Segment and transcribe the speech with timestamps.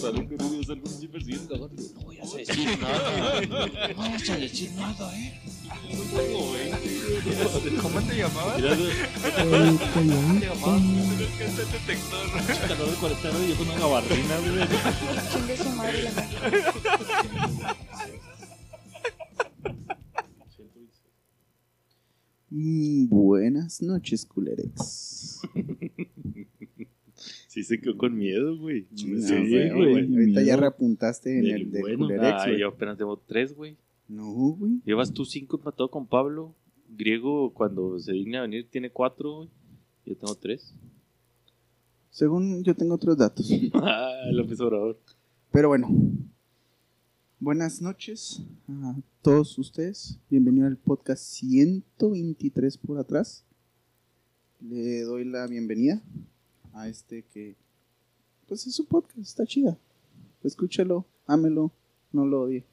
[0.00, 1.56] Sale con persiguiendo.
[1.58, 3.40] No voy a decir nada.
[3.40, 5.40] No vayas a decir nada, eh.
[7.82, 8.56] ¿Cómo te llamabas?
[8.56, 8.92] Mira, güey,
[10.38, 10.82] Te llamabas
[11.36, 12.68] que es el detector.
[12.68, 14.68] calor de 40 grados y yo con una gabardina, güey.
[15.32, 16.10] Chingue su madre la
[23.06, 25.40] buenas noches, culerex.
[27.58, 28.86] Sí se quedó con miedo, güey.
[28.92, 29.68] No, Sí, güey.
[29.70, 31.98] Ahorita ya reapuntaste en Del el de bueno.
[32.06, 32.60] culerex, Ah, güey.
[32.60, 33.76] yo apenas tengo tres, güey.
[34.06, 34.80] No, güey.
[34.84, 36.54] Llevas tú cinco empatado con Pablo.
[36.88, 39.48] Griego, cuando se digna a venir, tiene cuatro, güey.
[40.06, 40.72] Yo tengo tres.
[42.10, 43.50] Según yo tengo otros datos.
[43.74, 44.96] ah, López Obrador.
[45.50, 45.88] Pero bueno.
[47.40, 50.20] Buenas noches a todos ustedes.
[50.30, 53.44] Bienvenido al podcast 123 por atrás.
[54.60, 56.00] Le doy la bienvenida
[56.72, 57.56] a este que,
[58.46, 59.76] pues es su podcast, está chida.
[60.42, 61.72] Escúchalo, ámelo,
[62.12, 62.64] no lo odie.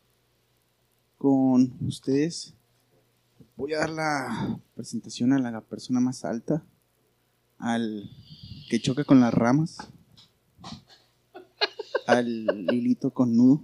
[1.17, 2.53] Con ustedes
[3.55, 6.64] voy a dar la presentación a la persona más alta,
[7.58, 8.09] al
[8.70, 9.78] que choca con las ramas,
[12.08, 12.27] al
[12.73, 13.61] hilito con nudo.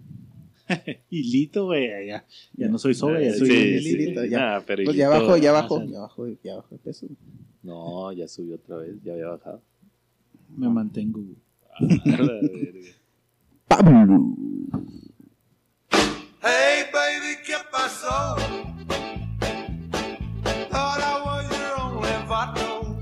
[1.10, 2.08] Hilito, güey.
[2.08, 4.22] Ya, ya no soy sobre, ya soy sí, hilito.
[4.24, 4.30] sí.
[4.30, 4.56] ya.
[4.56, 7.08] Ah, pero Pues ya abajo, ya abajo, ya abajo, ya abajo de peso.
[7.62, 9.62] No, ya subió otra vez, ya había bajado.
[10.58, 11.22] Me mantengo.
[13.68, 14.36] Pablo.
[16.42, 18.36] Hey baby, ¿qué pasó?
[20.70, 22.98] Thought I was your only vato.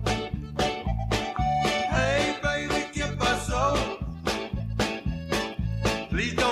[1.91, 3.73] Hey baby, ¿qué pasó?
[6.09, 6.48] Please don't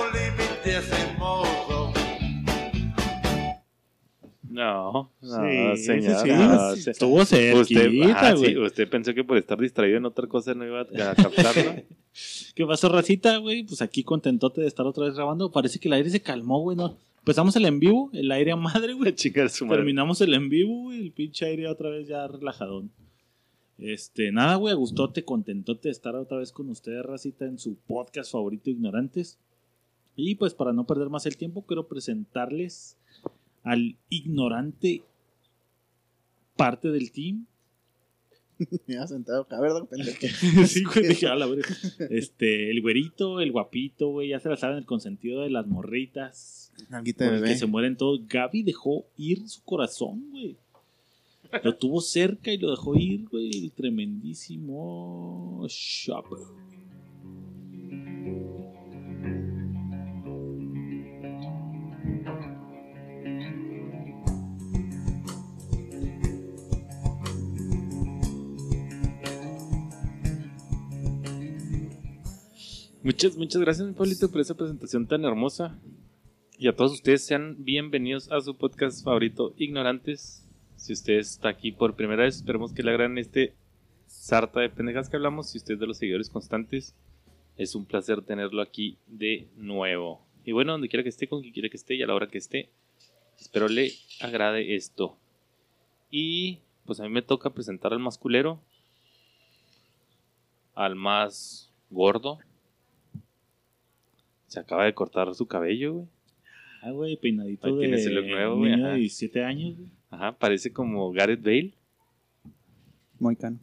[4.58, 6.18] No, no, Sí, señora.
[6.20, 8.56] sí, no, Estuvo Usted, cerquita, ah, güey.
[8.58, 11.82] usted pensó que por estar distraído en otra cosa no iba a a captarlo.
[12.56, 13.62] ¿Qué pasó, racita, güey?
[13.62, 15.52] Pues aquí contentote de estar otra vez grabando.
[15.52, 16.76] Parece que el aire se calmó, güey.
[16.76, 16.96] ¿no?
[17.20, 19.14] Empezamos el en vivo, el aire a madre, güey.
[19.60, 19.76] Madre.
[19.76, 21.02] Terminamos el en vivo, güey.
[21.02, 22.90] El pinche aire otra vez ya relajadón.
[23.78, 27.76] Este, nada, güey, a gustote, contentote de estar otra vez con ustedes, racita, en su
[27.76, 29.38] podcast favorito, Ignorantes.
[30.16, 32.96] Y pues para no perder más el tiempo, quiero presentarles
[33.68, 35.02] al ignorante
[36.56, 37.46] parte del team.
[38.86, 39.86] Me había sentado acá, ¿verdad?
[40.66, 41.68] sí, güey, dije, a la verga.
[42.10, 46.72] Este, el güerito, el guapito, güey, ya se la saben, el consentido de las morritas.
[46.88, 47.48] Nalguita de bebé.
[47.48, 48.26] que se mueren todos.
[48.26, 50.56] Gaby dejó ir su corazón, güey.
[51.62, 53.50] Lo tuvo cerca y lo dejó ir, güey.
[53.50, 56.38] El tremendísimo Shopper.
[73.08, 75.78] Muchas, muchas gracias, Pablito, por esa presentación tan hermosa.
[76.58, 80.46] Y a todos ustedes sean bienvenidos a su podcast favorito, Ignorantes.
[80.76, 83.54] Si usted está aquí por primera vez, esperemos que le agraden este
[84.06, 85.48] sarta de pendejas que hablamos.
[85.48, 86.94] Si usted es de los seguidores constantes,
[87.56, 90.20] es un placer tenerlo aquí de nuevo.
[90.44, 92.28] Y bueno, donde quiera que esté, con quien quiera que esté y a la hora
[92.28, 92.68] que esté,
[93.40, 93.90] espero le
[94.20, 95.16] agrade esto.
[96.10, 98.60] Y pues a mí me toca presentar al más culero,
[100.74, 102.40] al más gordo.
[104.48, 106.06] Se acaba de cortar su cabello, güey.
[106.82, 108.94] Ah, güey, peinadito Ahí de tienes el look nuevo, güey, niño ajá.
[108.94, 109.88] de 17 años, güey.
[110.10, 111.74] Ajá, parece como Gareth Bale.
[113.18, 113.58] Moicano.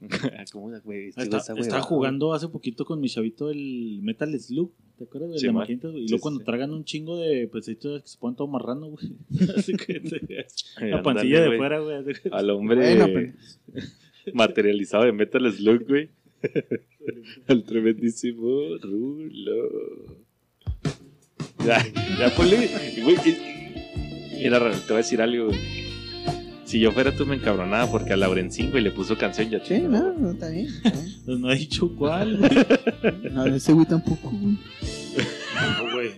[0.52, 1.08] ¿Cómo, güey?
[1.08, 1.82] Este Está, güey está estaba huevado.
[1.84, 4.72] jugando hace poquito con mi chavito el Metal Slug.
[4.98, 5.30] ¿Te acuerdas?
[5.32, 5.64] El Sí, de man.
[5.66, 5.74] Güey.
[5.74, 6.44] Y Sí, luego sí, cuando sí.
[6.46, 9.12] tragan un chingo de pesitos que se ponen todo marrano, güey.
[9.56, 11.58] Así que la ándale, pancilla de güey.
[11.58, 11.96] fuera, güey.
[12.32, 13.84] Al hombre Bueno, pero-
[14.34, 16.10] materializado de Metal Slug, güey.
[17.48, 19.70] Al tremendísimo Rulo.
[21.64, 21.84] Ya,
[22.18, 22.68] ya ponle.
[23.02, 25.58] Güey, es- mira, te voy a decir algo, güey.
[26.64, 29.62] Si yo fuera tú me encabronaba porque a Laurencín, güey, le puso canción ya.
[29.64, 30.66] Sí, no, no, está bien.
[30.68, 31.12] está bien.
[31.26, 32.50] Pues no he dicho cuál, güey.
[33.30, 34.58] No, ese güey tampoco, güey.
[35.54, 36.10] No, güey.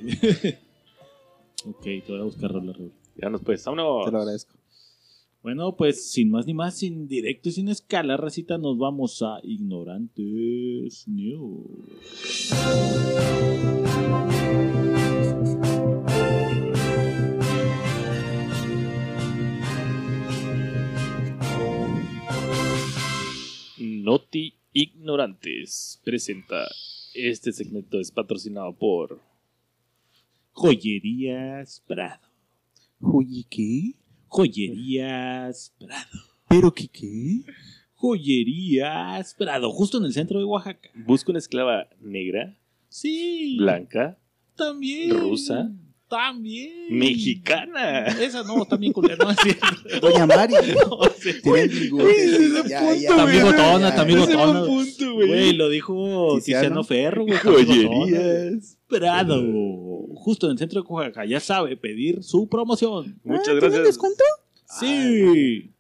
[1.67, 2.93] ok, te voy a buscar rola, Raúl.
[3.17, 3.65] Ya nos puedes.
[3.65, 4.07] Vámonos.
[4.07, 4.55] Te lo agradezco.
[5.45, 9.41] Bueno, pues sin más ni más, sin directo y sin escala, racita, nos vamos a
[9.43, 12.55] Ignorantes News.
[23.77, 26.65] Noti Ignorantes presenta.
[27.13, 29.21] Este segmento es patrocinado por.
[30.53, 32.31] Joyerías Prado.
[33.03, 34.04] Oye, ¿qué?
[34.35, 36.19] Joyerías Prado.
[36.49, 37.43] ¿Pero qué qué?
[37.95, 40.91] Joyerías Prado, justo en el centro de Oaxaca.
[41.07, 42.59] Busca una esclava negra
[42.89, 43.55] Sí.
[43.59, 44.19] blanca,
[44.57, 45.11] También.
[45.11, 45.71] Rusa.
[46.09, 46.73] También.
[46.91, 48.07] mexicana.
[48.07, 49.67] Esa no, también culera, no es cierto.
[50.03, 50.55] Doña Mari.
[50.75, 51.01] No.
[52.67, 53.25] Ya, ya, está ya.
[53.25, 53.89] bigotona.
[53.89, 56.83] Ese buen punto, Güey, lo dijo Tiziano.
[56.83, 57.39] Ferro, güey.
[57.39, 58.79] Joyerías.
[58.89, 59.41] Prado,
[60.15, 63.19] justo en el centro de Oaxaca, ya sabe pedir su promoción.
[63.25, 63.85] Muchas Ah, ¿tienen gracias.
[63.87, 64.25] descuento?
[64.67, 65.71] Sí.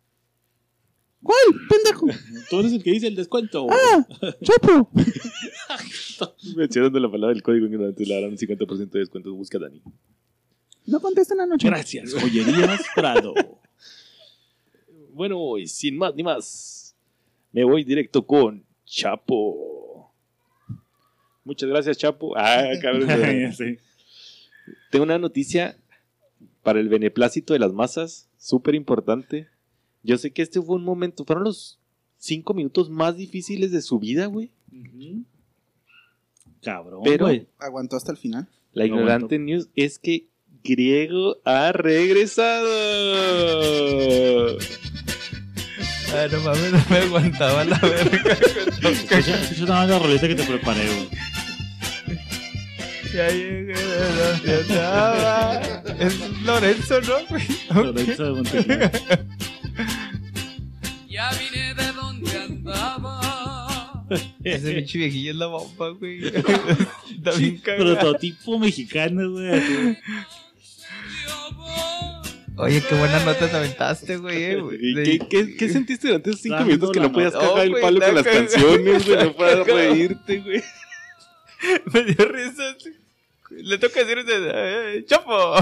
[1.22, 1.38] ¿Cuál?
[1.70, 2.06] Pendejo.
[2.50, 3.66] Tú eres el que dice el descuento.
[3.70, 4.06] Ah,
[4.42, 4.90] Chapo.
[6.56, 9.32] Mencionando la palabra del código ignorante, le darán un 50% de descuento.
[9.34, 9.82] Busca a Dani.
[10.86, 11.66] No contestan anoche.
[11.66, 13.32] Gracias, Joyerías Prado.
[15.12, 16.94] Bueno, y sin más ni más,
[17.52, 20.12] me voy directo con Chapo.
[21.44, 22.34] Muchas gracias, Chapo.
[22.36, 23.08] Ah, cabrón.
[23.56, 23.78] Sí.
[24.94, 25.76] Tengo una noticia
[26.62, 29.48] para el beneplácito de las masas, súper importante.
[30.04, 31.80] Yo sé que este fue un momento, fueron los
[32.16, 34.52] cinco minutos más difíciles de su vida, güey.
[36.62, 37.48] Cabrón, Pero- güey.
[37.58, 38.48] Aguantó hasta el final.
[38.72, 40.28] La No ignorante news es que
[40.62, 42.68] Griego ha regresado.
[46.14, 48.32] Ay, no mames, no me aguantaba la verga.
[48.90, 51.33] Escucha nada más la rolita que te preparé, güey.
[55.98, 57.42] Es Lorenzo, ¿no, güey?
[57.74, 58.90] Lorenzo de Montenegro.
[61.08, 64.04] Ya vine de donde andaba.
[64.42, 66.26] Ese pinche viejillo es la bomba, güey.
[66.26, 67.94] Está bien cagado.
[67.98, 69.96] Prototipo mexicano, güey.
[72.56, 74.42] Oye, qué buena nota te aventaste, güey.
[74.44, 74.78] eh, güey.
[74.80, 77.60] ¿Y De- qué, qué, qué sentiste durante esos cinco minutos que no podías cagar Oh,
[77.62, 79.24] el palo con las canciones, güey?
[79.24, 80.62] No podías reírte, güey.
[81.92, 82.76] Me dio risa.
[83.62, 85.32] Le toca decir ese, "Eh, ¡Chapo!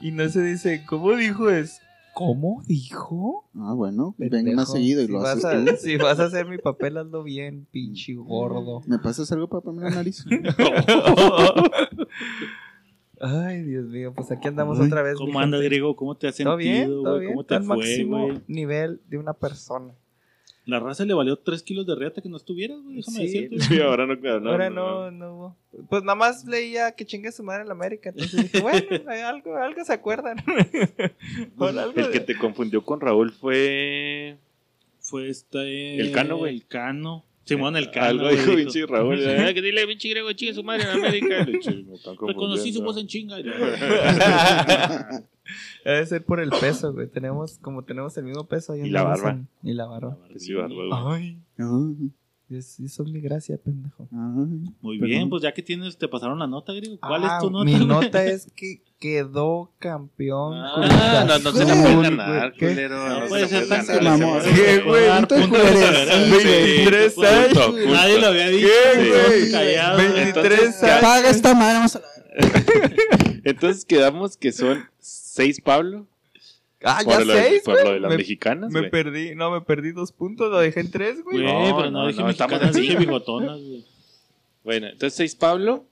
[0.00, 1.50] y no se dice, ¿cómo dijo?
[1.50, 1.80] Es,
[2.14, 3.48] ¿cómo dijo?
[3.56, 4.14] Ah, bueno.
[4.18, 4.56] Ven Pendejo.
[4.56, 5.76] más seguido y si lo vas haces a.
[5.76, 8.82] Si vas a hacer mi papel, hazlo bien, pinche gordo.
[8.86, 10.24] ¿Me pasas algo para poner la nariz?
[13.24, 15.14] Ay, Dios mío, pues aquí andamos Ay, otra vez.
[15.16, 15.68] ¿Cómo mi anda, gente.
[15.68, 15.94] Griego?
[15.94, 16.76] ¿Cómo te has ¿Todo bien?
[16.78, 17.32] sentido, ¿Todo bien?
[17.32, 18.40] ¿Cómo te Al fue, máximo güey?
[18.48, 19.94] nivel de una persona.
[20.64, 22.96] La raza le valió 3 kilos de reata que no estuvieras, güey.
[22.96, 23.22] Déjame Sí.
[23.48, 23.60] decirte.
[23.60, 24.50] Sí, ahora no, claro, no.
[24.50, 25.56] Ahora no, no, no hubo.
[25.88, 28.10] Pues nada más leía que chingue su madre en la América.
[28.10, 28.78] Entonces dije, bueno,
[29.26, 30.36] algo, algo se acuerdan.
[31.58, 34.36] Por algo El que de- te confundió con Raúl fue.
[35.00, 35.96] Fue este.
[36.00, 36.54] El Cano, güey.
[36.54, 37.24] El Cano.
[37.44, 38.06] Simón, el Cano.
[38.26, 39.18] Algo dijo pinche Raúl.
[39.26, 41.44] "Ah, que dile, pinche griego, chingue su madre en América.
[42.82, 43.36] Voz en chinga.
[45.84, 47.08] Debe ser por el peso, güey.
[47.08, 48.72] Tenemos, como tenemos el mismo peso.
[48.74, 49.30] ahí Y la barba.
[49.30, 50.16] en- Y la barba.
[50.36, 50.90] Sí, barba, güey.
[50.92, 52.10] Ay, Ay,
[52.58, 54.08] es, es mi gracia, pendejo.
[54.12, 54.72] ay.
[54.80, 55.08] Muy Perdón.
[55.08, 56.98] bien, pues ya que tienes, te pasaron la nota, Griego.
[57.00, 57.64] ¿Cuál Ah, es tu nota?
[57.64, 60.54] Mi nota es que quedó campeón.
[60.56, 63.08] Ah, no, no se la Cruz puede ganar, culero.
[63.08, 63.86] No No puede ser tan.
[63.86, 65.02] ¿Qué, güey?
[65.02, 65.28] Verdad.
[65.28, 66.44] Sí, güey.
[66.84, 67.74] 23 Punto, años.
[67.92, 68.68] Nadie lo había dicho.
[68.68, 69.10] ¿Qué, güey.
[69.26, 69.50] güey?
[69.52, 70.12] Callado, güey.
[70.12, 71.00] 23 Entonces, años.
[71.00, 72.06] Paga esta madre, vamos a la...
[73.44, 76.06] Entonces quedamos que son seis Pablo.
[76.84, 77.94] Ah, ya lo de, seis, por lo güey.
[77.94, 81.22] de las Me, mexicanas, me perdí, no, me perdí dos puntos, lo dejé en tres,
[81.22, 81.42] güey.
[81.42, 83.00] Güey, No, pero no, no, dije no, estamos mexicanas, en dije cinco.
[83.00, 83.84] bigotonas, güey.
[84.64, 85.84] Bueno, entonces seis Pablo.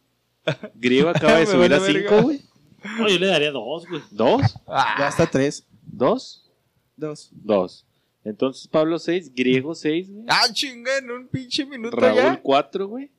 [0.75, 2.41] Griego acaba de subir a cinco, güey.
[2.99, 4.03] No, yo le daría dos, güey.
[4.11, 4.43] ¿Dos?
[4.67, 5.67] Ah, Ya hasta tres.
[5.83, 6.51] ¿Dos?
[6.97, 7.31] Dos.
[7.33, 7.87] Dos.
[8.25, 10.25] Entonces Pablo seis, Griego seis, güey.
[10.29, 12.41] ah, chinga, en un pinche minuto Raúl ya.
[12.43, 13.11] cuatro, güey.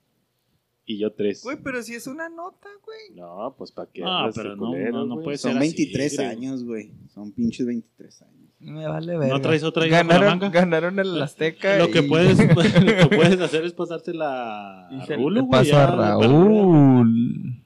[0.91, 1.41] Y yo tres.
[1.43, 3.15] Güey, pero si es una nota, güey.
[3.17, 4.01] No, pues para qué.
[4.01, 6.31] No, pero no, no, no puede ser Son así, 23 Griego.
[6.31, 6.91] años, güey.
[7.13, 8.49] Son pinches 23 años.
[8.59, 9.29] Me vale ver.
[9.29, 10.49] ¿No traes otra la ganaron, manga?
[10.49, 11.77] ganaron el Azteca.
[11.77, 15.47] Lo que, y- puedes, lo que puedes hacer es pasársela a se le güey.
[15.49, 17.63] paso a Raúl.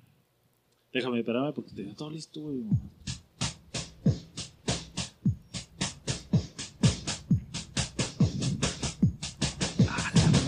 [0.93, 2.63] Déjame, espérame, porque tenía todo listo, güey.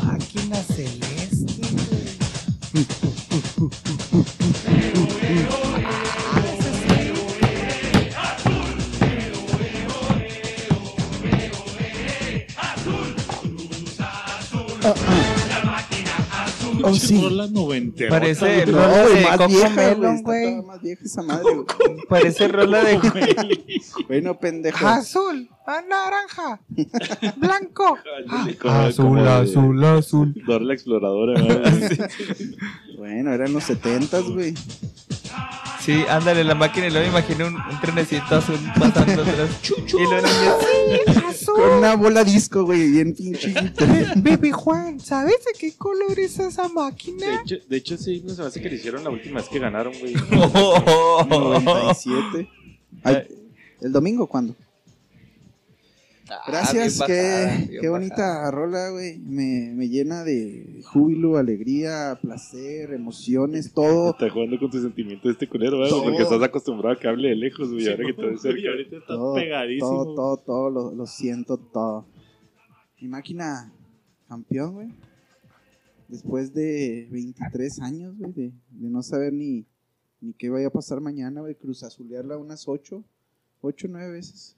[0.03, 1.16] Máquina celeste,
[2.77, 3.07] güey.
[16.89, 17.22] Oh, sí.
[17.22, 18.10] Rola noventera.
[18.10, 19.96] Parece No, rola de más Coco vieja, güey.
[19.96, 20.44] Melon, güey.
[20.51, 22.06] toda más vieja esa madre, güey.
[22.10, 23.00] Parece rola de
[24.08, 24.88] Bueno, pendejo.
[24.88, 26.62] azul, a naranja,
[27.38, 27.98] blanco.
[28.62, 30.34] Como de azul.
[30.46, 32.00] Dora la exploradora, güey.
[32.98, 34.53] Bueno, eran los 70s, güey.
[35.88, 39.50] Sí, ándale la máquina y luego me imaginé un, un trenecito azul pasando atrás.
[39.70, 43.53] Y los niños, Con una bola disco, güey, bien pinche.
[44.17, 47.41] Baby Juan, ¿sabes de qué color es esa De máquina?
[47.41, 49.60] hecho, de hecho, ese himno se me hace que le hicieron la última vez que
[49.60, 50.13] ganaron, güey.
[51.29, 52.50] 97.
[53.03, 53.24] Ay,
[53.79, 54.56] ¿El domingo cuándo?
[56.29, 59.19] Ah, Gracias, qué, qué bonita rola, güey.
[59.19, 64.12] Me, me llena de júbilo, alegría, placer, emociones, todo.
[64.12, 67.29] Está jugando con tus sentimientos de este culero, güey, porque estás acostumbrado a que hable
[67.29, 68.69] de lejos, güey, ahora que te ves Y cerca.
[68.69, 69.88] ahorita estás Todo, pegadísimo.
[69.89, 72.05] todo, todo, todo, lo, lo siento todo.
[73.00, 73.72] Mi máquina
[74.27, 74.89] campeón, güey.
[76.10, 79.65] Después de 23 años, güey, de, de no saber ni,
[80.22, 83.03] ni qué vaya a pasar mañana, güey, cruz azulearla unas 8,
[83.62, 84.55] 8, 9 veces.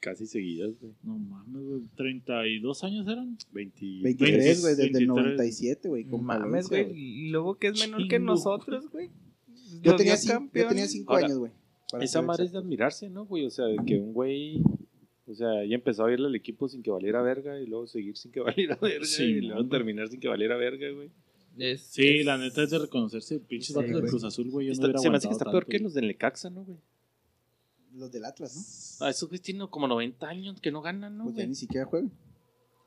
[0.00, 0.94] Casi seguidas, güey.
[1.02, 1.82] No mames, güey.
[1.96, 3.36] ¿32 años eran?
[3.52, 3.80] 20...
[4.02, 5.08] 23, güey, desde el 23.
[5.08, 6.90] 97, güey, No con mames, güey.
[6.98, 9.10] Y luego que es menor que nosotros, güey.
[9.82, 10.68] Yo tenía, cinco, yo campeón.
[10.70, 11.52] tenía cinco Ahora, años, güey.
[12.00, 13.44] Esa madre es de admirarse, ¿no, güey?
[13.44, 14.62] O sea, de que un güey...
[15.26, 18.16] O sea, ya empezó a irle al equipo sin que valiera verga y luego seguir
[18.16, 19.68] sin que valiera verga Sí, y luego güey.
[19.68, 21.10] terminar sin que valiera verga, güey.
[21.58, 23.38] Es- Sí, es- la neta es de reconocerse.
[23.38, 24.08] Pinches Sí, vatos de.
[24.08, 24.66] Cruz Azul, güey.
[24.68, 26.64] Yo Está- no hubiera se me hace que está peor que los del Necaxa, ¿no,
[26.64, 26.78] güey?
[27.94, 29.06] Los del Atlas, ¿no?
[29.06, 31.48] Ah, esos güeyes tienen como 90 años que no ganan, ¿no, Pues ya güey?
[31.48, 32.10] ni siquiera juegan.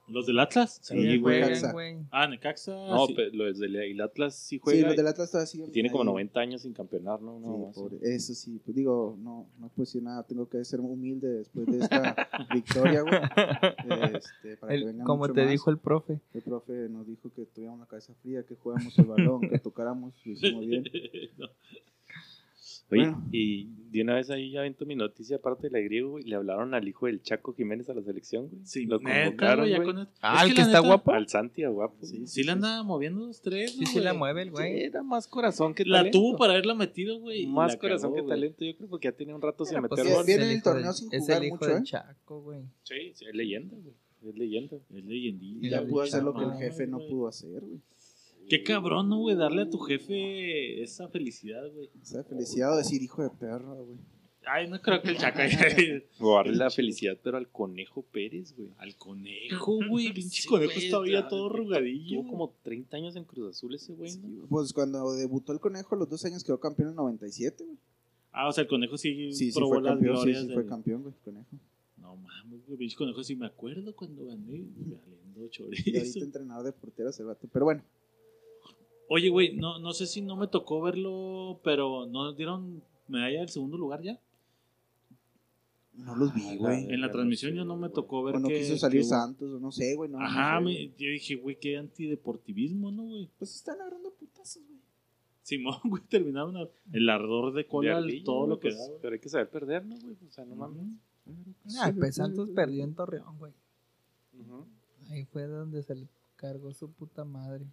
[0.06, 0.80] ¿Los del Atlas?
[0.82, 1.42] Sí, Sí, güey.
[1.42, 1.98] juegan, güey.
[2.12, 2.72] Ah, Necaxa.
[2.74, 3.14] No, sí.
[3.16, 4.88] pero los del el Atlas sí Sí, juega.
[4.88, 5.72] los del Atlas todavía siguen.
[5.72, 6.08] tiene como ahí.
[6.08, 7.40] 90 años sin campeonar, ¿no?
[7.40, 7.98] Sí, no, pobre.
[8.02, 11.80] Eso sí, pues digo, no, no puedo decir nada, tengo que ser humilde después de
[11.80, 12.16] esta
[12.54, 13.14] victoria, güey.
[14.14, 15.52] Este, para que El- venga como mucho te más.
[15.52, 16.20] dijo el profe.
[16.34, 20.14] El profe nos dijo que tuviéramos la cabeza fría, que jugáramos el balón, que tocáramos,
[20.26, 20.84] lo hicimos bien.
[22.94, 23.28] Oye, Bueno.
[23.32, 26.36] y de una vez ahí ya avento mi noticia, aparte de la griego, güey, le
[26.36, 28.66] hablaron al hijo del Chaco Jiménez a la selección, güey.
[28.66, 29.84] Sí, lo neta, convocaron, güey.
[29.84, 31.12] con el- Ah, Es el que que la está neta- guapo.
[31.12, 31.96] Al Santi, a guapo.
[32.04, 33.74] Sí, sí la anda moviendo los tres.
[33.74, 34.82] Sí, ¿no, sí la mueve el Sí, güey.
[34.86, 36.18] era más corazón que La talento.
[36.18, 37.44] tuvo para haberla metido, güey.
[37.44, 38.30] y Más la corazón cagó, que güey.
[38.40, 40.26] talento, yo creo, porque ya tenía un rato sin meter pues, Bien- gol.
[40.26, 41.84] bien es en el torneo del- sin Es jugar el hijo mucho, del ¿eh?
[41.86, 42.60] Chaco, güey.
[42.84, 43.94] Sí, sí, es leyenda, güey.
[44.26, 44.78] Es leyenda.
[44.78, 45.68] Es leyendilla.
[45.68, 47.80] Y ya pudo hacer lo que el jefe no pudo hacer, güey.
[48.50, 49.36] Qué cabrón, ¿no, güey?
[49.36, 51.90] Darle a tu jefe esa felicidad, güey.
[52.02, 53.98] O sea, felicidad o decir hijo de perra, güey.
[54.46, 55.44] Ay, no creo que el Chaca.
[56.20, 58.70] O darle la felicidad, pero al Conejo Pérez, güey.
[58.78, 60.12] Al conejo, güey.
[60.14, 62.20] Pinche Sí, conejo güey, todavía ah, todo rugadillo.
[62.22, 64.46] Tuvo como 30 años en Cruz Azul ese güey, ¿no?
[64.50, 67.78] Pues cuando debutó el conejo, los dos años quedó campeón en 97, güey.
[68.34, 70.48] Ah, o sea, el conejo sí, Sí, sí probó fue las campeón, sí, glorias sí
[70.48, 71.48] del- fue campeón, güey, conejo.
[72.02, 72.78] No mames, güey.
[72.80, 74.52] Pinche conejo sí me acuerdo cuando gané.
[74.76, 76.20] Valiendo Y ahorita chorizo.
[76.20, 77.48] entrenador de porteros el vato.
[77.54, 77.82] Pero bueno,
[79.10, 83.40] Oye, güey, no, no sé si no me tocó verlo, pero ¿no nos dieron medalla
[83.42, 84.20] del segundo lugar ya?
[85.96, 86.86] no los vi, Ah, güey.
[86.92, 88.58] En la no transmisión sé, yo no me tocó ver O no que...
[88.60, 90.10] quiso salir que Santos, o no sé, güey.
[90.10, 90.88] No, no Ajá, sé, me- güey.
[90.98, 93.30] yo dije, güey, qué antideportivismo, ¿no, güey?
[93.38, 94.80] Pues están agarrando putazos, güey.
[95.44, 96.56] Simón, güey, terminaron
[96.92, 99.00] el ardor de cola, De todo lo que pues, da, güey.
[99.02, 100.16] Pero hay que saber perder, ¿no, güey?
[100.28, 100.82] O sea, no mames.
[101.80, 103.54] Ay, pues Santos perdió en Torreón, güey.
[104.40, 104.66] Ujú.
[105.12, 106.08] Ahí fue donde se le
[106.38, 107.66] cargó su puta madre.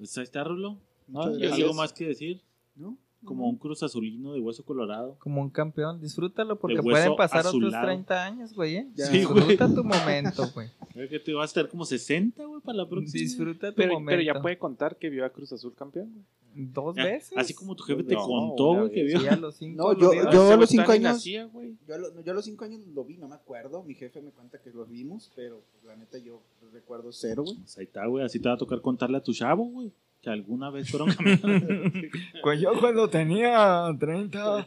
[0.00, 0.78] Pues ahí está, Rulo.
[1.08, 1.60] Muchas ¿Hay gracias.
[1.60, 2.40] algo más que decir?
[2.74, 2.96] ¿No?
[3.24, 5.16] Como un cruz azulino de hueso colorado.
[5.18, 6.00] Como un campeón.
[6.00, 7.86] Disfrútalo porque pueden pasar otros azulado.
[7.86, 8.76] 30 años, güey.
[8.76, 8.88] ¿eh?
[8.96, 9.10] Güey.
[9.12, 10.68] Disfruta tu momento, güey.
[10.92, 13.20] Creo que te vas a estar como 60, güey, para la próxima.
[13.20, 14.10] Disfruta tu Pero, momento.
[14.10, 16.24] pero ya puede contar que vio a Cruz Azul campeón, güey.
[16.52, 17.38] Dos Ya, veces.
[17.38, 19.20] Así como tu jefe te No, contó, güey, que vio.
[19.20, 21.48] Sí, a los cinco No, lo yo- a los cinco años- nacía.
[21.86, 23.84] Yo a, lo- yo a los cinco años lo vi, no me acuerdo.
[23.84, 27.56] Mi jefe me cuenta que los vimos, pero pues, la neta yo recuerdo cero, güey.
[27.58, 28.24] Pues ahí está, güey.
[28.24, 29.92] Así te va a tocar contarle a tu chavo, güey.
[30.22, 31.66] Que alguna vez fueron caminando.
[32.42, 34.66] Pues yo cuando tenía 30,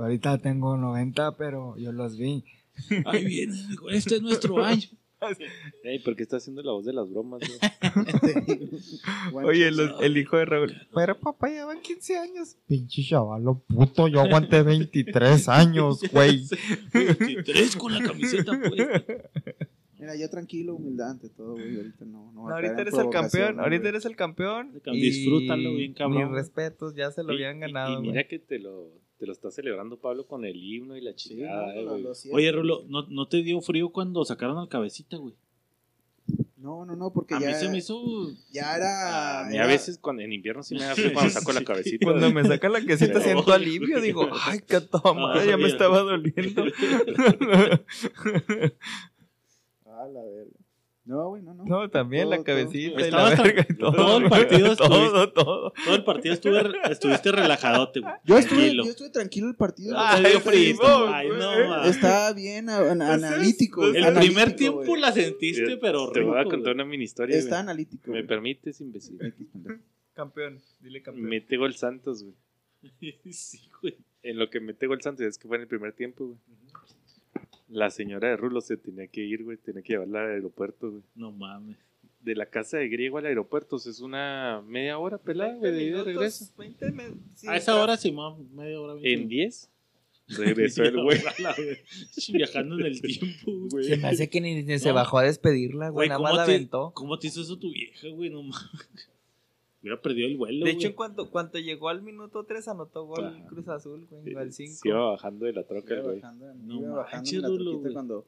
[0.00, 2.44] ahorita tengo 90, pero yo los vi.
[3.04, 3.54] Ahí viene,
[3.90, 4.86] este es nuestro año.
[5.84, 7.40] Ey, ¿por qué está haciendo la voz de las bromas,
[9.32, 10.74] Oye, los- el hijo de Raúl.
[10.92, 12.56] Pero papá, ya van 15 años.
[12.66, 16.44] Pinche chavalo puto, yo aguanté 23 años, güey.
[16.92, 19.04] 23 con la camiseta, pues.
[20.02, 21.76] Mira, yo tranquilo, humildad ante todo, güey.
[21.76, 22.32] Ahorita no.
[22.32, 23.60] no ahorita eres el campeón.
[23.60, 24.72] Ahorita eres el campeón.
[24.84, 26.24] Cam- disfrútalo bien, cabrón.
[26.24, 28.02] Mis respetos, ya se lo Y- habían ganado.
[28.02, 31.12] Y, mira que te lo, te lo está celebrando Pablo con el himno y la
[31.12, 32.02] Sí, chingada, no, lo- güey.
[32.02, 32.36] lo siento.
[32.36, 35.36] Oye, Rulo, ¿no, ¿no te dio frío cuando sacaron al cabecita, güey?
[36.56, 38.00] No, no, no, porque A ya, mí se me hizo...
[38.52, 39.40] ya era.
[39.40, 41.64] A mí era- a veces cuando, en invierno sí me da frío cuando saco la
[41.64, 42.06] cabecita.
[42.06, 44.00] Cuando me saca la Pero- siento alivio.
[44.00, 46.64] Digo, ay, qué toma, madre, ya me estaba doliendo.
[50.02, 50.50] Ah, la verga.
[51.04, 51.64] No, güey, no, no.
[51.64, 53.92] No, también la Todo, cabecita y Estabas la verga y todo.
[53.92, 55.72] todo el partido todo, todo.
[55.84, 58.12] Todo el partido estuve, estuviste relajadote, güey.
[58.24, 58.84] Yo estuve, Tranquilo.
[58.84, 59.94] yo estuve tranquilo el partido.
[59.98, 60.76] Ah, Ay, frío.
[60.76, 61.40] Simón, Ay, güey.
[61.40, 61.84] no.
[61.86, 63.84] Estaba bien a- an- analítico.
[63.88, 66.84] El analítico, primer tiempo la sentiste, pero Te voy a rico, contar güey.
[66.84, 67.36] una mini historia.
[67.36, 67.60] Está güey.
[67.62, 68.10] analítico.
[68.12, 68.26] ¿Me güey.
[68.28, 69.18] permites, imbécil?
[70.14, 71.26] Campeón, dile campeón.
[71.28, 72.36] Mete gol Santos, güey.
[73.32, 73.96] Sí, güey.
[74.22, 76.38] En lo que mete gol Santos, es que fue en el primer tiempo, güey.
[77.72, 79.56] La señora de Rulo se tenía que ir, güey.
[79.56, 81.02] Tenía que llevarla al aeropuerto, güey.
[81.14, 81.76] No mames.
[82.20, 86.00] De la casa de Griego al aeropuerto es una media hora pelada, güey, de ida
[86.00, 86.52] y regreso.
[86.56, 88.94] 20 minutos, sí, A esa hora, Simón, media hora.
[88.94, 89.68] veinte En 10
[90.38, 91.18] Regresó el güey.
[91.18, 92.30] A la vez.
[92.32, 93.84] Viajando en el tiempo, güey.
[93.84, 94.94] Se me hace que ni, ni se No.
[94.94, 96.06] bajó a despedirla, güey.
[96.06, 96.92] Güey, Nada ¿cómo más la te- aventó.
[96.94, 98.30] ¿Cómo te hizo eso tu vieja, güey?
[98.30, 99.10] No mames.
[99.82, 100.96] Hubiera perdido el vuelo, De hecho, en güey.
[100.96, 103.46] cuanto, cuando llegó al minuto 3 anotó gol Ajá.
[103.48, 104.34] Cruz Azul, güey.
[104.36, 104.72] Al 5.
[104.80, 106.20] Se iba bajando de la troca, güey.
[106.20, 107.92] bajando, No iba bajando en la troquita güey.
[107.92, 108.26] cuando...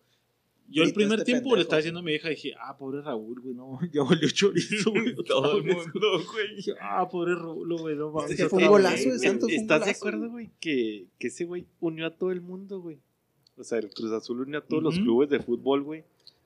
[0.66, 1.60] Yo el primer este tiempo le pendejo.
[1.62, 5.14] estaba diciendo a mi vieja, dije, ah, pobre Raúl, güey, no, ya volvió chorizo, güey.
[5.26, 6.56] Todo el mundo, güey.
[6.56, 8.30] Dije, ah, pobre Rulo, güey, no mames.
[8.30, 9.18] Este fue un golazo de.
[9.18, 9.48] Santos.
[9.50, 10.50] fue un ¿Estás de acuerdo, güey?
[10.60, 12.98] Que, que ese güey unió a todo el mundo, güey.
[13.58, 16.04] O sea, el Cruz Azul unió a todos los clubes de fútbol, güey.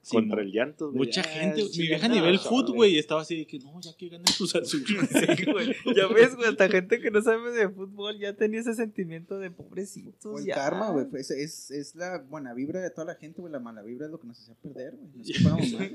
[0.09, 0.99] Sí, contra el llanto, güey.
[1.07, 3.81] Mucha Ah, gente, sí, mi vieja a nivel foot, güey, estaba así de que no,
[3.81, 4.85] ya que gane Cruz Azul.
[4.87, 5.75] Sí, güey.
[5.97, 9.51] Ya ves, güey, hasta gente que no sabe de fútbol ya tenía ese sentimiento de
[9.51, 10.15] pobrecitos.
[10.21, 10.55] Fue el ya.
[10.55, 11.07] karma, güey.
[11.07, 13.53] fue- Es, es, la buena vibra de toda la gente, güey.
[13.53, 15.25] La mala vibra es lo que nos hacía perder, güey.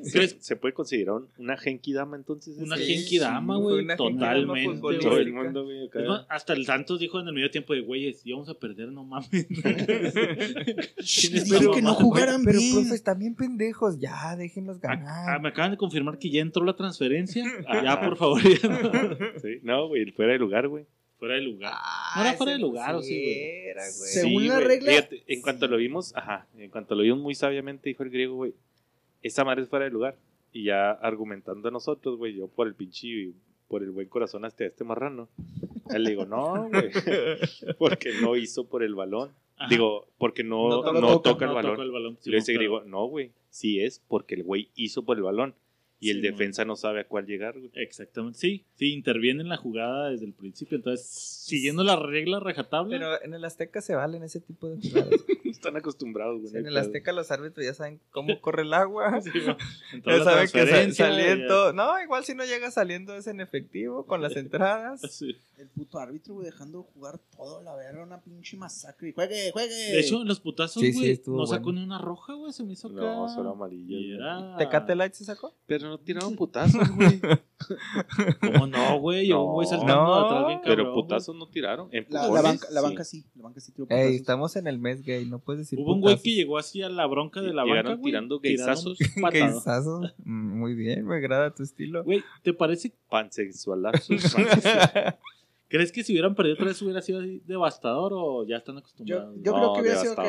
[0.03, 2.57] ¿Se, se puede considerar un- una Genki Dama entonces?
[2.57, 2.77] Una?
[2.77, 5.09] Genki Dama, güey, una Genki Dama totalmente, futbolística.
[5.09, 5.27] Todo güey.
[5.27, 5.87] el mundo, güey.
[5.87, 5.99] acá.
[6.01, 8.91] Es más, hasta el Santos dijo en el medio tiempo de güeyes, íbamos a perder,
[8.91, 9.29] no mames.
[11.53, 12.73] La que no jugaran Pero, bien.
[12.73, 13.99] profes, también pendejos.
[14.03, 15.41] Ya, déjenlos Ah, ganar.
[15.41, 17.43] me acaban de confirmar que ya entró la transferencia.
[17.83, 19.39] Ya, por favor, ya no.
[19.41, 20.85] Sí, no, güey, fuera de lugar, güey.
[21.19, 21.71] fuera de lugar.
[21.73, 23.65] Ah, ¿No era fuera de lugar, o sí, güey?
[23.69, 24.09] era, güey.
[24.11, 24.67] Según Sí, la güey.
[24.67, 28.09] regla- Fíjate, en cuanto lo vimos, ajá, en cuanto lo vimos muy sabiamente, dijo el
[28.09, 28.53] griego, güey,
[29.21, 30.15] esa madre es fuera de lugar.
[30.51, 33.31] Y ya argumentando a nosotros, güey, yo por el pinche,
[33.69, 35.29] por el buen corazón hasta este marrano.
[35.89, 36.91] A él le digo, no, güey,
[37.79, 39.31] porque no hizo por el balón.
[39.57, 39.69] Ajá.
[39.69, 41.71] Digo, porque no, No no, toca- toca, no el balón.
[41.75, 44.71] toca el balón, y le dice Simón, griego, no, güey, sí es porque el güey
[44.75, 45.55] hizo por el balón.
[45.99, 47.71] Y el defensa no sabe a cuál llegar, güey.
[47.75, 52.91] Exactamente, sí, sí, interviene en la jugada desde el principio, entonces, siguiendo la regla rajatabla,
[52.91, 55.11] Pero en el Azteca se valen ese tipo de jugadas.
[55.53, 56.51] Están acostumbrados, güey.
[56.51, 59.21] Sí, en el Azteca los árbitros ya saben cómo corre el agua.
[60.05, 61.71] Ya saben que sa- transferencia, saliendo.
[61.73, 65.01] No, igual si no llega saliendo es en efectivo con las entradas.
[65.09, 65.37] sí.
[65.55, 69.13] El puto árbitro, güey, dejando jugar todo la verga, una pinche masacre.
[69.13, 69.73] Juegue, juegue.
[69.73, 71.79] De hecho, los putazos, Sí, sí, güey, no sacó bueno.
[71.79, 72.95] ni una roja, güey, se me hizo acá.
[72.99, 74.13] No, solo güey.
[74.13, 74.57] era...
[74.57, 75.53] ¿Tecate Light se sacó?
[75.65, 77.21] Pero no tiraron putazos, güey.
[78.41, 79.27] ¿Cómo no, güey?
[79.27, 79.51] Yo, No.
[79.53, 81.89] güey, saltando No, atrás bien cabrón, Pero putazos no tiraron.
[82.09, 82.85] la, banca, la sí.
[82.87, 83.25] banca sí.
[83.35, 84.03] La banca sí tiró putazos.
[84.05, 85.85] Ey, estamos en el mes gay, no puedes decir güey.
[85.85, 88.11] Hubo un güey que llegó así a la bronca de la Llegaron banca, güey.
[88.11, 88.97] tirando gaysazos.
[88.99, 89.51] un patadón.
[89.53, 90.01] Gaysazo.
[90.23, 92.03] Mm, Muy bien, me agrada tu estilo.
[92.03, 92.93] Güey, ¿te parece?
[93.09, 94.35] Pansexualazos.
[95.69, 98.79] ¿Crees que si hubieran perdido otra vez hubiera sido así devastador o ya están Yo,
[98.81, 99.35] acostumbrados?
[99.41, 100.21] yo No, creo que hubiera sido que.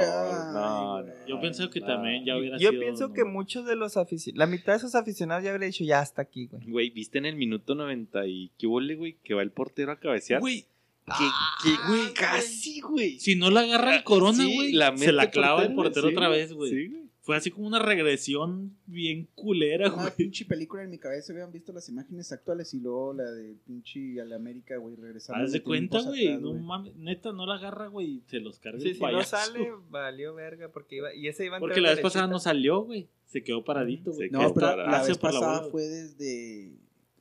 [0.55, 1.15] No, güey.
[1.29, 1.87] Yo pienso que no.
[1.87, 2.81] también ya hubiera Yo sido...
[2.81, 6.01] pienso que muchos de los aficionados, la mitad de esos aficionados ya habría dicho ya
[6.01, 6.71] hasta aquí, güey.
[6.71, 9.19] Güey, ¿viste en el minuto 90 y qué huele, güey?
[9.23, 10.41] Que va el portero a cabecear.
[10.41, 10.65] Güey,
[11.07, 11.25] que,
[11.71, 13.19] que, güey, casi, güey.
[13.21, 16.15] si no la agarra el corona, Sí, güey, la se la clava el portero, sí,
[16.15, 16.71] otra vez, güey.
[16.71, 17.05] Sí, güey.
[17.21, 20.15] Fue así como una regresión bien culera, Una güey.
[20.15, 24.21] pinche película en mi cabeza, habían visto las imágenes actuales y luego la de pinche
[24.21, 25.43] a la América, güey, regresando.
[25.43, 26.27] Haz de cuenta, güey.
[26.29, 28.23] atrás, No mames, neta, no la agarra, güey.
[28.27, 29.37] Se los carga Sí, el si no payaso.
[29.39, 32.81] sale, valió verga, porque iba, y ese iba a Porque la vez pasada no salió,
[32.83, 33.09] güey.
[33.27, 34.29] Se quedó paradito, güey.
[34.29, 34.91] No, pero parado.
[34.91, 36.67] la vez la pasada fue desde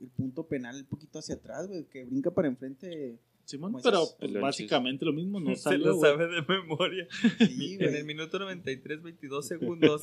[0.01, 3.19] el punto penal un poquito hacia atrás, güey, que brinca para enfrente.
[3.45, 6.11] Simón, pero pues, básicamente lo mismo, no Se salió, lo güey.
[6.11, 7.07] sabe de memoria.
[7.39, 10.01] Sí, En el minuto 93, 22 segundos,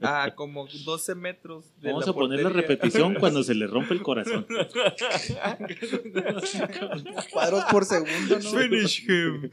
[0.00, 3.94] a como 12 metros de Vamos la a poner la repetición cuando se le rompe
[3.94, 4.46] el corazón.
[7.32, 8.50] Cuadros por segundo, ¿no?
[8.50, 9.50] Finish him.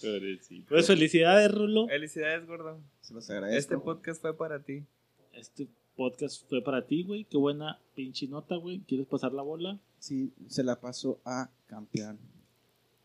[0.00, 0.68] Pobrecito.
[0.68, 1.88] Pues felicidades, Rulo.
[1.88, 2.80] Felicidades, gordo.
[3.00, 3.58] Se los agradezco.
[3.58, 4.84] Este podcast fue para ti.
[5.32, 7.24] Este podcast fue para ti, güey.
[7.24, 8.78] Qué buena pinche nota, güey.
[8.86, 9.80] ¿Quieres pasar la bola?
[9.98, 12.20] Sí, se la paso a campeón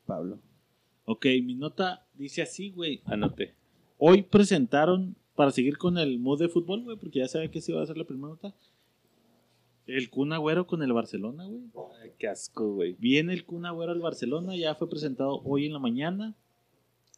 [0.06, 0.38] Pablo.
[1.06, 3.02] Ok, mi nota dice así, güey.
[3.06, 3.56] Anoté.
[3.98, 7.72] Hoy presentaron, para seguir con el mood de fútbol, güey, porque ya sabía que se
[7.72, 8.54] iba a hacer la primera nota.
[9.88, 11.64] El Kun Agüero con el Barcelona, güey.
[12.00, 12.96] Ay, qué asco, güey.
[13.00, 16.36] Viene el Kun Agüero al Barcelona, ya fue presentado hoy en la mañana.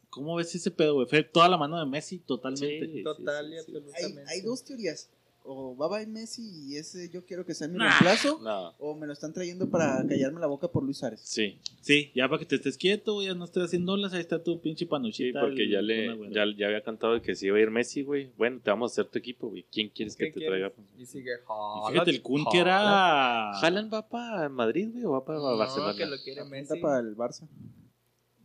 [0.08, 1.06] ¿Cómo ves ese pedo, güey?
[1.06, 2.86] Fue toda la mano de Messi, totalmente.
[2.90, 3.72] Sí, Total y sí, sí.
[3.72, 4.32] Hay, absolutamente.
[4.32, 5.10] hay dos teorías.
[5.48, 7.88] O va a Messi y ese yo quiero que sea mi Nah.
[7.90, 8.40] reemplazo.
[8.42, 8.74] No.
[8.78, 11.20] O me lo están trayendo para callarme la boca por Luis Ares.
[11.24, 14.20] Sí, Sí, ya para que te estés quieto, güey, ya no estés haciendo olas, ahí
[14.20, 15.40] está tu pinche sí, panuchita.
[15.40, 18.32] porque el ya le ya, ya había cantado que si iba a ir Messi, güey.
[18.36, 19.64] Bueno, te vamos a hacer tu equipo, güey.
[19.70, 20.72] ¿Quién quieres que ¿Qué te quieres?
[20.72, 20.90] traiga?
[20.98, 21.30] Y sigue.
[21.32, 23.52] Y fíjate, el Kun que era...
[23.60, 25.94] ¿Jalan va para Madrid, güey, o va para No, Barcelona?
[25.96, 26.78] que lo quiere Messi.
[26.80, 27.46] para el Barça.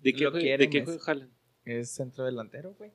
[0.03, 1.31] ¿De qué, lo quiere ¿de qué Haaland?
[1.65, 2.91] Es centro delantero, güey.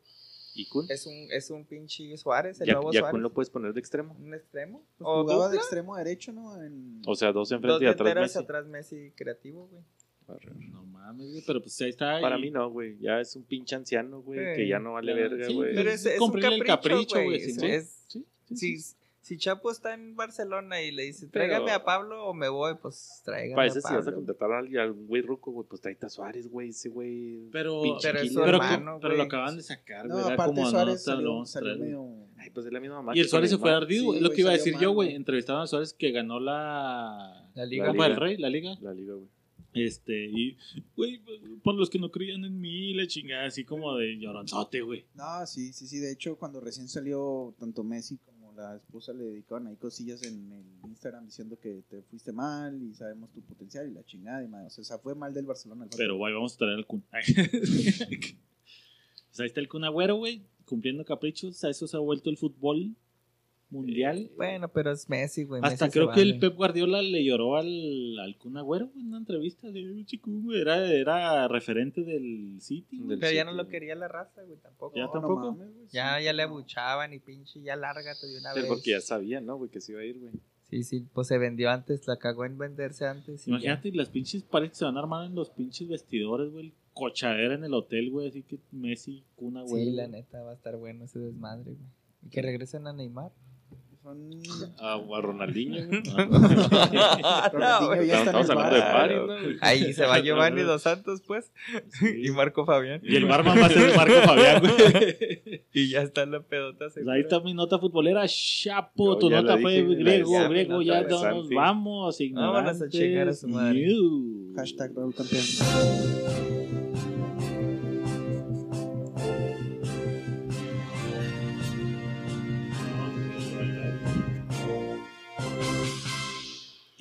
[0.57, 0.87] ¿Y Kun?
[0.91, 3.13] Es un, es un pinche Suárez, el ¿Ya, nuevo ya Suárez.
[3.13, 4.17] Kun lo puedes poner de extremo?
[4.19, 4.83] Un extremo.
[4.97, 6.63] Pues o jugaba de extremo derecho, ¿no?
[6.63, 7.03] En...
[7.07, 8.39] O sea, dos Dos enfrente y atrás Messi.
[8.39, 9.83] atrás Messi creativo, güey.
[10.71, 12.21] No mames, güey, pero pues ahí está.
[12.21, 12.99] Para mí no, güey.
[12.99, 14.57] Ya es un pinche anciano, güey, Sí.
[14.57, 15.75] que ya no vale verga, sí, güey.
[15.75, 17.37] Pero es, es un Cumplirle el capricho, güey.
[17.37, 17.55] Es-
[18.09, 18.97] Sí, sí, sí, sí.
[19.27, 22.75] Si Chapo está en Barcelona y le dice, Pero- tráigame a Pablo o me voy,
[22.81, 23.99] pues tráigame Para a eso si Pablo.
[23.99, 26.69] vas a contratar a alguien, a un güey ruco, güey, pues tráete a Suárez, güey,
[26.69, 27.49] ese güey.
[27.51, 28.29] Pero, pero es killer.
[28.29, 30.25] su pero, hermano, pero lo acaban de sacar, No, güey.
[30.27, 32.07] era aparte como, Suárez no, salió, salió medio...
[32.39, 33.17] Ay, pues es la misma mamá.
[33.17, 34.93] Y el Suárez se fue ardido, Sí, es lo que iba a decir mal, yo,
[34.93, 35.15] güey.
[35.17, 37.51] Entrevistaron a Suárez que ganó la...
[37.57, 37.87] La liga.
[37.87, 38.25] La Copa del Liga.
[38.25, 38.77] Rey, la liga.
[38.81, 39.29] La liga, güey.
[39.75, 40.57] Este, y,
[40.97, 41.21] güey,
[41.63, 45.05] por los que no creían en mí, la chingada, así como de lloronzote, güey.
[45.15, 45.99] No, sí, sí, sí.
[45.99, 50.51] De hecho, cuando recién salió, tanto Messi como la esposa le dedicaban ahí cosillas en
[50.53, 54.49] el Instagram diciendo que te fuiste mal y sabemos tu potencial y la chingada y
[54.49, 54.79] más.
[54.79, 55.85] O sea, fue mal del Barcelona.
[55.85, 55.91] el.
[55.97, 57.05] Pero, güey, vamos a traer al Kun.
[57.11, 58.35] pues
[59.39, 61.63] ahí está el Kun Agüero, güey, cumpliendo caprichos.
[61.65, 62.97] A eso se ha vuelto el fútbol
[63.71, 64.31] mundial.
[64.37, 65.61] Bueno, pero es Messi, güey.
[65.65, 66.39] Hasta Messi creo que el.
[66.39, 70.31] Pep Guardiola le lloró al, al Kun Agüero güey, en una entrevista de "Uy, chico,
[70.31, 72.99] güey, era, era referente del City.
[72.99, 73.09] güey.
[73.11, 73.71] Del Pero ya no lo güey.
[73.73, 74.95] quería la raza, güey, tampoco.
[74.97, 75.53] Ya No, no tampoco.
[75.53, 76.25] mames, güey, Ya, sí.
[76.25, 78.73] ya le abuchaban y pinche, ya lárgate de una Pero vez.
[78.73, 79.71] porque ya sabía, ¿no, güey?
[79.71, 80.33] Que se iba a ir, güey.
[80.69, 83.47] Sí, sí, pues se vendió antes, la cagó en venderse antes.
[83.47, 86.73] y Imagínate las pinches paredes que se van a armar en los pinches vestidores, güey.
[86.93, 88.29] Cochadera en el hotel, güey.
[88.29, 89.61] Así que Messi, Kun ya.
[89.61, 89.85] Agüero.
[89.91, 91.87] Sí, la neta, va a estar bueno ese desmadre, güey.
[92.25, 93.31] Y que regresen a Neymar.
[94.07, 94.31] Son...
[94.79, 96.05] A, a Ronaldinho, güey.
[97.53, 98.07] Ronaldinho güey.
[98.07, 99.57] ya está en Estamos el hablando de.
[99.63, 101.53] Ahí se va Giovanni Dos Santos, pues.
[102.01, 103.01] Y Marco Fabián.
[103.03, 105.65] Y el barman va a ser Marco Fabián, güey.
[105.73, 108.25] Y ya está la pedota Pues ahí está mi nota futbolera.
[108.29, 110.83] Chapo, Yo tu ya nota fue griego, griego.
[110.83, 112.19] Ya no nos vamos.
[112.23, 113.81] Vámonos a chingar a su madre.
[113.81, 114.57] Ignorantes.
[114.57, 116.56] Hashtag Raúl Campeón.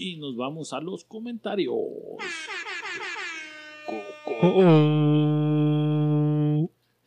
[0.05, 1.73] Y nos vamos a los comentarios.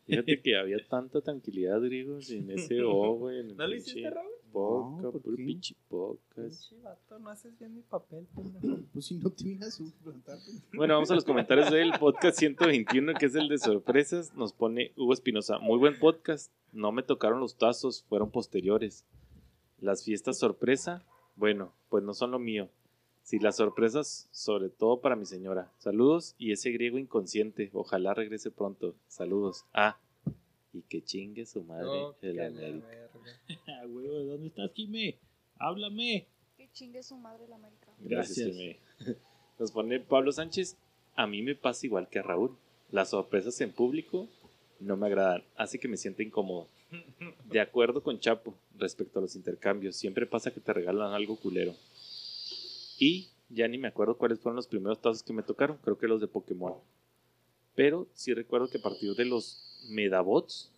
[0.05, 3.39] Fíjate que había tanta tranquilidad, griego, sin ese O, güey.
[3.39, 4.33] en el ¿No lo pinche hiciste, Raúl?
[4.51, 6.67] Poca, No, ¿por pinche pocas.
[6.69, 8.81] Pinche vato, no haces bien mi papel, pendejo.
[8.93, 10.37] Pues si no te vienes a.
[10.75, 14.35] Bueno, vamos a los comentarios del podcast 121, que es el de sorpresas.
[14.35, 15.61] Nos pone Hugo Espinosa.
[15.61, 16.51] Muy buen podcast.
[16.73, 19.07] No me tocaron los tazos, fueron posteriores.
[19.79, 21.05] Las fiestas sorpresa,
[21.37, 22.71] bueno, pues no son lo mío.
[23.29, 25.71] Sí, las sorpresas, sobre todo para mi señora.
[25.77, 27.69] Saludos y ese griego inconsciente.
[27.75, 28.95] Ojalá regrese pronto.
[29.07, 29.67] Saludos.
[29.75, 29.99] Ah,
[30.73, 32.87] y que chingue su madre Oh, el la América.
[32.87, 33.09] verga.
[33.69, 35.19] Ah, ¿dónde estás, Jimé?
[35.59, 36.27] Háblame.
[36.57, 37.93] Que chingue su madre la América.
[37.99, 38.49] Gracias.
[38.49, 38.79] Jimmy.
[39.59, 40.79] Nos pone Pablo Sánchez.
[41.15, 42.57] A mí me pasa igual que a Raúl.
[42.91, 44.27] Las sorpresas en público
[44.81, 45.45] no me agradan.
[45.55, 46.67] Hace que me sienta incómodo.
[47.45, 49.97] De acuerdo con Chapo respecto a los intercambios.
[49.97, 51.75] Siempre pasa que te regalan algo culero.
[52.99, 55.79] Y ya ni me acuerdo cuáles fueron los primeros tazos que me tocaron.
[55.83, 56.75] Creo que los de Pokémon.
[57.75, 60.71] Pero sí recuerdo que a partir de los Medabots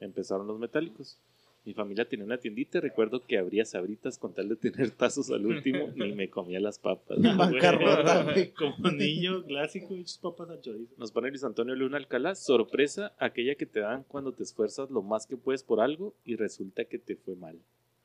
[0.00, 1.18] empezaron los metálicos.
[1.64, 5.30] Mi familia tenía una tiendita y recuerdo que abría sabritas con tal de tener tazos
[5.30, 7.20] al último ni me comía las papas.
[7.20, 8.52] Bancarrota, güey.
[8.52, 10.94] Como niño clásico, hechos papas al chorizo.
[10.96, 12.34] Nos pone Luis Antonio Luna Alcalá.
[12.34, 16.36] Sorpresa, aquella que te dan cuando te esfuerzas lo más que puedes por algo y
[16.36, 17.58] resulta que te fue mal.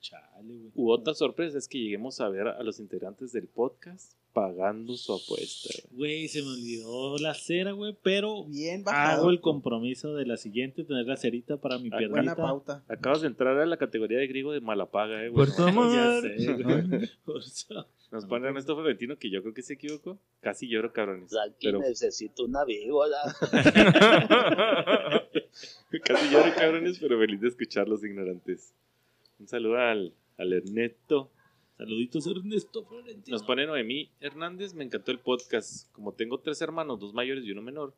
[0.03, 0.71] Chale, güey.
[0.75, 5.13] U otra sorpresa es que lleguemos a ver a los integrantes del podcast pagando su
[5.13, 5.69] apuesta.
[5.91, 9.21] Güey, se me olvidó la cera, güey, pero Bien bajado.
[9.21, 12.19] hago el compromiso de la siguiente, tener la cerita para mi Ah, piernita.
[12.19, 12.83] Buena pauta.
[12.89, 15.45] Acabas de entrar a la categoría de griego de Malapaga, eh, güey.
[15.47, 15.87] Por tu amor.
[15.93, 17.09] Ya sé, güey.
[17.23, 17.87] Por eso.
[18.11, 20.19] Nos pone Ernesto Florentino, que yo creo que se equivocó.
[20.41, 21.31] Casi lloro, cabrones.
[21.47, 23.17] Aquí Pero necesito una víbora.
[26.03, 28.73] casi lloro, cabrones, pero feliz de escucharlos, ignorantes.
[29.43, 31.29] Un saludo al, al Ernesto.
[31.77, 33.35] Saluditos, Ernesto Florentino.
[33.35, 35.91] Nos pone Noemí Hernández, me encantó el podcast.
[35.91, 37.93] Como tengo tres hermanos, dos mayores y uno menor,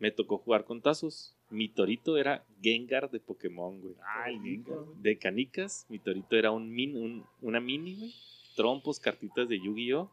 [0.00, 1.36] me tocó jugar con tazos.
[1.50, 3.94] Mi torito era Gengar de Pokémon, güey.
[4.02, 4.96] Ah, el Gengar, güey.
[5.00, 8.14] De canicas, mi torito era un, min, un- una mini, güey.
[8.56, 10.10] Trompos, cartitas de Yu-Gi-Oh!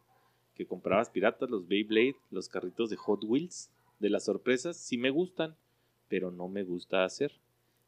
[0.54, 3.72] Que comprabas piratas, los Beyblade, los carritos de Hot Wheels.
[3.98, 5.56] De las sorpresas, sí me gustan,
[6.10, 7.32] pero no me gusta hacer.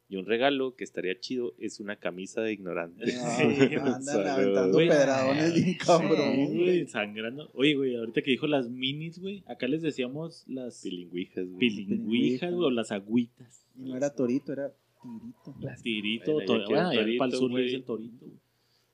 [0.10, 3.06] Y un regalo que estaría chido es una camisa de ignorante.
[3.14, 3.26] No,
[3.94, 6.36] andan aventando pedradones bien cabrón.
[6.48, 7.50] Sí, güey, sangrando.
[7.54, 11.60] Oye, güey, ahorita que dijo las minis, güey, acá les decíamos las Pilingüijas, güey.
[11.60, 13.66] pilingüijas, güey, o las agüitas.
[13.78, 14.72] Y no era torito, era
[15.04, 15.82] tirito.
[15.84, 17.64] Tirito, Bueno, to- ya quiero bueno, torito, para el sur le güey.
[17.66, 18.38] dicen torito, güey.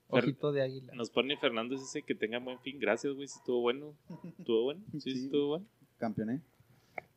[0.10, 0.94] Ojito de águila.
[0.94, 2.78] Nos pone Fernando ese que tenga buen fin.
[2.80, 3.28] Gracias, güey.
[3.28, 3.94] Si estuvo bueno.
[4.38, 4.82] ¿Estuvo bueno?
[4.94, 5.24] Sí, sí, Sí.
[5.26, 5.66] estuvo bueno.
[5.98, 6.42] Campeoné.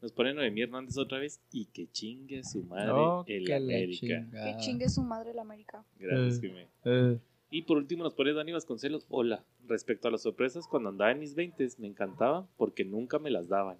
[0.02, 1.40] Nos pone Noemí Hernández otra vez.
[1.52, 4.26] Y que chingue a su madre No, el América.
[4.30, 5.84] Que chingue su madre la América.
[5.98, 6.40] Gracias, Eh.
[6.40, 6.66] Jimé.
[6.84, 7.18] Eh,
[7.50, 9.06] Y por último nos pone Dani Vasconcelos.
[9.08, 9.44] Hola.
[9.68, 13.48] Respecto a las sorpresas, cuando andaba en mis 20 me encantaba porque nunca me las
[13.48, 13.78] daban.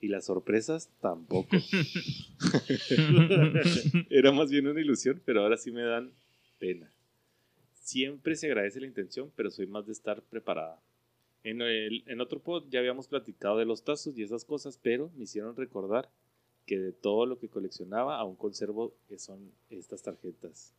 [0.00, 1.56] Y las sorpresas tampoco.
[4.10, 6.10] Era más bien una ilusión, pero ahora sí me dan
[6.58, 6.90] pena.
[7.72, 10.78] siempre se agradece la intención, pero soy más de estar preparada.
[11.50, 15.10] En, el, en otro pod ya habíamos platicado de los tazos y esas cosas, pero
[15.16, 16.10] me hicieron recordar
[16.66, 20.74] que de todo lo que coleccionaba aún conservo que son estas tarjetas.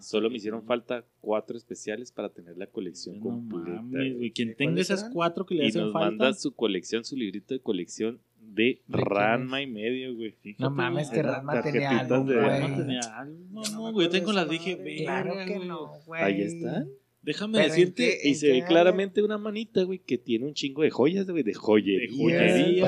[0.00, 3.82] Solo me hicieron falta cuatro especiales para tener la colección No completa.
[3.82, 4.30] mames, güey.
[4.30, 5.12] Quien ¿Cuáles tenga esas eran?
[5.12, 6.06] cuatro que le Y hacen nos falta.
[6.08, 10.34] manda su colección, su librito de colección de quién Ranma y medio, güey.
[10.58, 12.76] No mames, que Ranma tenía algo, de- No güey.
[12.78, 13.38] tenía algo.
[13.50, 13.82] No, no no, güey.
[13.82, 15.02] Yo acuerdo tengo de las dije.
[15.04, 15.68] Claro que güey.
[15.68, 16.22] no, güey.
[16.22, 16.86] Ahí está.
[17.22, 18.18] Déjame Pero ¿en decirte.
[18.20, 21.42] qué- Y se ve claramente una manita, güey, que tiene un chingo de joyas, güey,
[21.44, 22.00] de joyería.
[22.00, 22.82] De joyería.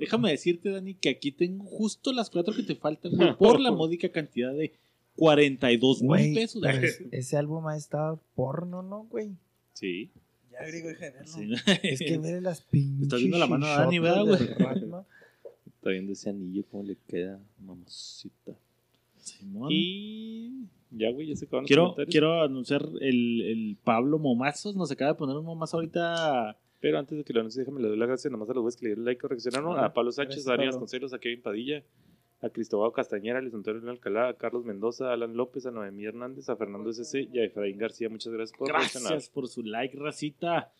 [0.00, 3.70] Déjame decirte, Dani, que aquí tengo justo las cuatro que te faltan, güey, por la
[3.70, 4.72] módica cantidad de
[5.16, 6.62] 42 mil pesos.
[6.62, 9.30] pero es- ese álbum ha estado porno, ¿no, güey?
[9.74, 10.10] Sí.
[10.52, 11.26] Ya griego deja de.
[11.26, 11.50] Sí.
[11.82, 13.02] Es que mire las pinches.
[13.02, 14.38] Estás viendo la mano de Dani, ¿verdad, güey?
[15.66, 18.52] Está viendo ese anillo, cómo le queda, mamacita.
[19.26, 19.68] Simón.
[19.70, 22.12] Y ya, güey, ya se acabaron los Quiero, comentarios.
[22.12, 24.76] quiero anunciar el, el Pablo Momazos.
[24.76, 26.56] Nos acaba de poner un momazo ahorita.
[26.80, 28.76] Pero antes de que lo anuncie, déjame le doy las gracias nomás a los güeyes
[28.76, 29.78] que le dieron like o reaccionaron.
[29.78, 30.72] Ah, a Pablo Sánchez, a Dani Pablo.
[30.72, 31.82] Vasconcelos, a Kevin Padilla,
[32.42, 36.04] a Cristóbal Castañera, a Luis Antonio Alcalá, a Carlos Mendoza, a Alan López, a Noemí
[36.04, 38.08] Hernández, a Fernando SC y a Efraín García.
[38.08, 38.68] Muchas gracias por.
[38.68, 40.70] Gracias por su like, racita.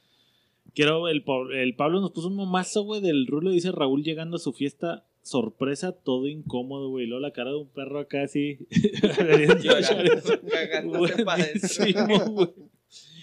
[0.75, 3.51] Quiero, el, el Pablo nos puso un momazo, güey, del rulo.
[3.51, 5.05] Dice Raúl llegando a su fiesta.
[5.27, 7.07] Sorpresa, todo incómodo, güey.
[7.07, 8.59] Luego la cara de un perro acá así.
[9.61, 11.01] Llorando.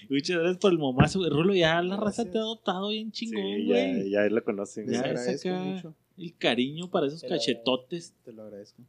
[0.09, 1.31] Muchas gracias por el momazo, güey.
[1.31, 4.09] Rulo, ya la raza te ha adoptado bien chingón, Sí, güey.
[4.09, 4.91] ya, ya lo conocen.
[4.91, 5.63] Ya agradezco acá.
[5.63, 5.95] mucho.
[6.17, 8.13] El cariño para esos cachetotes.
[8.25, 8.83] Te lo agradezco.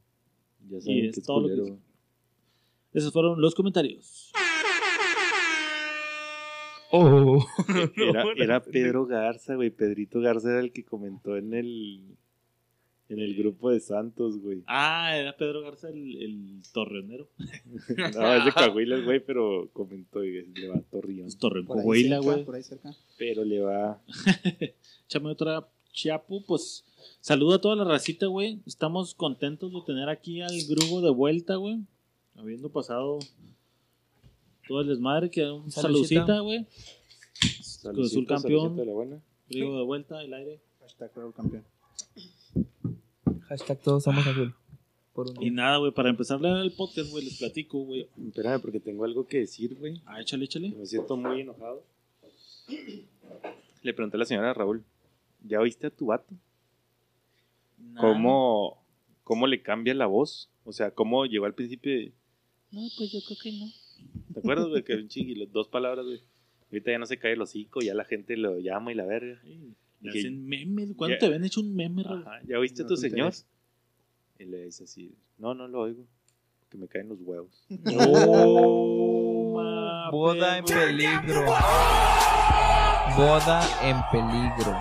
[0.69, 1.79] ya Y saben es que es todo lo que-.
[2.95, 4.33] Esos fueron los comentarios.
[6.91, 7.45] Oh.
[7.97, 9.71] Era, era Pedro Garza, güey.
[9.71, 12.17] Pedrito Garza era el que comentó en el
[13.09, 14.63] en el grupo de Santos, güey.
[14.67, 17.29] Ah, era Pedro Garza el, el torreonero.
[18.15, 21.23] No, es de Coahuila, güey, pero comentó y le va a Torreón.
[21.25, 22.45] Pues Torreón Por Coahuila, güey.
[22.45, 22.95] Por ahí cerca.
[23.19, 24.03] Pero le va.
[25.07, 26.85] Échame otra Chiapu, pues
[27.21, 28.61] saludo a toda la racita, güey.
[28.67, 31.81] Estamos contentos de tener aquí al grupo de vuelta, güey.
[32.37, 33.19] Habiendo pasado
[34.67, 36.41] todo el desmadre, que un Saludcita.
[36.41, 36.67] güey.
[37.83, 38.77] Cruz Azul campeón.
[38.77, 39.23] de la buena.
[39.49, 40.61] Grupo de vuelta, el aire.
[40.81, 41.65] Hashtag Raúl campeón.
[43.49, 44.55] Hashtag todos somos azul.
[45.13, 48.09] Por un Y nada, güey, para empezar el podcast, güey, les platico, güey.
[48.27, 50.03] Espérame, porque tengo algo que decir, güey.
[50.07, 50.71] Ah, échale, échale.
[50.71, 51.85] Me siento muy enojado.
[53.83, 54.83] Le pregunté a la señora Raúl,
[55.47, 56.35] ¿ya oíste a tu vato?
[58.01, 58.83] ¿Cómo,
[59.23, 60.49] ¿Cómo le cambia la voz?
[60.65, 62.13] O sea, ¿cómo llegó al principio de...
[62.73, 63.67] No, pues yo creo que no.
[64.33, 64.83] ¿Te acuerdas, güey?
[64.83, 66.23] Que un chingui, las dos palabras, güey.
[66.73, 69.41] Ahorita ya no se cae el hocico, ya la gente lo llama y la verga.
[70.05, 70.91] Le Dije, hacen memes.
[70.97, 71.19] ¿Cuándo Ya.
[71.19, 72.03] te habían hecho un meme?
[72.07, 73.33] Ajá, ¿ya oíste a No tu te señor?
[74.39, 76.05] Y le dice así, no, no lo oigo,
[76.69, 77.67] que me caen los huevos.
[77.97, 81.43] Oh, ma, Boda en peligro.
[83.17, 84.77] Boda en peligro.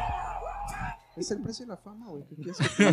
[1.16, 2.24] Es el precio de la fama, güey.
[2.26, 2.90] ¿Qué quieres que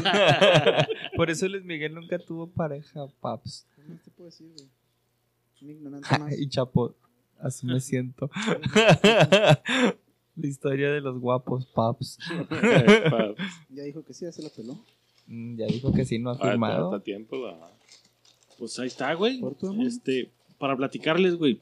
[1.16, 3.66] Por eso Luis Miguel nunca tuvo pareja, paps.
[3.74, 4.68] ¿Qué más te puedo decir, güey?
[5.62, 6.38] Un ignorante más.
[6.38, 6.94] y Chapo,
[7.40, 8.30] así me siento.
[10.40, 12.18] La historia de los guapos, paps.
[13.70, 14.78] Ya dijo que sí, ya se la peló.
[15.26, 16.92] Mm, Ya dijo que sí, no ha Ah, firmado.
[16.92, 17.36] hasta tiempo.
[18.58, 19.40] Pues ahí está, güey.
[19.40, 19.86] Por tu amor.
[19.86, 21.60] Este, para platicarles, güey.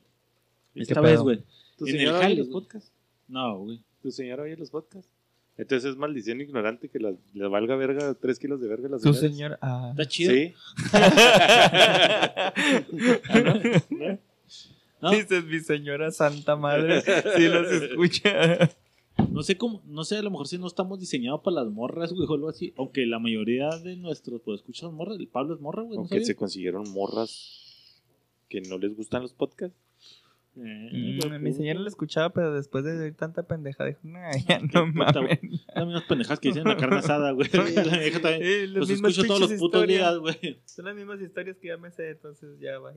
[0.75, 1.23] ¿Y Esta vez, pedo?
[1.25, 1.43] güey.
[1.77, 2.61] ¿Tu En el señora jale, oye los güey.
[2.65, 2.93] podcasts?
[3.29, 3.81] No, güey.
[4.03, 5.11] ¿Tu señora oye los podcasts?
[5.57, 8.99] Entonces es maldición ignorante que la- le valga verga, tres kilos de verga a la
[9.01, 9.29] Su señora.
[9.35, 9.59] señor.
[9.61, 9.89] Ah.
[9.91, 10.33] Está chido.
[10.33, 10.55] Sí.
[13.91, 14.19] ¿no?
[15.11, 17.03] Dices mi señora santa madre.
[17.37, 18.71] Si los escucha.
[19.31, 22.13] No sé cómo, no sé, a lo mejor si no estamos diseñados para las morras,
[22.13, 22.73] güey, o algo así.
[22.77, 25.19] Aunque la mayoría de nuestros, pues, escuchan morras.
[25.19, 25.97] El Pablo es morra, güey.
[25.97, 28.03] ¿no Aunque se consiguieron morras
[28.49, 29.77] que no les gustan los podcasts.
[30.57, 34.59] Eh, Mm, mi señora lo escuchaba, pero después de oír tanta pendeja dijo, nah, ya
[34.59, 35.39] no Puta, mames.
[35.75, 37.49] Las mismas pendejas que dicen la carne asada, güey.
[37.77, 38.43] La vieja también.
[38.43, 40.01] Eh, las Los escucho todos los putos historias.
[40.01, 40.61] días, güey.
[40.65, 42.93] Son las mismas historias que ya me sé, entonces ya va.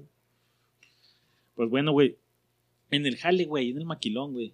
[1.56, 2.18] Pues bueno, güey.
[2.90, 4.54] En el jale, güey, en el maquilón, güey.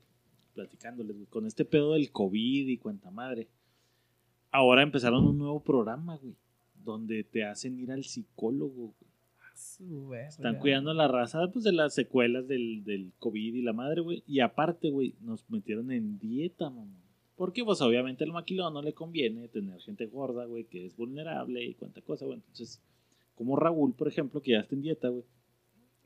[0.54, 1.28] Platicándoles, güey.
[1.28, 3.48] Con este pedo del COVID y cuanta madre.
[4.52, 6.36] Ahora empezaron un nuevo programa, güey.
[6.84, 9.08] Donde te hacen ir al psicólogo, güey.
[10.28, 14.02] Están cuidando a la raza pues, de las secuelas del, del COVID y la madre,
[14.02, 14.24] güey.
[14.28, 17.04] Y aparte, güey, nos metieron en dieta, mamá.
[17.36, 21.64] Porque, pues, obviamente al maquilón no le conviene tener gente gorda, güey, que es vulnerable
[21.64, 22.38] y cuánta cosa, güey.
[22.38, 22.82] Entonces,
[23.36, 25.24] como Raúl, por ejemplo, que ya está en dieta, güey.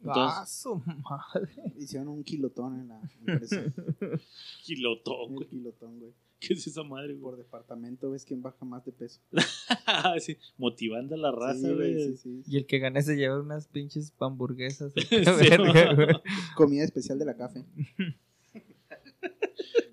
[0.05, 1.51] Ah, su madre.
[1.77, 3.63] Hicieron un kilotón en la empresa.
[4.63, 5.47] Kilotón, güey.
[5.47, 6.11] kilotón, güey.
[6.39, 7.21] ¿Qué es esa madre, güey?
[7.21, 9.19] Por departamento ves quién baja más de peso.
[10.19, 11.93] Sí, motivando a la raza, Sí, güey.
[12.15, 12.43] sí, sí.
[12.47, 14.93] Y el que gane se lleva unas pinches hamburguesas.
[15.09, 15.17] Sí,
[15.49, 16.07] Verga, güey.
[16.55, 17.63] Comida especial de la café.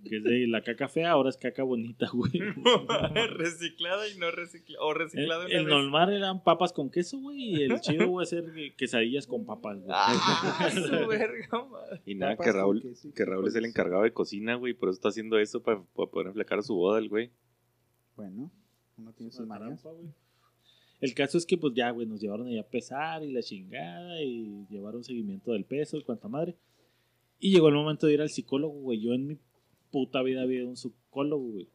[0.08, 2.32] Que es de la caca fea, ahora es caca bonita, güey.
[3.36, 4.84] reciclada y no reciclada.
[4.84, 5.74] O El, reciclada una el vez.
[5.74, 7.38] normal eran papas con queso, güey.
[7.38, 8.44] Y el chido, güey, hacer
[8.76, 9.90] quesadillas con papas, güey.
[9.92, 12.02] Ah, su verga, madre.
[12.06, 14.74] Y nada, Papas que Raúl, queso que Raúl es el encargado de cocina, güey.
[14.74, 17.30] Por eso está haciendo eso para, para poder enflacar a su boda, el güey.
[18.16, 18.50] Bueno,
[18.96, 19.84] uno tiene sus manías.
[21.00, 24.20] El caso es que, pues ya, güey, nos llevaron allá a pesar y la chingada
[24.20, 26.56] y llevaron seguimiento del peso y cuanta madre.
[27.38, 29.00] Y llegó el momento de ir al psicólogo, güey.
[29.00, 29.38] Yo en mi
[29.90, 31.68] puta vida había un psicólogo, güey.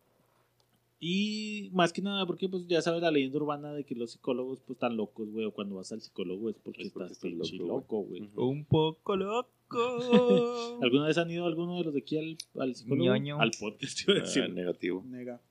[0.99, 4.59] Y más que nada, porque pues ya sabes la leyenda urbana de que los psicólogos
[4.61, 5.45] pues están locos, güey.
[5.45, 8.29] O cuando vas al psicólogo es porque Es porque estás pinche loco, güey.
[8.37, 9.49] Un poco loco.
[10.81, 13.03] ¿Alguna vez han ido alguno de los de aquí al, al psicólogo?
[13.05, 13.39] Ñoño.
[13.41, 14.49] Al podcast, iba a Ah, decir.
[14.53, 15.03] negativo.
[15.05, 15.41] Nega.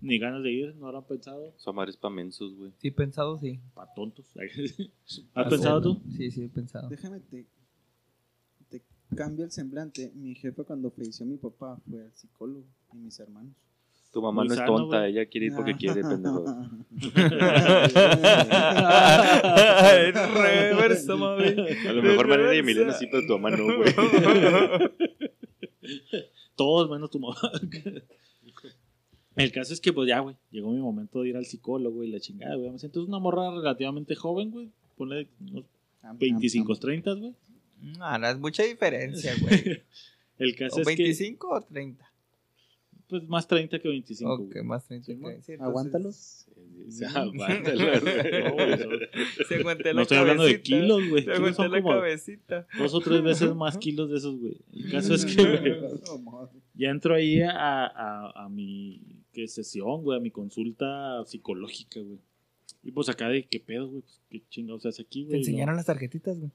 [0.00, 1.52] Ni ganas de ir, no habrán pensado.
[1.56, 2.70] Su madre es pa' mensos, güey.
[2.78, 3.58] Sí, pensado, sí.
[3.74, 4.24] Pa' tontos.
[5.34, 6.00] ¿Has pensado tú?
[6.16, 6.88] Sí, sí, he pensado.
[6.88, 7.44] Déjame te,
[9.08, 10.12] te cambio el semblante.
[10.14, 13.54] Mi jefe cuando falleció mi papá fue al psicólogo y mis hermanos.
[14.12, 16.44] Tu mamá Muy no es tonta, ella quiere ir porque quiere, pendejo.
[20.34, 21.44] Reversa, mami.
[21.86, 23.94] A lo mejor María y Emiliano sí, pero tu mamá no, güey.
[26.56, 27.36] Todos menos tu mamá.
[29.36, 32.10] El caso es que, pues ya, güey, llegó mi momento de ir al psicólogo y
[32.10, 32.70] la chingada, güey.
[32.70, 34.70] Me siento una morra relativamente joven, güey.
[34.96, 35.64] Ponle unos
[36.18, 37.34] 25, 30, güey.
[37.80, 39.82] No, no es mucha diferencia, güey.
[40.38, 42.04] El caso ¿O es que, 25 o 30?
[43.08, 44.32] pues más 30 que 25.
[44.34, 44.64] Ok, güey.
[44.64, 46.46] más 30 Sí, que mo- sí, entonces- Aguántalos.
[46.90, 48.00] Sí, aguántalo, güey.
[48.44, 49.46] No, güey, no.
[49.48, 50.80] Se aguanté No la estoy hablando de cabecita.
[50.80, 51.24] kilos, güey.
[51.24, 52.66] Se aguanté la como cabecita.
[52.78, 54.58] dos o tres veces más kilos de esos, güey.
[54.74, 55.74] El caso es que, güey,
[56.74, 57.50] ya entro ahí a,
[57.86, 59.00] a, a mi
[59.32, 62.18] ¿qué sesión, güey, a mi consulta psicológica, güey.
[62.84, 65.38] Y pues acá de qué pedo, güey, pues qué chingados hace aquí, ¿Te güey.
[65.40, 66.50] enseñaron las tarjetitas, güey?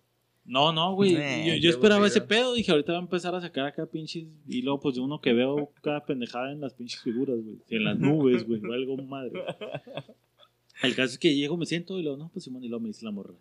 [0.45, 1.15] No, no, güey.
[1.15, 4.27] Eh, yo esperaba ese pedo, dije, ahorita va a empezar a sacar acá pinches.
[4.47, 7.61] Y luego, pues de uno que veo cada pendejada en las pinches figuras, güey.
[7.69, 8.61] En las nubes, güey.
[8.63, 9.31] o algo madre.
[10.81, 12.89] El caso es que llego, me siento y luego, no, pues Simón, y luego me
[12.89, 13.33] dice la morra.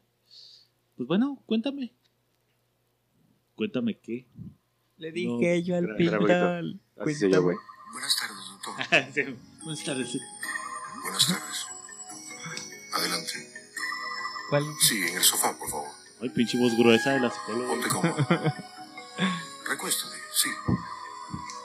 [0.97, 1.93] Pues bueno, cuéntame.
[3.57, 4.27] Cuéntame qué.
[4.99, 6.81] Le dije yo al pintal.
[6.97, 7.57] Llama, güey.
[7.93, 9.12] Buenas tardes, doctor.
[9.12, 10.19] Sí, Buenas tardes.
[11.03, 11.67] Buenas tardes.
[12.93, 13.33] Adelante.
[14.51, 14.65] ¿Cuál?
[14.81, 16.02] Sí, en el sofá, por favor.
[16.23, 17.69] Ay, pinche voz gruesa de la psicóloga.
[17.69, 18.17] Ponte cómodo.
[19.69, 20.49] Recuéstate, sí.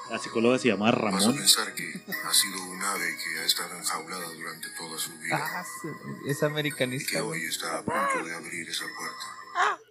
[0.09, 1.35] La psicóloga se llama Vas a Ramón.
[1.35, 5.65] pensar que ha sido un ave que ha estado enjaulada durante toda su vida Ah,
[6.25, 7.23] es y que americanista.
[7.23, 9.86] hoy está a punto de abrir esa puerta.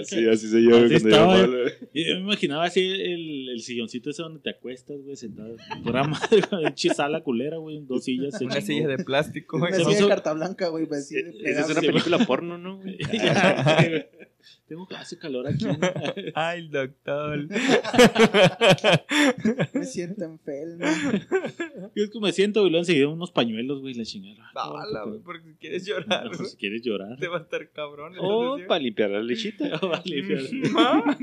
[0.00, 1.72] Así, así se llama Así cuando estaba, llamaba, güey.
[1.92, 5.56] Y Yo me imaginaba así el, el silloncito ese donde te acuestas, güey, sentado.
[5.82, 8.40] Pura madre, güey, pinche sala culera, güey, dos sillas.
[8.40, 8.66] Una chingó.
[8.66, 9.72] silla de plástico, güey.
[9.72, 10.86] De carta blanca, güey.
[10.86, 12.98] de Esa es una película porno, ¿no, güey?
[14.68, 15.64] Tengo hace calor aquí.
[16.34, 17.46] Ay, doctor.
[19.74, 20.84] Me siento enfermo.
[21.94, 24.50] Y es que me siento, güey, luego enseguida unos pañuelos, güey, la chingada.
[24.54, 27.16] Bala, güey, porque si quieres llorar, No, si quieres llorar.
[27.18, 28.14] te va a estar cabrón.
[28.18, 29.78] O entonces, para limpiar la lechita.
[30.04, 30.68] Fíjate.
[30.70, 31.16] Ma,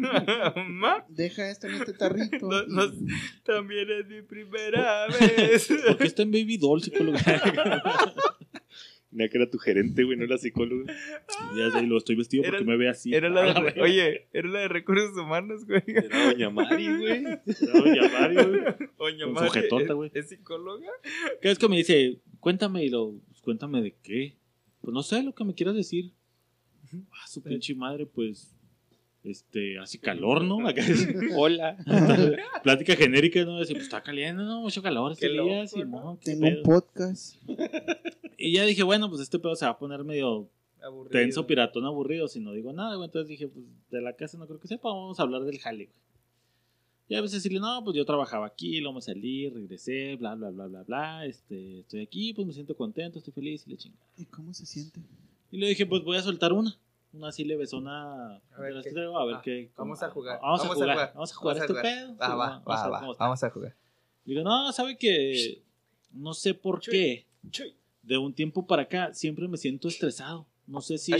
[0.67, 2.47] ma, Deja esto en este tarrito.
[2.49, 2.91] no- no-
[3.43, 5.67] también es mi primera vez.
[5.87, 7.19] ¿Por qué está en Baby Doll, psicóloga?
[9.13, 10.91] Mira que era tu gerente, güey, no la psicóloga.
[11.55, 13.13] ya sé, lo estoy vestido porque Era- me ve así.
[13.13, 15.83] Era la A de, oye, era la de recursos humanos, güey.
[15.87, 17.23] Era Doña Mari, güey.
[17.73, 18.63] Doña Mario, güey.
[19.21, 20.11] Con madre, sujetota, ¿es- güey.
[20.13, 20.87] ¿Es psicóloga?
[21.41, 22.19] ¿Qué es que me dice?
[22.39, 24.35] Cuéntame, y lo, cuéntame de qué.
[24.81, 26.11] Pues no sé lo que me quieras decir.
[27.11, 28.49] Ah, su pinche madre, pues.
[29.23, 30.57] Este, hace calor, ¿no?
[30.67, 31.77] Acá es- Hola.
[32.63, 33.59] Plática genérica, ¿no?
[33.59, 34.61] Decir, pues está caliente, ¿no?
[34.61, 37.35] Mucho calor este día, Simón, Tengo un podcast.
[38.45, 40.49] Y ya dije, bueno, pues este pedo se va a poner medio
[40.81, 41.11] Aburrido.
[41.11, 43.05] tenso, piratón, aburrido, si no digo nada, güey.
[43.05, 45.85] Entonces dije, pues de la casa no creo que sepa, vamos a hablar del jale,
[45.85, 45.97] güey.
[47.07, 50.49] Y a veces decirle, no, pues yo trabajaba aquí, luego me salí, regresé, bla, bla,
[50.49, 51.25] bla, bla, bla.
[51.25, 53.97] Este, estoy aquí, pues me siento contento, estoy feliz y le chinga.
[54.17, 55.01] ¿Y cómo se siente?
[55.51, 56.75] Y le dije, pues voy a soltar una.
[57.13, 58.37] Una así le besona.
[58.37, 59.69] A ver qué- traigo, a ver ah, qué.
[59.77, 60.39] Vamos cómo- a jugar.
[60.41, 61.11] Vamos, a jugar.
[61.13, 62.17] Vamos a jugar este pedo.
[62.17, 63.23] Va, Sí, va, vamos a va, está.
[63.23, 63.75] Vamos a jugar.
[64.25, 65.61] Digo, no, sabe que
[66.11, 66.91] no sé por Chuy.
[66.91, 67.25] qué.
[67.51, 67.75] Chuy.
[68.03, 70.47] De un tiempo para acá siempre me siento estresado.
[70.67, 71.13] No sé si,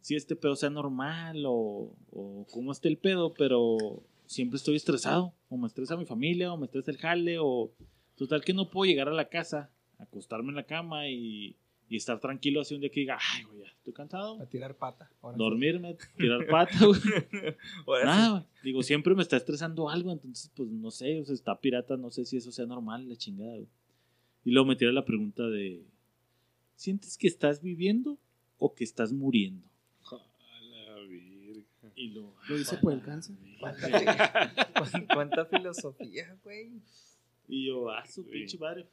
[0.00, 5.34] si este pedo sea normal o, o cómo esté el pedo, pero siempre estoy estresado.
[5.48, 7.72] O me estresa mi familia, o me estresa el jale, o
[8.16, 11.56] total que no puedo llegar a la casa, acostarme en la cama y
[11.88, 14.40] y estar tranquilo así un día que diga, ay, güey, ya estoy cansado.
[14.40, 15.10] A tirar pata.
[15.22, 15.38] ahora sí.
[15.38, 17.00] Dormirme, tirar pata, güey.
[17.00, 18.04] Sí.
[18.04, 18.42] Nada, güey.
[18.62, 22.10] Digo, siempre me está estresando algo, entonces, pues no sé, o sea, está pirata, no
[22.10, 23.68] sé si eso sea normal, la chingada, güey.
[24.44, 25.82] Y luego me tira la pregunta de:
[26.78, 28.18] ¿Sientes que estás viviendo
[28.56, 29.66] o que estás muriendo?
[30.12, 31.92] A la verga.
[31.96, 33.34] Y lo, Lo hice por el cáncer.
[33.58, 34.52] ¿Cuánta,
[35.12, 36.70] cuánta filosofía, güey.
[37.48, 38.86] Y yo, ah, su pinche madre.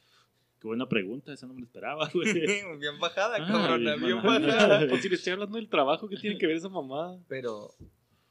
[0.59, 2.33] Qué buena pregunta, esa no me la esperaba, güey.
[2.79, 4.47] Bien bajada, Ah, cabrona, bien bien bajada.
[4.47, 4.87] bajada.
[4.89, 7.19] Pues si le estoy hablando del trabajo, ¿qué tiene que ver esa mamada?
[7.27, 7.75] Pero,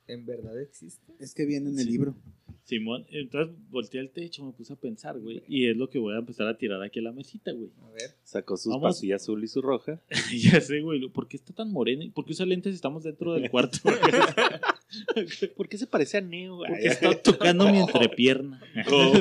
[0.08, 1.12] ¿en verdad existe?
[1.20, 1.92] Es que viene en el Sí.
[1.92, 2.16] libro.
[2.64, 5.42] Simón, entonces volteé al techo, me puse a pensar, güey.
[5.46, 7.70] Y es lo que voy a empezar a tirar aquí a la mesita, güey.
[7.82, 8.10] A ver.
[8.22, 8.94] Sacó sus Vamos.
[8.94, 10.00] pastillas azul y su roja.
[10.34, 11.06] ya sé, güey.
[11.10, 12.10] ¿Por qué está tan morena?
[12.14, 13.78] ¿Por qué usa lentes si estamos dentro del cuarto?
[15.56, 16.58] ¿Por qué se parece a Neo?
[16.58, 18.62] ¿Por qué está tocando mi entrepierna?
[18.90, 19.12] Oh.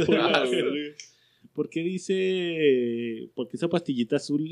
[1.53, 3.29] ¿Por qué dice.
[3.35, 4.49] ¿Por qué esa pastillita azul?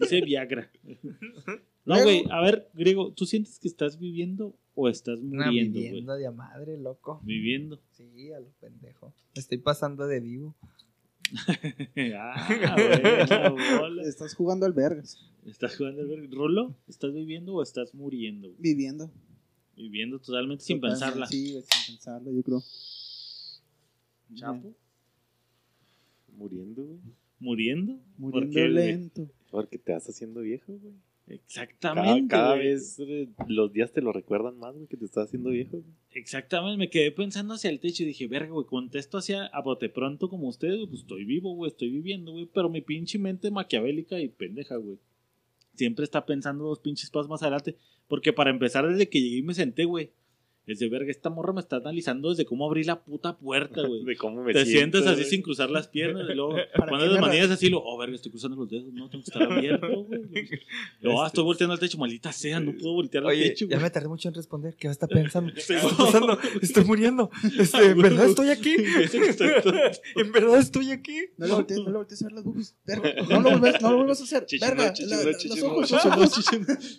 [0.00, 0.70] dice Viagra.
[1.84, 5.88] No, güey, a ver, Griego, ¿tú sientes que estás viviendo o estás Una muriendo, güey?
[5.88, 7.20] vivienda de a madre, loco.
[7.24, 7.80] Viviendo.
[7.90, 9.12] Sí, a lo pendejo.
[9.34, 10.54] Estoy pasando de vivo.
[12.16, 12.76] ah.
[14.06, 15.18] Estás jugando al vergas.
[15.46, 16.76] ¿Estás jugando al ver- Rolo?
[16.88, 18.48] ¿Estás viviendo o estás muriendo?
[18.48, 18.60] güey?
[18.60, 19.10] Viviendo.
[19.76, 21.26] Viviendo totalmente sin Totalmente, pensarla.
[21.26, 22.62] Sí, güey, sin pensarla, yo creo.
[24.34, 24.74] Chapo.
[26.36, 27.00] Muriendo, güey.
[27.40, 27.98] ¿Muriendo?
[28.18, 29.28] Muriendo ¿Por qué, lento.
[29.50, 30.94] Porque te vas haciendo viejo, güey.
[31.24, 32.28] Cada, Exactamente.
[32.28, 32.68] cada güey.
[32.68, 35.78] vez eh, los días te lo recuerdan más, güey, que te estás haciendo viejo.
[35.78, 35.84] güey.
[36.10, 39.88] Exactamente, me quedé pensando hacia el techo y dije, verga, güey, contesto hacia a bote
[39.88, 44.20] pronto como ustedes, pues estoy vivo, güey, estoy viviendo, güey, pero mi pinche mente maquiavélica
[44.20, 44.98] y pendeja, güey.
[45.74, 47.76] Siempre está pensando dos pinches pasos más adelante,
[48.08, 50.10] porque para empezar, desde que llegué y me senté, güey,
[50.66, 54.04] es de verga, esta morra me está analizando desde cómo abrí la puta puerta, güey.
[54.04, 55.30] De cómo me Te siento, sientes así güey.
[55.30, 58.30] sin cruzar las piernas y luego ¿Para cuando las manillas así, lo, oh, verga, estoy
[58.30, 60.20] cruzando los dedos, no, tengo que estar abierto, güey.
[61.00, 63.76] Luego, ah, estoy volteando al techo, maldita sea, no puedo voltear al Oye, techo, ya
[63.76, 63.82] güey.
[63.84, 64.76] me tardé mucho en responder.
[64.76, 65.52] ¿Qué está pensando?
[65.52, 65.96] ¿Qué Sí, está no.
[65.96, 66.38] pasando?
[66.60, 67.30] Estoy muriendo.
[67.58, 68.76] Este, ¿En verdad estoy aquí?
[70.16, 71.18] ¿En verdad estoy aquí?
[71.36, 72.76] No le voltees, no le voltees a ver las boobies.
[72.86, 74.46] Verga, no lo vuelvas, no lo vuelvas a hacer.
[74.60, 76.44] Verga, los ojos.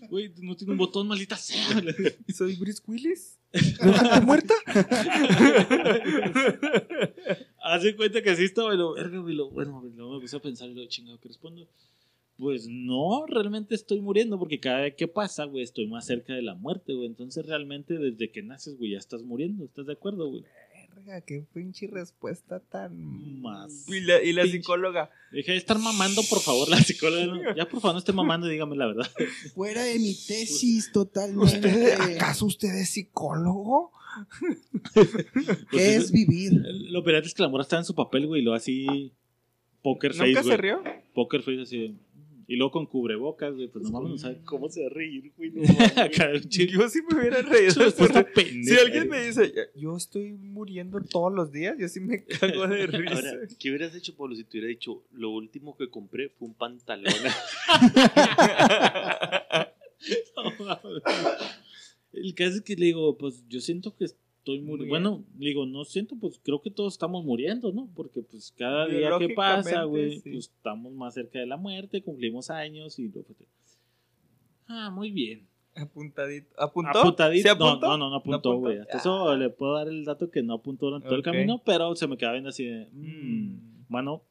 [0.10, 1.66] Güey, no tiene un botón, maldita sea.
[2.34, 3.40] ¿Soy Bruce Willis?
[3.84, 4.56] ¿No está muerta?
[7.64, 10.42] Hace cuenta que así estaba y lo, verga, güey, lo, bueno, luego me puse a
[10.42, 11.68] pensar y lo chingado que respondo.
[12.38, 16.42] Pues no, realmente estoy muriendo porque cada vez que pasa, güey, estoy más cerca de
[16.42, 17.06] la muerte, güey.
[17.06, 19.66] Entonces realmente desde que naces, güey, ya estás muriendo.
[19.66, 20.44] ¿Estás de acuerdo, güey?
[21.06, 23.42] Verga, qué pinche respuesta tan...
[23.42, 23.88] Más.
[23.90, 25.10] Y la, y la pinche- psicóloga.
[25.32, 27.26] Deja de estar mamando, por favor, la psicóloga.
[27.26, 27.56] ¿no?
[27.56, 29.10] Ya, por favor, no esté mamando, dígame la verdad.
[29.56, 31.58] Fuera de mi tesis, totalmente.
[31.68, 33.92] ¿Usted, ¿Acaso usted es psicólogo?
[35.72, 36.54] ¿Qué es vivir?
[36.92, 39.12] Lo peor es que la morra estaba en su papel, güey, y lo así.
[39.82, 40.52] Poker face, ¿Nunca güey.
[40.56, 40.84] se rió?
[41.14, 41.78] Poker face así.
[41.80, 41.96] de-
[42.48, 43.68] Y luego con cubrebocas, güey.
[43.68, 45.52] Pues no mames, no sabe ¿Cómo se va a reír, güey?
[45.52, 45.64] No.
[46.50, 47.92] Yo sí me hubiera reído.
[47.92, 52.88] Si alguien me dice, yo estoy muriendo todos los días, yo sí me cago de
[52.88, 53.16] risa.
[53.16, 56.54] Ahora, ¿qué hubieras hecho, Pablo, si te hubiera dicho, lo último que compré fue un
[56.54, 57.14] pantalón?
[62.14, 64.06] El caso es que le digo, pues yo siento que
[64.44, 64.90] estoy muriendo.
[64.90, 67.90] Bueno, digo, no siento, pues creo que todos estamos muriendo, ¿no?
[67.96, 70.32] Porque pues cada día que pasa, güey, sí.
[70.32, 73.24] pues estamos más cerca de la muerte, cumplimos años y lo
[74.68, 75.48] Ah, muy bien.
[75.76, 76.54] Apuntadito.
[76.62, 77.00] ¿Apuntó?
[77.00, 77.50] Apuntadito.
[77.50, 77.88] ¿Se No, apuntó?
[77.88, 78.74] no, no, no apuntó, ¿No güey.
[78.76, 78.98] apuntó?
[78.98, 81.96] Hasta eso le puedo dar el dato que no apuntó durante todo el camino, pero
[81.96, 83.86] se me quedaba viendo así de, mm, Mm.
[83.90, 84.24] mano,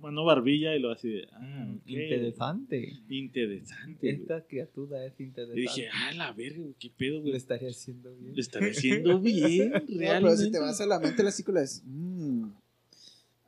[0.00, 1.88] mano barbilla y lo así de, ah, ok.
[1.88, 2.92] Interesante.
[3.08, 4.22] Interesante, güey.
[4.22, 5.58] Esta criatura es interesante.
[5.60, 7.36] Y dije, ah, la verga, güey, qué pedo, lo güey.
[7.36, 8.34] estaría haciendo bien.
[8.34, 10.50] Lo estaré haciendo bien, No, pero si realmente.
[10.50, 12.44] te vas a la mente la psicóloga es, mmm,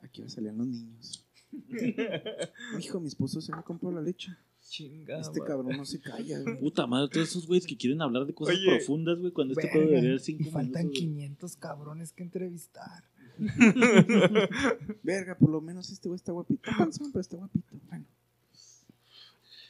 [0.01, 1.25] aquí va a salir los niños.
[2.79, 4.31] Hijo, mi esposo se me compró la leche.
[4.69, 5.19] Chingada.
[5.19, 5.51] Este madre.
[5.51, 6.39] cabrón no se calla.
[6.41, 6.59] güey.
[6.59, 9.67] Puta madre, todos esos güeyes que quieren hablar de cosas Oye, profundas, güey, cuando este
[9.67, 11.11] Verga, debería cinco y faltan minutos, güey.
[11.11, 13.03] 500 cabrones que entrevistar.
[15.03, 16.69] Verga, por lo menos este güey está guapito.
[16.77, 17.75] Panzón, pero está guapito.
[17.89, 18.05] Bueno,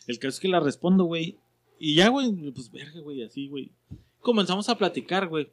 [0.08, 1.38] El caso es que la respondo, güey.
[1.80, 3.72] Y ya, güey, pues verga, güey, así, güey.
[4.20, 5.50] Comenzamos a platicar, güey.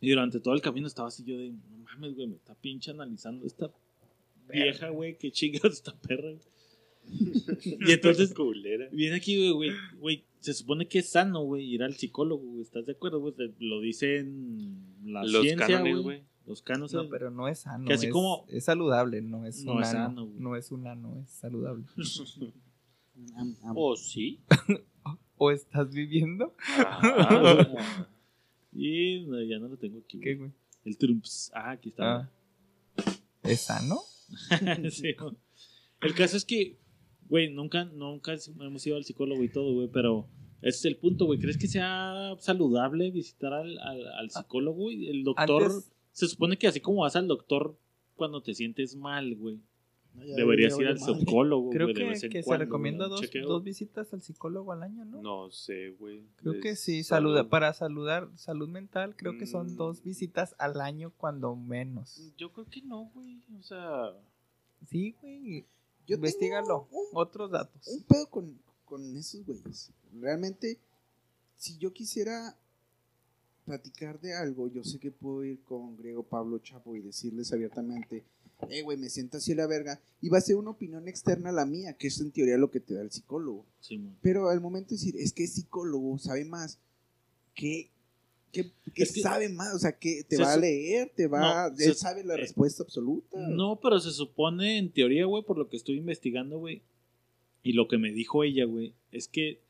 [0.00, 2.90] Y durante todo el camino estaba así yo de, no mames, güey, me está pinche
[2.90, 3.70] analizando esta
[4.48, 6.30] vieja, güey, qué chingas esta perra.
[6.30, 6.40] güey.
[7.86, 8.88] y entonces, Culera.
[8.90, 12.62] viene aquí, güey, güey, güey, se supone que es sano, güey, ir al psicólogo, güey,
[12.62, 13.34] ¿estás de acuerdo, güey?
[13.60, 16.22] Lo dicen la Los ciencia, güey.
[16.46, 16.92] Los cánones.
[16.92, 17.86] No, pero no es sano.
[17.86, 19.98] Que así es, como- es saludable, no es No un es ano.
[20.08, 21.84] sano, no es un ano, es saludable.
[23.74, 24.40] ¿O sí?
[25.36, 26.54] ¿O estás viviendo?
[26.78, 27.66] Ah,
[28.72, 30.50] y no, ya no lo tengo aquí, ¿Qué, güey.
[30.84, 31.50] El trumps.
[31.54, 32.16] Ah, aquí está.
[32.16, 32.30] Ah.
[33.42, 34.00] ¿Es sano?
[34.90, 35.14] Sí.
[36.00, 36.78] El caso es que,
[37.28, 40.28] Güey, nunca, nunca hemos ido al psicólogo y todo, güey, pero
[40.60, 41.38] ese es el punto, güey.
[41.38, 44.90] ¿Crees que sea saludable visitar al, al, al psicólogo?
[44.90, 47.76] El doctor, Antes- se supone que así como vas al doctor
[48.16, 49.60] cuando te sientes mal, güey.
[50.14, 53.22] No, Deberías ir al psicólogo, Creo güey, de que, vez en que se recomienda dos,
[53.44, 55.22] dos visitas al psicólogo al año, ¿no?
[55.22, 56.22] No sé, güey.
[56.36, 57.30] Creo que sí, salud.
[57.30, 59.76] saluda, para saludar, salud mental, creo que son Mm.
[59.76, 62.30] dos visitas al año cuando menos.
[62.36, 63.40] Yo creo que no, güey.
[63.58, 64.12] O sea,
[64.90, 65.64] Sí, güey.
[66.06, 66.88] Yo Investígalo.
[66.90, 67.86] un, Otros datos.
[67.86, 69.92] un pedo con, con esos güeyes.
[70.20, 70.78] Realmente,
[71.56, 72.54] si yo quisiera
[73.64, 78.24] platicar de algo, yo sé que puedo ir con Griego Pablo Chapo y decirles abiertamente,
[78.68, 80.00] eh, güey, me siento así la verga.
[80.20, 82.70] Y va a ser una opinión externa a la mía, que es en teoría lo
[82.70, 83.66] que te da el psicólogo.
[83.80, 84.16] Simón.
[84.22, 86.78] Pero al momento de decir, es que es psicólogo, sabe más,
[87.54, 87.90] que,
[88.52, 91.26] que, que Es que- sabe más, o sea, que te Se va a leer, te
[91.26, 93.38] va, No, él se- sabe la eh, respuesta absoluta.
[93.48, 96.82] No, pero se supone en teoría, güey, por lo que estoy investigando, güey.
[97.64, 99.60] Y lo que me dijo ella, güey, es que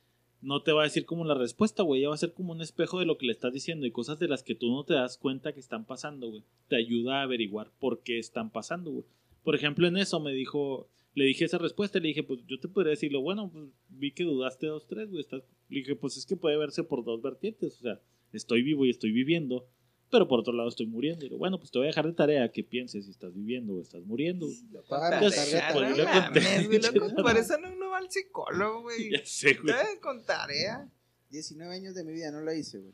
[0.42, 2.00] no te va a decir como la respuesta, güey.
[2.00, 4.18] Ella va a ser como un espejo de lo que le estás diciendo y cosas
[4.18, 6.42] de las que tú no te das cuenta que están pasando, güey.
[6.68, 9.04] Te ayuda a averiguar por qué están pasando, güey.
[9.44, 12.68] Por ejemplo, en eso me dijo, le dije esa respuesta le dije, pues yo te
[12.68, 15.20] podría decirlo, bueno, pues vi que dudaste dos, tres, güey.
[15.20, 15.44] estás-".
[15.68, 18.00] Le dije, pues es que puede verse por dos vertientes, o sea,
[18.32, 19.66] estoy vivo y estoy viviendo.
[20.12, 21.24] Pero por otro lado estoy muriendo.
[21.24, 23.72] Y digo, bueno, pues te voy a dejar de tarea que pienses si estás viviendo
[23.72, 24.46] o estás muriendo.
[24.46, 24.62] Pues,
[27.22, 29.10] por eso no uno va al psicólogo, güey.
[29.10, 29.74] Ya sé, güey.
[30.02, 30.86] Con tarea.
[31.30, 32.92] 19 años de mi vida no la hice, güey.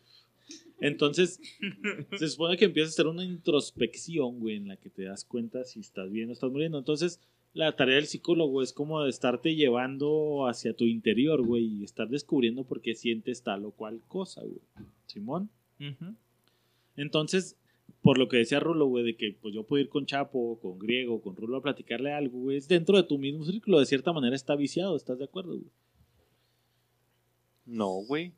[0.81, 1.41] Entonces,
[2.17, 5.65] se supone que empiezas a hacer una introspección, güey, en la que te das cuenta
[5.65, 6.79] si estás bien o estás muriendo.
[6.79, 7.19] Entonces,
[7.53, 12.09] la tarea del psicólogo es como de estarte llevando hacia tu interior, güey, y estar
[12.09, 14.61] descubriendo por qué sientes tal o cual cosa, güey.
[15.07, 15.51] Simón.
[16.99, 17.57] Entonces,
[18.03, 20.79] por lo que decía Rulo, güey, de que pues yo puedo ir con Chapo, con
[20.79, 24.13] Griego, con Rulo a platicarle algo, güey, es dentro de tu mismo círculo, de cierta
[24.13, 25.71] manera está viciado, ¿estás de acuerdo, güey?
[27.69, 28.33] no, güey.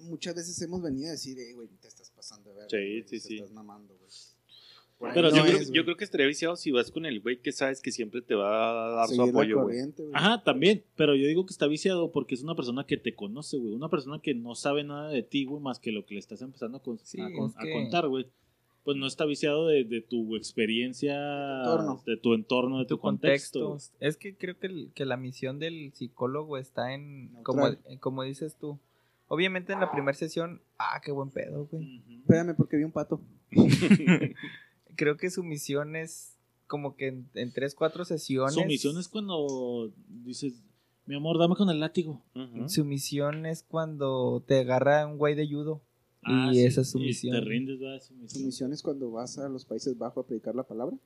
[0.00, 2.68] Muchas veces hemos venido a decir, eh, güey, te estás pasando de verga.
[2.68, 3.34] Sí, güey, sí, te sí.
[3.36, 4.10] estás mamando, güey.
[5.14, 7.80] Pero no yo, creo, yo que estaría viciado si vas con el güey que sabes
[7.80, 9.78] que siempre te va a dar su Seguir apoyo, güey.
[10.12, 13.58] Ajá, también, pero yo digo que está viciado porque es una persona que te conoce,
[13.58, 13.72] güey.
[13.74, 16.42] Una persona que no sabe nada de ti, güey, más que lo que le estás
[16.42, 18.26] empezando a, con- Sí, a con- es a que- contar, güey.
[18.84, 21.14] Pues no está viciado de, de tu experiencia,
[21.60, 22.02] entorno.
[22.04, 23.60] de tu entorno, de tu, tu contexto.
[23.68, 23.96] contexto.
[24.00, 27.68] Es que creo que, el- que la misión del psicólogo está en, como,
[28.00, 28.78] como dices tú.
[29.28, 32.02] Obviamente en la primera sesión, ah, qué buen pedo, güey.
[32.20, 33.20] Espérame, porque vi un pato.
[34.96, 36.36] Creo que su misión es
[36.66, 38.54] como que en, en tres, cuatro sesiones.
[38.54, 39.92] Su misión es cuando
[40.24, 40.54] dices,
[41.06, 42.22] mi amor, dame con el látigo.
[42.68, 45.80] Su misión es cuando te agarra un güey de judo.
[46.22, 47.34] Ah, y sí, esa es su y misión.
[47.34, 47.96] Te rindes, ¿verdad?
[47.96, 48.44] Es su ¿Tu misión.
[48.46, 50.96] misión es cuando vas a los Países Bajos a predicar la palabra?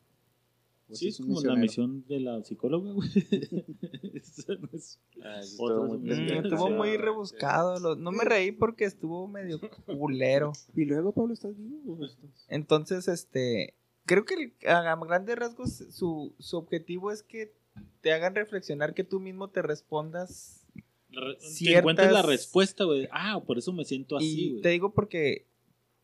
[0.89, 3.09] ¿O Sí, es como la misión de la psicóloga, güey.
[4.15, 6.97] Esa no es- Ah, estuvo muy Mm, estuvo muy Sí.
[6.97, 7.81] rebuscado.
[7.81, 10.53] lo- no me reí porque estuvo medio culero.
[10.77, 12.05] Y luego, Pablo, ¿estás vivo?
[12.05, 13.75] estás- Entonces, este,
[14.05, 17.53] creo que el- a grandes rasgos su, su objetivo es que
[18.01, 20.65] te hagan reflexionar que tú mismo te respondas.
[21.11, 23.09] Re- Que Ciertas- encuentres la respuesta, güey.
[23.11, 24.63] Ah, por eso me siento así, y güey.
[24.63, 25.47] te digo porque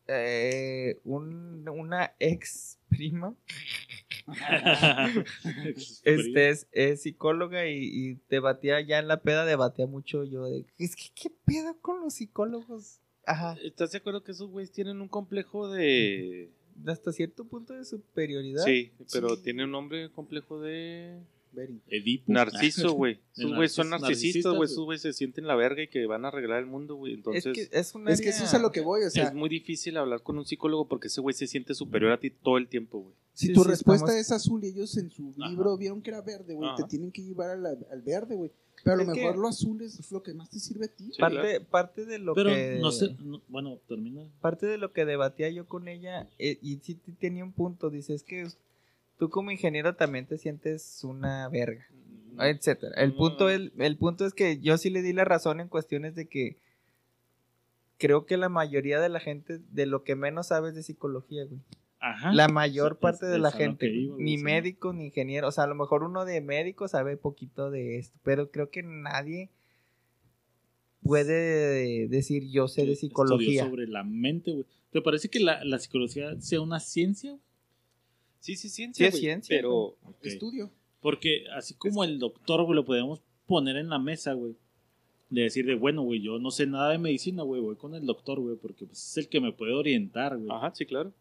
[0.07, 3.33] eh, un- una ex prima
[6.03, 10.65] este es, es psicóloga y, y debatía ya en la peda, debatía mucho yo de,
[10.77, 12.99] es que qué pedo con los psicólogos.
[13.25, 16.49] Ajá, ¿Estás de acuerdo que esos güeyes tienen un complejo de...
[16.85, 18.65] hasta cierto punto de superioridad.
[18.65, 19.43] Sí, pero Sí.
[19.43, 21.19] tiene un nombre complejo de...
[21.53, 21.81] Bering.
[21.87, 22.31] Edipo.
[22.31, 23.19] Narciso, güey.
[23.37, 24.57] Esos güeyes son narcis- narcisistas, güey.
[24.57, 24.69] güey.
[24.71, 27.13] Esos güeyes se sienten la verga y que van a arreglar el mundo, güey.
[27.13, 29.49] es Entonces, que es que eso es a lo que voy, o sea, es muy
[29.49, 32.67] difícil hablar con un psicólogo porque ese güey se siente superior a ti todo el
[32.67, 33.13] tiempo, güey.
[33.33, 35.49] si Sí, tu sí, respuesta estamos- es azul y ellos en su Ajá.
[35.49, 38.51] libro vieron que era verde, güey, te tienen que llevar la- al verde, güey.
[38.83, 40.87] Pero a lo Es que- mejor lo azul es lo que más te sirve a
[40.89, 41.05] ti.
[41.13, 41.65] Sí, parte, claro.
[41.69, 43.15] parte de lo Pero que no sé.
[43.23, 44.27] no- bueno, termina.
[44.41, 48.13] parte de lo que debatía yo con ella eh, y sí tenía un punto dice
[48.13, 48.45] es que
[49.17, 51.85] tú como ingeniero también te sientes una verga
[52.39, 55.67] etcétera el punto el, el punto es que yo sí le di la razón en
[55.67, 56.57] cuestiones de que
[57.99, 61.61] creo que la mayoría de la gente de lo que menos sabes de psicología güey
[61.99, 62.33] Ajá.
[62.33, 64.43] la mayor Es- parte de la gente iba, ni sí.
[64.43, 68.17] médico ni ingeniero o sea a lo mejor uno de médico sabe poquito de esto
[68.23, 69.49] pero creo que nadie
[71.03, 74.65] puede decir yo sé de Estudió psicología sobre la mente, güey.
[74.91, 77.31] ¿Te parece que la, la psicología sea una ciencia?
[77.31, 77.41] güey?
[78.43, 79.95] Sí, sí, Sí, ciencia, es güey, ciencia, Pero.
[80.21, 80.69] Estudio.
[80.99, 84.57] Porque así como el doctor, güey, lo podemos poner en la mesa, güey.
[85.29, 88.05] De decir de, bueno, güey, yo no sé nada de medicina, güey, voy con el
[88.05, 90.49] doctor, güey, porque pues, es el que me puede orientar, güey.
[90.51, 91.13] Ajá, sí, claro.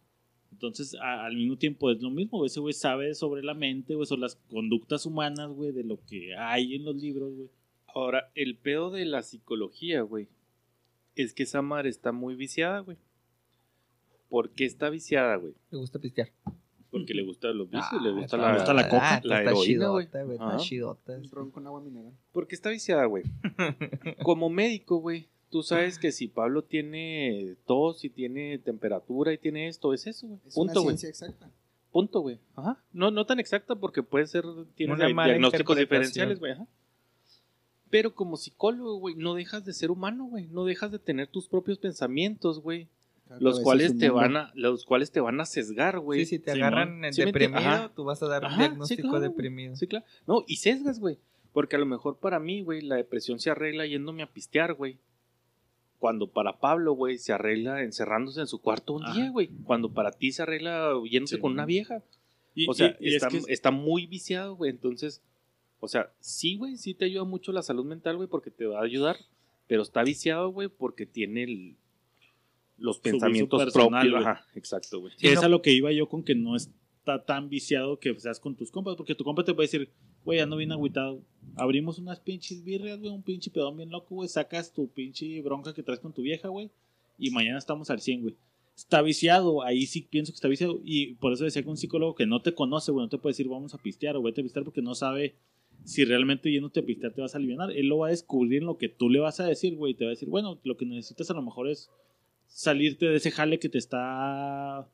[0.51, 2.49] Entonces, a- al mismo tiempo es lo mismo, güey.
[2.49, 6.35] Ese güey sabe sobre la mente, güey, sobre las conductas humanas, güey, de lo que
[6.37, 7.49] hay en los libros, güey.
[7.95, 10.27] Ahora, el pedo de la psicología, güey,
[11.15, 12.97] es que esa madre está muy viciada, güey.
[14.29, 15.55] ¿Por qué está viciada, güey?
[15.71, 16.33] Me gusta pistear.
[16.93, 19.39] Porque le gustan los vicios, le Ah, gusta está- la, gusta la coca, ah, la
[19.39, 20.05] está heroína, güey.
[20.07, 20.35] chidota, güey.
[20.37, 20.57] Está Ajá.
[20.59, 21.17] chidota.
[21.17, 22.13] El ron con agua mineral.
[22.33, 23.25] ¿Por qué está viciada, güey?
[24.23, 29.69] Como médico, güey, tú sabes que si Pablo tiene tos y tiene temperatura y tiene
[29.69, 30.41] esto, es eso, güey.
[30.47, 31.51] Es Punto, una ciencia exacta.
[31.91, 32.39] Punto, güey.
[32.57, 32.79] Ajá.
[32.93, 36.53] No, no tan exacta porque puede ser, tiene Una di- mala diagnósticos diferenciales, güey.
[36.53, 36.67] Ajá.
[37.91, 40.47] Pero como psicólogo, güey, no dejas de ser humano, güey.
[40.49, 42.89] No dejas de tener tus propios pensamientos, güey.
[43.41, 46.21] Los cuales te van a, los cuales te van a sesgar, güey.
[46.21, 46.67] Sí, si te Simón.
[46.75, 47.93] agarran en Sí, deprimido, ajá.
[47.95, 49.77] tú vas a dar un Ajá, sí, diagnóstico claro, deprimido.
[49.77, 50.05] Sí, claro.
[50.27, 51.19] No, y sesgas, güey.
[51.53, 54.99] Porque a lo mejor para mí, güey, la depresión se arregla yéndome a pistear, güey.
[55.99, 59.15] Cuando para Pablo, güey, se arregla encerrándose en su cuarto un Ajá.
[59.15, 59.49] día, güey.
[59.65, 62.03] Cuando para ti se arregla yéndose Sí, con una vieja.
[62.55, 64.71] Y- O sea, y- y es está, que está muy viciado, güey.
[64.71, 65.23] Entonces,
[65.79, 68.81] o sea, sí, güey, sí te ayuda mucho la salud mental, güey, porque te va
[68.81, 69.17] a ayudar.
[69.69, 71.77] Pero está viciado, güey, porque tiene el-
[72.83, 74.27] los pensamientos personal, propios.
[74.27, 75.13] Ajá, exacto, güey.
[75.17, 78.15] Sí, es no- a lo que iba yo con que no está tan viciado que
[78.19, 79.89] seas con tus compas, porque tu compa te puede decir,
[80.25, 81.21] güey, ando bien agüitado.
[81.57, 85.73] Abrimos unas pinches birrias, güey, un pinche pedón bien loco, güey, sacas tu pinche bronca
[85.75, 86.71] que traes con tu vieja, güey,
[87.19, 88.35] y mañana estamos al 100, güey.
[88.77, 92.15] Está viciado, ahí sí pienso que está viciado, y por eso decía que un psicólogo
[92.15, 94.45] que no te conoce, güey, no te puede decir vamos a pistear o vete a
[94.45, 95.35] pistear porque no sabe
[95.85, 97.71] si realmente yéndote a pistear te vas a aliviar.
[97.73, 99.95] Él lo va a descubrir en lo que tú le vas a decir, güey, y
[99.97, 101.91] te va a decir, bueno, lo que necesitas a lo mejor es
[102.53, 104.89] salirte de ese jale que te está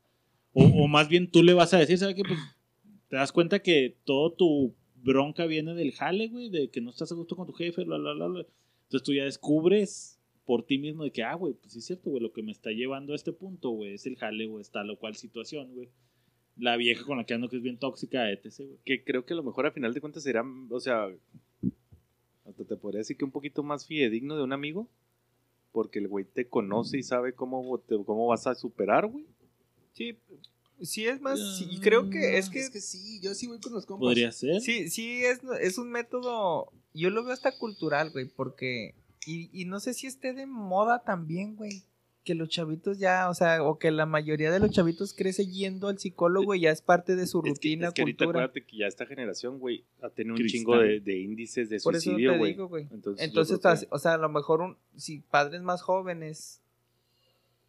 [0.53, 2.23] o, más bien tú le vas a decir, ¿sabes qué?
[2.23, 2.39] Pues
[3.09, 7.13] te das cuenta que todo tu bronca viene del jale, güey, de que no estás
[7.13, 8.47] a gusto con tu jefe, bla, bla, bla.
[8.85, 12.11] Entonces tú ya descubres por ti mismo de que, ah, güey, pues sí es cierto,
[12.11, 14.83] güey, lo que me está llevando a este punto, güey, es el jale, güey, está
[14.83, 15.91] lo cual situación, güey.
[16.57, 18.79] La vieja con la que ando que es bien tóxica, etc, güey.
[18.85, 21.09] que creo que a lo mejor a final de cuentas será, o sea,
[22.45, 24.89] hasta te podría decir que un poquito más fidedigno de un amigo,
[25.73, 29.27] porque el güey te conoce y sabe cómo, te- cómo vas a superar, güey.
[29.93, 30.17] Sí,
[30.81, 33.73] sí es más, sí, creo que es que, Es que sí, yo sí voy con
[33.73, 34.07] los compas.
[34.07, 34.61] Podría ser.
[34.61, 38.95] sí, sí es, es un método, yo lo veo hasta cultural, güey, porque,
[39.27, 41.83] y, y no sé si esté de moda también, güey,
[42.29, 45.89] que los chavitos ya, o sea, o que la mayoría de los chavitos crece yendo
[45.89, 48.45] al psicólogo y ya es parte de su Es que, rutina, es que ahorita cultura.
[48.45, 50.59] acuérdate que ya esta generación, güey, ha tenido un Cristal.
[50.59, 52.53] chingo de, de índices de Por suicidio, te güey.
[52.53, 52.87] digo, güey.
[52.91, 56.61] Entonces, Entonces, que- o sea, a lo mejor un, si padres más jóvenes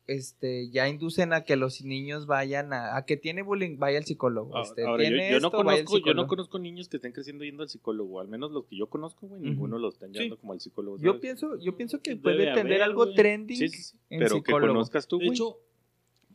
[0.10, 4.06] este, ya inducen a que los niños vayan a, a que tiene bullying, vaya al
[4.06, 4.56] psicólogo.
[4.58, 6.90] Ah, Este, Ahora, yo, tiene yo no esto, vaya al conozco, yo no conozco niños
[6.90, 9.94] que estén creciendo yendo al psicólogo, al menos los que yo conozco, güey, ninguno los
[9.96, 10.20] están Sí.
[10.20, 10.98] yendo como al psicólogo.
[10.98, 11.22] Yo ¿sabes?
[11.22, 13.16] pienso, yo pienso que Debe puede tener algo güey.
[13.16, 13.98] trending Sí, sí, sí.
[14.10, 14.74] en Pero que psicólogo.
[14.74, 15.36] conozcas tú, De güey.
[15.36, 15.58] hecho,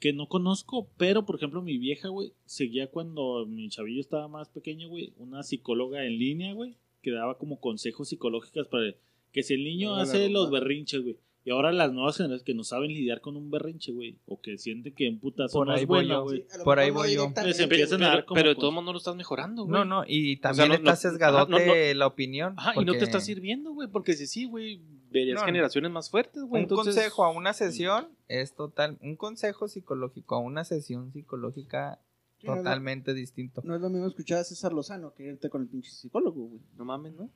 [0.01, 4.49] que no conozco, pero por ejemplo, mi vieja, güey, seguía cuando mi chavillo estaba más
[4.51, 8.95] pequeño, güey, una psicóloga en línea, güey, que daba como consejos psicológicos para
[9.33, 11.17] que si el niño hace los berrinches, güey.
[11.47, 14.57] Y ahora las nuevas generaciones que no saben lidiar con un berrinche, güey, o que
[14.57, 16.23] sienten que un putazo Por no ahí es yo.
[16.23, 16.47] güey.
[16.49, 17.31] Sí, Por ahí voy yo.
[17.45, 19.73] Les empiezan a dar como pero de todos modos no lo estás mejorando, güey.
[19.73, 22.55] No, no, y también no- no- está sesgadote ajá, no- no- la opinión.
[22.57, 24.81] Ajá, y no te está sirviendo, güey, porque si sí, güey,
[25.11, 26.61] verías No, generaciones más fuertes, güey.
[26.63, 32.01] Un entonces- consejo a una sesión es total, un consejo psicológico a una sesión psicológica
[32.43, 33.61] totalmente distinto.
[33.65, 36.63] No es lo mismo escuchar a César Lozano que irte con el pinche psicólogo, güey.
[36.77, 37.31] No mames, ¿no?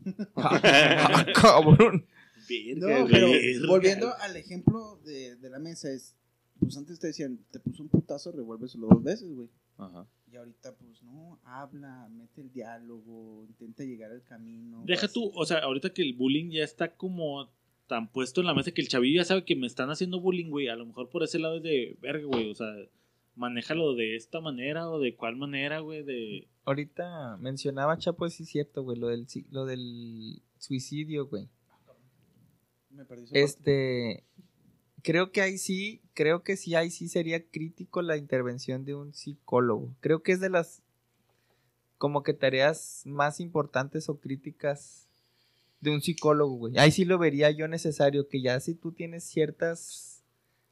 [0.36, 2.06] Ah, cabrón.
[2.76, 3.28] No, pero
[3.68, 6.14] volviendo al ejemplo de, de la mesa, es.
[6.60, 9.48] Pues antes te decían, te puso un putazo, revuélveselo dos veces, güey.
[9.76, 10.06] Ajá.
[10.32, 14.82] Y ahorita, pues no, habla, mete el diálogo, intenta llegar al camino.
[14.84, 17.48] Deja vas- tú, o sea, ahorita que el bullying ya está como
[17.86, 20.50] tan puesto en la mesa que el chavillo ya sabe que me están haciendo bullying,
[20.50, 20.66] güey.
[20.68, 22.50] A lo mejor por ese lado es de verga, güey.
[22.50, 22.66] O sea,
[23.36, 26.02] manéjalo de esta manera o de cuál manera, güey.
[26.02, 26.48] De.
[26.64, 31.48] Ahorita mencionaba Chapo, sí es cierto, güey, lo del, lo del suicidio, güey.
[32.90, 33.42] Me perdí parte.
[33.42, 34.24] Este,
[35.02, 39.14] creo que ahí sí, creo que sí, ahí sí sería crítico la intervención de un
[39.14, 39.94] psicólogo.
[40.00, 40.82] Creo que es de las,
[41.98, 45.08] como que tareas más importantes o críticas
[45.80, 46.78] de un psicólogo, güey.
[46.78, 50.24] Ahí sí lo vería yo necesario, que ya si tú tienes ciertas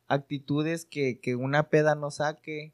[0.09, 2.73] actitudes que, que una peda no saque,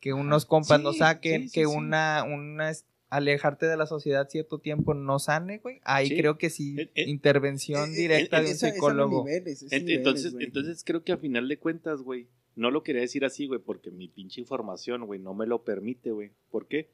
[0.00, 2.70] que unos compas Sí, no saquen, sí, sí, que una, una
[3.10, 5.80] alejarte de la sociedad cierto tiempo no sane, güey.
[5.84, 6.16] Ahí Sí.
[6.16, 9.24] creo que sí, Eh, eh, intervención Eh, directa eh, de un esa- esa no psicólogo.
[9.24, 10.44] niveles, niveles, entonces, güey.
[10.46, 13.90] entonces creo que a final de cuentas, güey, no lo quería decir así, güey, porque
[13.90, 16.30] mi pinche información, güey, no me lo permite, güey.
[16.50, 16.88] ¿Por qué?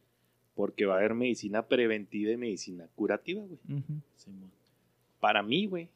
[0.55, 3.59] Porque va a haber medicina preventiva y medicina curativa, güey.
[5.21, 5.89] Para mí, güey,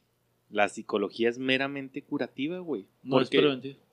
[0.49, 2.85] la psicología es meramente curativa, güey.
[3.03, 3.29] No es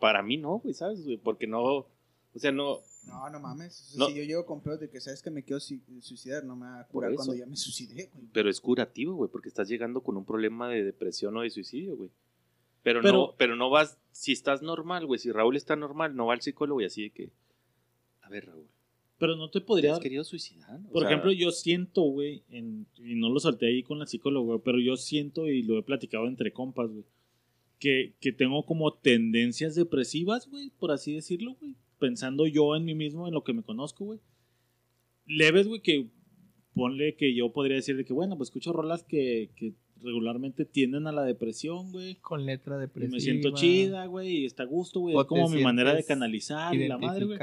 [0.01, 1.16] para mí no, güey, ¿sabes, güey?
[1.16, 1.87] Porque no,
[2.35, 2.81] O sea, no.
[3.05, 3.81] No, no mames.
[3.81, 4.07] O sea, No.
[4.09, 6.81] Si yo llego con pedos de que sabes que me quiero suicidar, no me va
[6.81, 7.17] a Por curar eso.
[7.19, 8.27] cuando ya me suicidé, güey.
[8.33, 11.97] Pero es curativo, güey, porque estás llegando con un problema de depresión o de suicidio,
[11.97, 12.11] güey.
[12.83, 16.27] Pero, Pero- no, pero no vas, si estás normal, güey, si Raúl está normal, no
[16.27, 17.31] va al psicólogo y así de que,
[18.23, 18.67] a ver, Raúl,
[19.19, 20.79] Pero no te ¿te podría has querido suicidar?
[20.89, 24.07] O Por sea, ejemplo, yo siento, güey, en- y no lo solté ahí con la
[24.07, 27.05] psicóloga, güey, pero yo siento y lo he platicado entre compas, güey,
[27.81, 32.95] que, que tengo como tendencias depresivas, güey, por así decirlo, güey, pensando yo en mí
[32.95, 34.21] mismo, en lo que me conozco, güey.
[35.27, 36.11] Leves, güey, que
[36.75, 41.07] ponle que yo podría decir de que, bueno, pues escucho rolas que, que regularmente tienden
[41.07, 42.17] a la depresión, güey.
[42.17, 43.17] Con letra Y depresiva.
[43.17, 45.17] me siento chida, güey, y está a gusto, güey.
[45.17, 47.39] Es como mi manera de canalizar y la madre, güey.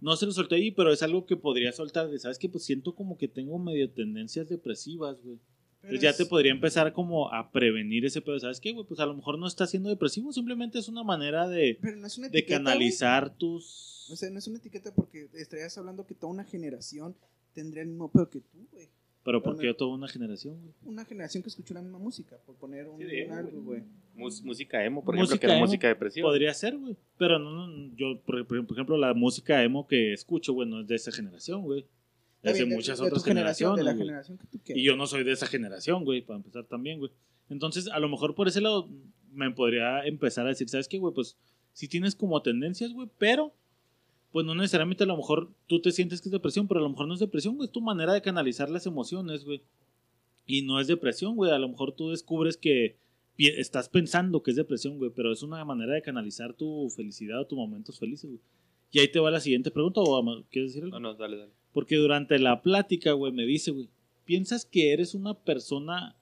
[0.00, 2.08] No se lo solté ahí, pero es algo que podría soltar.
[2.10, 2.48] de, ¿Sabes qué?
[2.48, 5.38] Pues siento como que tengo medio tendencias depresivas, güey.
[5.82, 8.38] Pero Entonces ya es- te podría empezar como a prevenir ese pedo.
[8.38, 8.86] ¿Sabes qué, güey?
[8.86, 12.06] Pues a lo mejor no está siendo depresivo, simplemente es una manera de, Pero no
[12.06, 14.08] es una de canalizar tus...
[14.10, 17.14] O sea, no es una etiqueta porque estarías hablando que toda una generación
[17.52, 18.88] tendría el mismo pedo que tú, güey.
[19.24, 19.72] pero porque bueno.
[19.72, 20.74] yo toda una generación, güey.
[20.84, 23.62] Una generación que escuchó la misma música, por poner un, Sí, de un emo, algo,
[23.62, 23.82] güey.
[24.14, 26.28] mus- música emo, por Música ejemplo, que era música depresiva.
[26.28, 26.96] Podría ser, güey.
[27.18, 30.86] Pero no, no, yo, por, por ejemplo, la música emo que escucho, güey, no es
[30.88, 31.86] de esa generación, güey.
[32.42, 34.06] Es de de- muchas de otras generación, de la generaciones, güey.
[34.08, 34.80] generación que tú quieras.
[34.82, 37.10] Y yo no soy de esa generación, güey, para empezar también, güey.
[37.50, 38.88] Entonces, a lo mejor por ese lado
[39.32, 41.14] me podría empezar a decir, ¿sabes qué, güey?
[41.14, 41.36] Pues
[41.72, 43.52] sí tienes como tendencias, güey, pero
[44.30, 46.88] pues no necesariamente a lo mejor tú te sientes que es depresión, pero a lo
[46.88, 49.62] mejor no es depresión, güey, es tu manera de canalizar las emociones, güey.
[50.46, 52.96] Y no es depresión, güey, a lo mejor tú descubres que
[53.38, 57.46] estás pensando que es depresión, güey, pero es una manera de canalizar tu felicidad o
[57.46, 58.40] tus momentos felices, güey.
[58.90, 60.98] Y ahí te va la siguiente pregunta, o ¿quieres decir algo?
[60.98, 61.52] No, no, dale, dale.
[61.72, 63.88] Porque durante la plática, güey, me dice, güey,
[64.24, 66.14] ¿piensas que eres una persona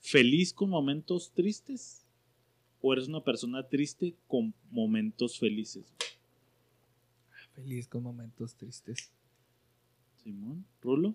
[0.00, 2.02] feliz con momentos tristes?
[2.82, 5.84] ¿O eres una persona triste con momentos felices?
[7.54, 9.10] Feliz con momentos tristes.
[10.22, 11.14] Simón, Rulo.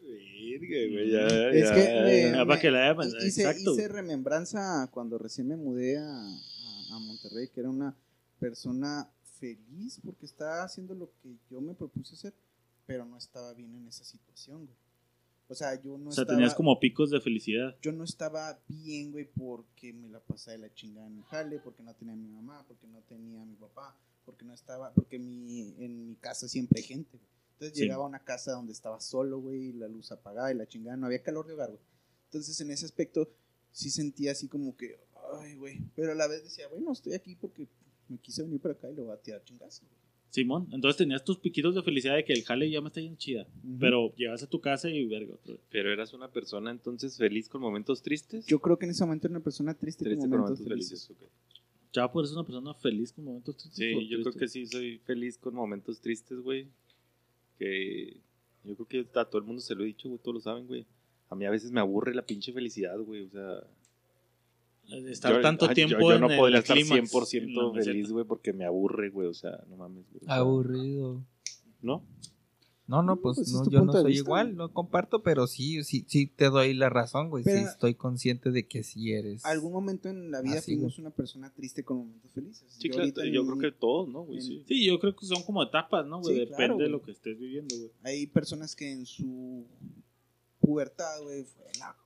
[0.00, 2.40] Güey, ya, Es ya, que, ya, eh, ya.
[2.40, 3.72] Ah, para que la Hi- hice, exacto.
[3.74, 7.94] hice remembranza cuando recién me mudé a, a- a Monterrey, que era una
[8.40, 9.08] persona
[9.42, 12.32] feliz porque estaba haciendo lo que yo me propuse hacer,
[12.86, 14.78] pero no estaba bien en esa situación, güey.
[15.48, 16.38] O sea, yo no O sea, estaba...
[16.38, 17.76] tenías como picos de felicidad.
[17.82, 21.58] Yo no estaba bien, güey, porque me la pasaba de la chingada en el jale,
[21.58, 24.92] porque no tenía a mi mamá, porque no tenía a mi papá, porque no estaba,
[24.94, 27.28] porque mi, en mi casa siempre hay gente, güey.
[27.54, 27.82] Entonces Sí.
[27.84, 30.96] llegaba a una casa donde estaba solo, güey, y la luz apagada y la chingada,
[30.96, 31.82] no había calor de hogar, güey.
[32.26, 33.28] Entonces en ese aspecto
[33.72, 34.98] sí sentía así como que,
[35.34, 37.68] ay, güey, pero a la vez decía, bueno, estoy aquí porque
[38.12, 40.02] me quise venir para acá y lo voy a tirar chingazo, güey.
[40.32, 43.18] Simón, entonces tenías tus piquitos de felicidad de que el jale ya me está yendo
[43.18, 43.46] chida.
[43.78, 45.34] Pero llegas a tu casa y verga.
[45.68, 48.46] Pero eras una persona entonces feliz con momentos tristes.
[48.46, 50.88] Yo creo que en ese momento era una persona triste, triste con con momentos momentos
[50.88, 51.06] felices.
[51.06, 51.28] felices.
[51.28, 51.92] ok.
[51.92, 53.76] Chapo, eres una persona feliz con momentos tristes.
[53.76, 56.66] Sí, yo creo que sí soy feliz con momentos tristes, güey.
[57.58, 58.16] Que
[58.64, 60.66] yo creo que a todo el mundo se lo he dicho, güey, todos lo saben,
[60.66, 60.86] güey.
[61.28, 63.66] A mí a veces me aburre la pinche felicidad, güey, o sea...
[65.08, 67.54] Estar yo- tanto ay, tiempo yo, yo en no el podría estar clímax, 100% en
[67.54, 67.84] la meseta.
[67.92, 70.22] feliz, güey, porque me aburre, güey, o sea, no mames, güey.
[70.26, 71.24] Aburrido.
[71.80, 72.04] ¿No?
[72.88, 74.24] No, no, pues, pues, es no, yo no soy vista.
[74.26, 77.42] igual, no comparto, pero sí, sí, sí te doy la razón, güey.
[77.42, 79.46] Sí, estoy consciente de que sí eres.
[79.46, 82.70] Algún momento en la vida Así, fuimos una persona triste con momentos felices.
[82.76, 84.40] Sí, Yo claro, yo en creo que todos, ¿no, güey?
[84.40, 84.64] en- Sí.
[84.66, 86.34] Sí, yo creo que son como etapas, ¿no, güey?
[86.34, 87.90] Sí, Depende claro, de lo que estés viviendo, güey.
[88.02, 89.64] Hay personas que en su
[90.60, 91.96] pubertad, güey, fue la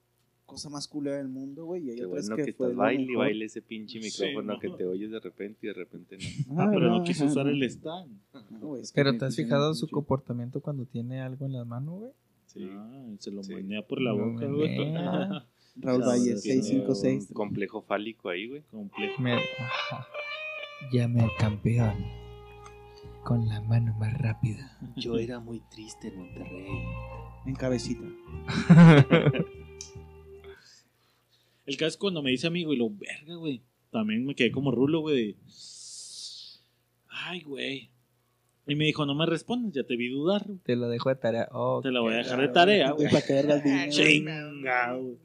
[0.47, 1.87] cosa más culera del mundo, güey.
[1.87, 4.55] Y hay Qué otras bueno que, que fue estás baile y baile ese pinche micrófono
[4.55, 4.59] ¿no?
[4.61, 6.17] que te oyes de repente y de repente
[6.49, 6.61] no.
[6.63, 7.53] Ah, pero no quiso usar no.
[7.53, 8.19] el stand.
[8.51, 11.53] No, güey, es que Pero ¿te has fijado su pinche- comportamiento cuando tiene algo en
[11.53, 12.13] la mano, güey?
[12.47, 12.67] Sí.
[12.73, 13.55] Ah, se lo Sí.
[13.55, 14.77] menea por la Lo boca, güey.
[15.79, 17.29] Raúl Valle, tiene 656.
[17.29, 18.63] Un complejo fálico ahí, güey.
[18.71, 19.21] Complejo.
[19.21, 19.37] Me...
[20.91, 21.95] Llame al campeón
[23.25, 24.79] con la mano más rápida.
[24.97, 26.67] Yo era muy triste en Monterrey.
[27.45, 28.05] En cabecita.
[31.67, 33.63] El caso es cuando me dice amigo y lo verga, güey.
[33.91, 35.37] También me quedé como rulo, güey.
[37.09, 37.91] Ay, güey.
[38.69, 40.45] Y me dijo, no me respondes, ya te vi dudar.
[40.47, 40.59] güey.
[40.59, 41.49] Te lo dejo de tarea.
[41.53, 43.09] Oh, Te la voy a dejar de tarea, güey.
[43.11, 43.89] Para que.
[43.91, 45.17] Chinga, güey.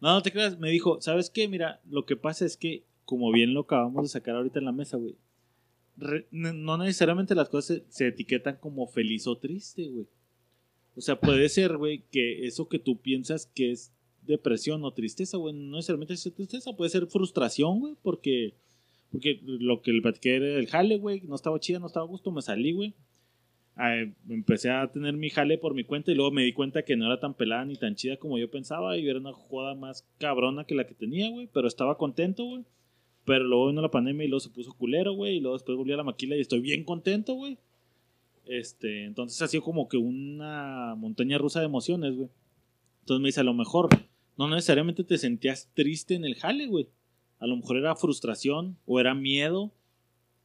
[0.00, 0.58] No, no te creas.
[0.58, 1.48] Me dijo, ¿sabes qué?
[1.48, 4.72] Mira, lo que pasa es que, como bien lo acabamos de sacar ahorita en la
[4.72, 5.16] mesa, güey.
[6.30, 10.06] no necesariamente las cosas se, se etiquetan como feliz o triste, güey.
[10.96, 13.92] O sea, puede ser, güey, que eso que tú piensas que es
[14.22, 18.54] depresión o tristeza, güey, no necesariamente es tristeza, puede ser frustración, güey, porque,
[19.10, 22.08] porque lo que le platiqué era el jale, güey, no estaba chida, no estaba a
[22.08, 22.94] gusto, me salí, güey.
[24.28, 27.06] Empecé a tener mi jale por mi cuenta y luego me di cuenta que no
[27.06, 30.64] era tan pelada ni tan chida como yo pensaba y era una joda más cabrona
[30.64, 32.64] que la que tenía, güey, pero estaba contento, güey.
[33.24, 35.36] Pero luego vino la pandemia y luego se puso culero, güey.
[35.36, 37.58] Y luego después volví a la maquila y estoy bien contento, güey.
[38.44, 42.28] Este, entonces ha sido como que una montaña rusa de emociones, güey.
[43.00, 43.88] Entonces me dice, a lo mejor
[44.36, 46.88] no necesariamente te sentías triste en el jale, güey.
[47.38, 49.72] A lo mejor era frustración, o era miedo,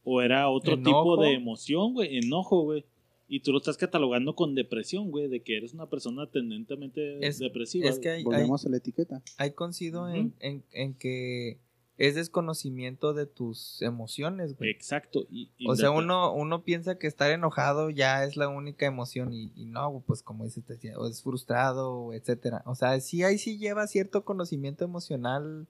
[0.04, 1.02] o era otro Enojo.
[1.14, 2.84] tipo de emoción, güey, enojo, güey.
[3.28, 7.38] Y tú lo estás catalogando con depresión, güey, de que eres una persona tendentemente Es-
[7.40, 7.88] depresiva.
[7.88, 9.20] Es que hay, hay, Volvemos a la etiqueta.
[9.36, 11.58] hay coincido en, en, en que
[11.98, 14.70] es desconocimiento de tus emociones, güey.
[14.70, 15.26] Exacto.
[15.30, 19.32] Y, y O sea, uno, uno piensa que estar enojado ya es la única emoción
[19.32, 20.64] y, y no, pues como dices,
[20.96, 22.62] o es frustrado, etcétera.
[22.66, 25.66] O sea, sí ahí sí lleva cierto conocimiento emocional.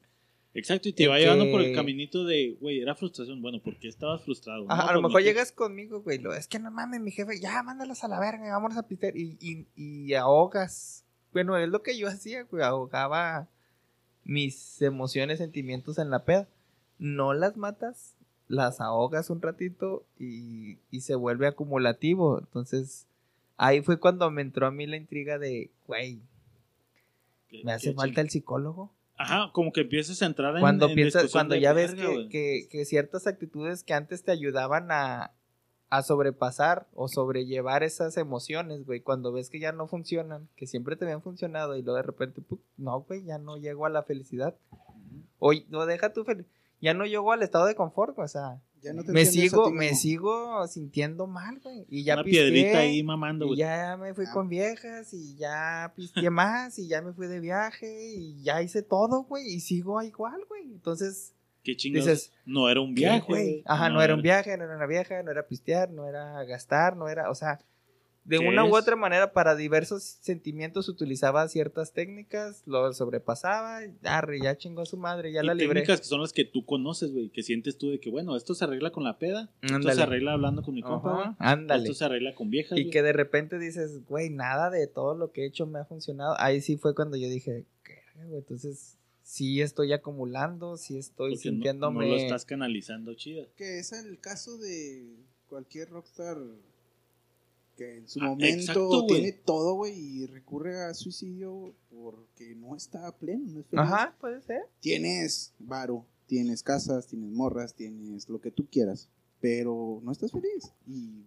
[0.53, 3.43] Exacto, y te va llevando por el caminito de, güey, era frustración.
[3.43, 4.65] Bueno, ¿por qué estabas frustrado?
[4.71, 6.71] Ajá, No, a lo pues, mejor no te- llegas conmigo, güey, lo, es que no
[6.71, 11.05] mames, mi jefe, ya mándalos a la verga, vámonos a pistear y, y, y ahogas.
[11.33, 13.51] Bueno, es lo que yo hacía, güey, ahogaba
[14.27, 16.49] mis emociones, sentimientos en la peda.
[16.99, 18.15] No las matas,
[18.49, 22.39] las ahogas un ratito y, y se vuelve acumulativo.
[22.41, 23.07] Entonces,
[23.57, 26.21] ahí fue cuando me entró a mí la intriga de, güey,
[27.65, 28.93] ¿me hace falta el psicólogo?
[29.19, 31.93] Ajá, como que empiezas a entrar en cuando en piensas, cuando ya ves
[32.29, 35.33] que- que ciertas actitudes que antes te ayudaban a,
[35.89, 40.97] a sobrepasar o sobrellevar esas emociones, güey, cuando ves que ya no funcionan, que siempre
[40.97, 42.43] te habían funcionado y luego de repente,
[42.77, 44.57] no, güey, ya no llego a la felicidad.
[45.39, 46.53] Oye, no deja tu felicidad.
[46.81, 49.95] Ya no llego al estado de confort, o sea, Ya no te me sigo, me
[49.95, 51.87] sigo sintiendo mal, güey.
[51.89, 53.59] Y ya Una pisteé, piedrita ahí mamando, güey.
[53.59, 54.33] ya me fui Ah.
[54.33, 58.83] con viejas y ya pisteé más y ya me fui de viaje y ya hice
[58.83, 60.65] todo, güey, y sigo igual, güey.
[60.75, 61.33] Entonces,
[61.67, 62.07] Qué chingados.
[62.07, 63.63] dices, no era un ¿qué, viaje, güey?
[63.67, 66.97] Ajá, no, era un viaje, no era una vieja, no era pistear, no era gastar,
[66.97, 67.59] no era, o sea,
[68.23, 74.41] de ¿Qué una u otra manera para diversos sentimientos utilizaba ciertas técnicas, lo sobrepasaba, arre,
[74.41, 75.81] ya chingó a su madre, ya y la libré.
[75.81, 78.55] técnicas que son las que tú conoces, güey, que sientes tú de que, bueno, esto
[78.55, 81.83] se arregla con la peda, esto se arregla hablando con mi compa, ándale.
[81.83, 85.33] esto se arregla con viejas, Y que de repente dices, güey, nada de todo lo
[85.33, 86.37] que he hecho me ha funcionado.
[86.39, 88.03] Ahí sí fue cuando yo dije, ¿qué?
[88.33, 88.97] Entonces,
[89.27, 92.05] sí estoy acumulando, sí estoy Porque sintiéndome.
[92.07, 93.49] No, lo estás canalizando chido.
[93.57, 95.17] Que es el caso de
[95.49, 96.39] cualquier rockstar
[97.77, 102.77] que en su Ah, momento exacto, tiene todo, güey, y recurre a suicidio porque no
[102.77, 103.85] está pleno, no es feliz.
[103.85, 104.63] Ajá, puede ser.
[104.81, 109.11] Tienes varo, tienes casas, tienes morras, tienes lo que tú quieras,
[109.41, 110.73] pero no estás feliz.
[110.87, 111.27] Y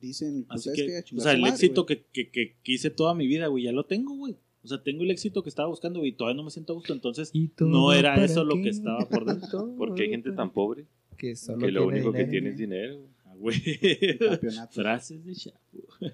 [0.00, 2.90] dicen, pues, Así ¿sabes que, o sea, el madre, éxito que, que, que, que hice
[2.90, 4.38] toda mi vida, güey, ya lo tengo, güey.
[4.66, 6.76] O sea, tengo el éxito que estaba buscando, güey, y todavía no me siento a
[6.76, 6.92] gusto.
[6.92, 9.74] Entonces, no era eso lo que estaba por dentro.
[9.78, 10.86] Porque hay gente tan pobre
[11.16, 12.30] que solo que lo tiene único que dinero.
[12.30, 12.98] tiene es dinero.
[13.24, 14.68] Ah.
[14.70, 15.58] Frases de chapo.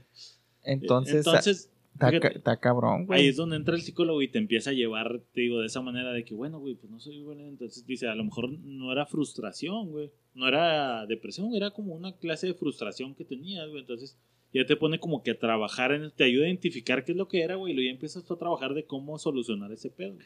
[0.65, 3.21] Entonces, Entonces, está, ca- fíjate, está cabrón, güey.
[3.21, 5.81] Ahí es donde entra el psicólogo y te empieza a llevar, te digo, de esa
[5.81, 7.47] manera de que, bueno, güey, pues no soy bueno.
[7.49, 10.11] Entonces dice, a lo mejor no era frustración, güey.
[10.35, 13.81] No era depresión, era como una clase de frustración que tenías, güey.
[13.81, 14.17] Entonces
[14.53, 17.29] ya te pone como que a trabajar, en, te ayuda a identificar qué es lo
[17.29, 17.73] que era, güey.
[17.73, 20.17] Y luego ya empiezas tú a trabajar de cómo solucionar ese pedo.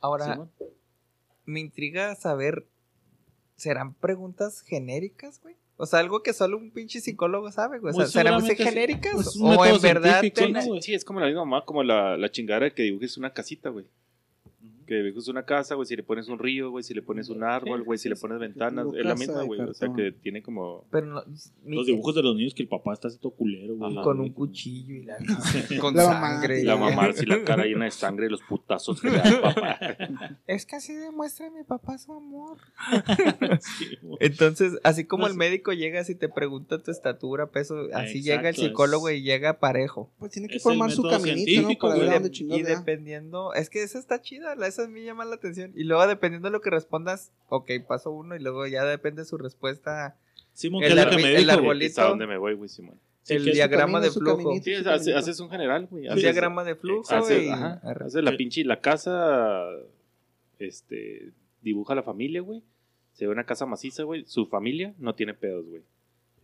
[0.00, 0.50] Ahora, Simón.
[1.44, 2.66] me intriga saber,
[3.56, 5.56] ¿serán preguntas genéricas, güey?
[5.76, 7.94] O sea, algo que solo un pinche psicólogo sabe, güey.
[7.94, 9.14] O sea, ¿serán muy genéricas?
[9.14, 10.82] Pues o en verdad ten- ¿no, güey?
[10.82, 13.86] Sí, es como la misma mamá, como la, la chingada que dibujes una casita, güey.
[14.88, 17.44] Que dibujes una casa, güey, si le pones un río, güey, si le pones un
[17.44, 19.60] árbol, güey, si le pones ventanas, es la misma, güey.
[19.60, 20.86] O sea, que tiene como...
[20.90, 21.22] Pero no,
[21.62, 23.94] mi- Los dibujos de los niños que el papá está así todo culero, güey.
[24.02, 25.18] Con un cuchillo y la
[25.80, 26.64] con La sangre.
[26.64, 29.40] La mamá, si la cara llena de sangre y los putazos que le da el
[29.42, 29.78] papá.
[30.46, 32.56] Es que así demuestra mi papá su amor.
[33.60, 33.98] Sí.
[34.20, 38.48] Entonces, así como el médico llega y te pregunta tu estatura, peso, así Exacto, llega
[38.48, 40.10] el es- psicólogo y llega parejo.
[40.18, 41.68] Pues tiene que Es formar su caminito, ¿no?
[41.78, 45.34] Para ver Y, dónde dependiendo, es que esa está chida, la- esa me llama la
[45.36, 45.72] atención.
[45.74, 49.36] Y luego dependiendo de lo que respondas, ok, paso uno y luego ya depende su
[49.38, 50.16] respuesta.
[50.52, 52.00] Simón, El ¿qué es lo que me el dijo, arbolito.
[52.02, 52.98] A dónde me voy, güey, Simón.
[53.22, 54.36] Sí, el diagrama camino, de flujo.
[54.38, 54.98] caminito.
[55.04, 56.08] Sí, haces un general, güey.
[56.08, 59.66] Un diagrama de flujo haces, y ajá, arre- haces la pinche, la casa,
[60.58, 62.62] este, dibuja la familia, güey.
[63.12, 64.24] Se ve una casa maciza, güey.
[64.26, 65.82] Su familia no tiene pedos, güey.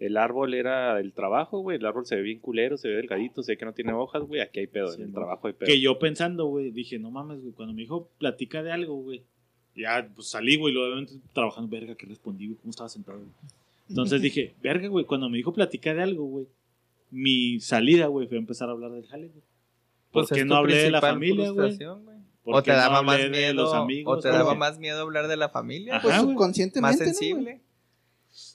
[0.06, 1.78] El árbol era el trabajo, güey.
[1.78, 4.22] El árbol se ve bien culero, se ve delgadito, se ve que no tiene hojas,
[4.22, 4.40] güey.
[4.40, 5.20] Aquí hay pedos, Sí, en el no.
[5.20, 5.68] trabajo hay pedos.
[5.72, 9.22] Que yo pensando, güey, dije, no mames, güey, cuando me dijo, platica de algo, güey.
[9.76, 13.30] Ya, pues salí, güey, luego obviamente trabajando, verga, que respondí, güey, cómo estaba sentado, güey.
[13.88, 16.46] Entonces dije, verga, güey, cuando me dijo platica de algo, güey,
[17.10, 19.42] mi salida, güey, fue empezar a hablar del jale, güey.
[20.12, 21.76] ¿Por Pues qué es no hablé de la familia, güey?
[22.42, 24.38] ¿Por O qué te no daba hablé más de miedo, los amigos, o te güey?
[24.38, 26.28] daba más miedo hablar de la familia, Ajá, Pues güey.
[26.34, 27.50] subconscientemente, más ¿no,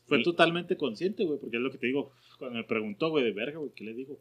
[0.09, 3.31] Fue totalmente consciente, güey, porque es lo que te digo, cuando me preguntó, güey, de
[3.31, 4.19] verga, güey, ¿qué le digo?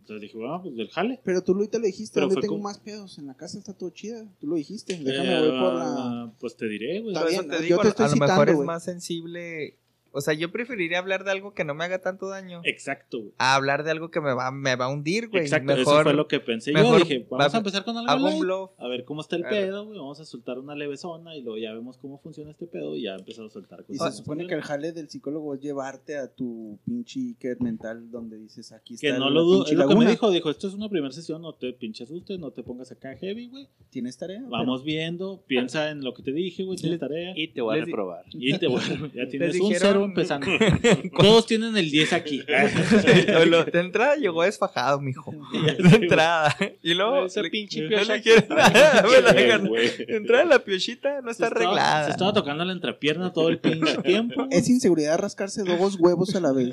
[0.00, 1.20] Entonces dije, bueno, pues del jale.
[1.24, 3.18] Pero tú ahorita lo dijiste, Pero ¿dónde fue tengo como- más pedos?
[3.18, 4.28] En la casa está todo chida.
[4.40, 4.96] Tú lo dijiste.
[4.98, 6.32] Déjame, Eh, voy por la...
[6.40, 7.14] Pues te diré, güey.
[7.14, 7.24] Yo
[7.60, 9.76] digo, te estoy a lo mejor es más sensible.
[10.12, 13.32] O sea, yo preferiría hablar de algo que no me haga tanto daño Exacto, güey.
[13.38, 15.42] a hablar de algo que me va, me va a hundir, güey.
[15.42, 16.72] Exacto, eso Mejor fue lo que pensé.
[16.72, 18.70] Yo dije, vamos va- a empezar con algo hago un light, bluff.
[18.78, 19.56] A ver cómo está el Claro.
[19.56, 19.98] pedo, güey.
[19.98, 23.02] Vamos a soltar una leve zona y luego ya vemos cómo funciona este pedo y
[23.04, 24.16] ya empezamos a soltar Y cosas.
[24.16, 28.38] se supone que el jale del psicólogo es llevarte a tu pinche Iker mental donde
[28.38, 29.66] dices, aquí está Que no lo dudo.
[29.66, 30.30] Es lo que me dijo.
[30.30, 33.48] Dijo, esto es una primera sesión, no te pinches asustes, no te pongas acá heavy,
[33.48, 33.68] güey.
[33.90, 34.42] ¿Tienes tarea?
[34.48, 37.32] Vamos viendo, piensa en lo que te dije, güey, tienes tarea.
[37.36, 38.24] Y te voy a reprobar.
[38.32, 38.80] Y te voy,
[39.14, 40.46] ya tienes un dijeron- empezando.
[41.18, 42.42] Todos tienen el 10 aquí.
[42.46, 45.32] De entrada llegó desfajado, mijo.
[45.52, 46.54] De entrada.
[46.82, 47.26] Y luego.
[47.26, 48.14] Esa le- pinche no piocha.
[48.16, 48.42] le quiere.
[50.06, 52.04] De entrada la piochita no está Se estaba- arreglada.
[52.06, 54.46] Se estaba tocando la entrepierna todo el pinche tiempo.
[54.50, 56.70] Es inseguridad rascarse dos huevos a la vez.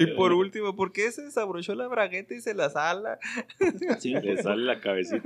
[0.00, 3.18] Y por último, ¿por qué se desabrochó la bragueta y se la sala?
[3.98, 5.20] Sí, Le sale la cabecita.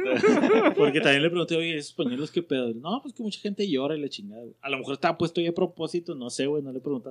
[0.76, 2.72] Porque también le pregunté, oye, esos pañuelos, ¿qué pedo?
[2.74, 4.42] No, pues que mucha gente llora y la chingada.
[4.42, 4.54] güey.
[4.60, 7.10] A lo mejor estaba puesto ahí a propósito, no sé, güey, no le pregunté.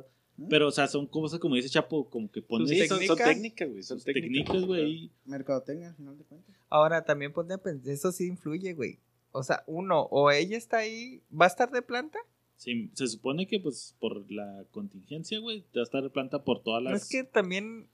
[0.49, 3.69] Pero, o sea, son cosas como dice Chapo, como que pones Sí, son, son técnicas?
[3.69, 3.83] güey.
[3.83, 4.61] Son técnicas.
[4.63, 5.11] güey.
[5.25, 6.55] Mercadotecnia, al final de cuentas.
[6.69, 8.99] Ahora también ponte a pensar, eso sí influye, güey.
[9.31, 12.19] O sea, uno, o ella está ahí, ¿va a estar de planta?
[12.55, 16.43] Sí, se supone que, pues, por la contingencia, güey, te va a estar de planta
[16.43, 16.91] por todas las...
[16.91, 17.87] No es que también.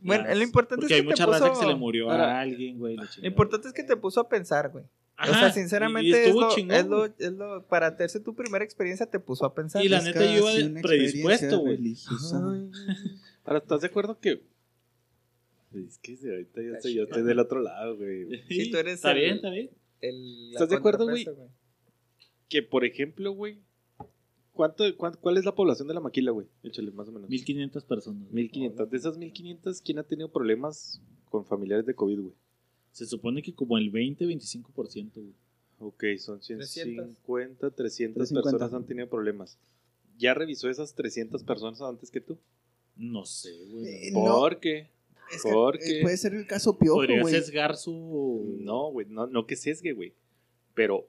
[0.00, 1.60] Bueno, las- lo importante Porque es hay que mucha te raza puso.
[1.60, 2.96] que se le murió Ahora, a alguien, güey.
[2.96, 4.84] Lo importante es que te puso a pensar, güey.
[5.28, 7.12] O Ajá, sea, y- sinceramente, y es, lo, es, lo, güey.
[7.18, 9.84] es lo- para hacerse tu primera experiencia, te puso a pensar.
[9.84, 11.96] Y la neta, yo iba casi de- una predispuesto, güey.
[13.44, 14.42] Ahora, ¿estás de acuerdo que.?
[15.74, 18.42] Es que ahorita yo estoy, yo estoy del otro lado, güey.
[18.48, 19.70] Sí, tú eres Está el- bien, está bien.
[20.00, 21.26] El- ¿Estás de acuerdo, güey?
[22.48, 23.60] Que, por ejemplo, güey.
[24.52, 26.46] ¿cuánto, cuán- ¿Cuál es la población de la maquila, güey?
[26.62, 27.30] Échale, más o menos.
[27.30, 28.22] 1500 personas.
[28.24, 28.34] güey.
[28.44, 28.90] 1500.
[28.90, 31.00] De esas 1500, ¿quién ha tenido problemas
[31.30, 32.34] con familiares de COVID, güey?
[32.92, 35.34] Se supone que como el 20-25%, güey.
[35.78, 36.70] Ok, son 300.
[36.70, 38.42] 150, 300 350.
[38.42, 39.58] personas han tenido problemas.
[40.18, 42.38] ¿Ya revisó esas 300 personas antes que tú?
[42.96, 43.86] No sé, güey.
[43.86, 44.24] Eh, no.
[44.24, 44.34] no.
[44.36, 44.90] ¿Por qué?
[45.34, 47.34] Es que, ¿Por eh, puede ser el caso piojo, Podría güey.
[47.34, 48.58] sesgar su...
[48.60, 50.14] No, güey, no, no que sesgue, güey.
[50.74, 51.08] Pero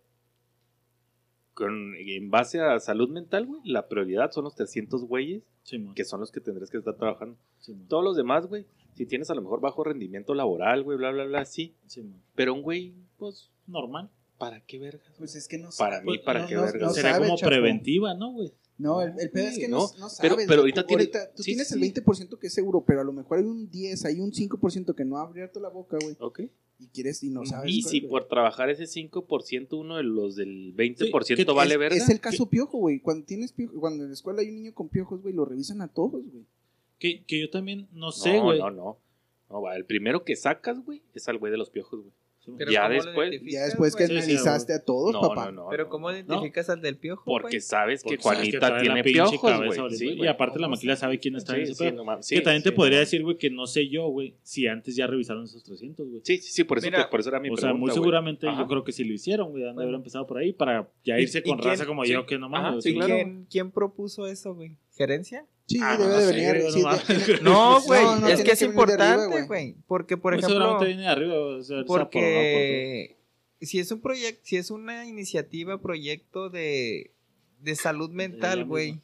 [1.53, 6.03] con, en base a salud mental, güey, la prioridad son los 300 güeyes Sí, que
[6.03, 7.37] son los que tendrás que estar trabajando.
[7.59, 7.73] Sí.
[7.87, 8.65] Todos los demás, güey,
[8.95, 11.75] si tienes a lo mejor bajo rendimiento laboral, güey, bla, bla, bla, sí.
[11.87, 12.03] Sí.
[12.35, 14.09] Pero un güey, pues, Normal.
[14.37, 15.13] ¿para qué vergas?
[15.17, 16.11] Pues es que no Para sabe.
[16.11, 16.81] mí, ¿para no, qué no- vergas?
[16.81, 17.49] no Sería sabe, como chapo.
[17.49, 18.51] preventiva, ¿no, güey?
[18.77, 20.45] No, el, el pedo es que no, No, no sabes.
[20.47, 21.93] pero- ahorita Tú- tiene- tú sí, tienes sí, el sí.
[21.93, 25.05] 20% que es seguro, pero a lo mejor hay un 10, hay un 5% que
[25.05, 26.15] no ha abierto la boca, güey.
[26.19, 26.41] Ok.
[26.79, 27.71] Y quieres y no sabes.
[27.71, 28.09] Y cuál, si güey.
[28.09, 31.95] por trabajar ese 5%, uno de los del 20% Sí, vale es, verga.
[31.97, 32.99] es el caso piojo, güey.
[32.99, 35.79] Cuando tienes piojo, cuando en la escuela hay un niño con piojos, güey, lo revisan
[35.81, 36.43] a todos, güey.
[37.03, 38.59] Que, que yo también no sé, no, güey.
[38.59, 38.97] no, no.
[39.49, 42.13] No, va, el primero que sacas, güey, es al güey de los piojos, güey.
[42.57, 44.17] Pero Ya ¿cómo lo después- Ya después que güey?
[44.21, 45.45] Sí, sí, analizaste a todos, No, papá.
[45.45, 45.67] no, no.
[45.69, 45.89] Pero no.
[45.89, 47.23] ¿cómo identificas al del piojo?
[47.25, 49.95] Porque sabes que Porque sabes Juanita trae la tiene pinche piojos, cabeza güey.
[49.95, 52.63] Sí, y aparte la maquila sabe quién está en Sí, ese sí, no que también
[52.63, 52.99] te sí, podría no.
[53.01, 56.21] decir, güey, que no sé yo, güey, si antes ya revisaron esos 300, güey.
[56.25, 57.91] Sí, sí, sí, por eso, Mira, te- por eso era mi o sea, pregunta, muy
[57.91, 58.59] seguramente Ajá.
[58.61, 59.65] yo creo que sí lo hicieron, güey.
[59.67, 62.37] Han de haber empezado por ahí para ya ¿Y- irse con raza como yo, que
[62.37, 62.61] no mames.
[62.65, 62.81] Ajá, güey.
[62.81, 63.13] sí, ¿Y claro.
[63.15, 64.75] quién, quién propuso eso, güey?
[64.97, 65.45] ¿Gerencia?
[65.65, 66.61] Sí, Ah, debe no de venir.
[66.61, 66.83] güey, sí,
[67.41, 69.75] no No, güey, No, no, es tiene que es que arriba, importante, güey.
[69.87, 73.17] Porque, por Muy ejemplo, seguramente viene arriba, o porque
[73.61, 77.11] si es un proyecto, si es una iniciativa, proyecto de,
[77.61, 79.01] de salud mental, güey.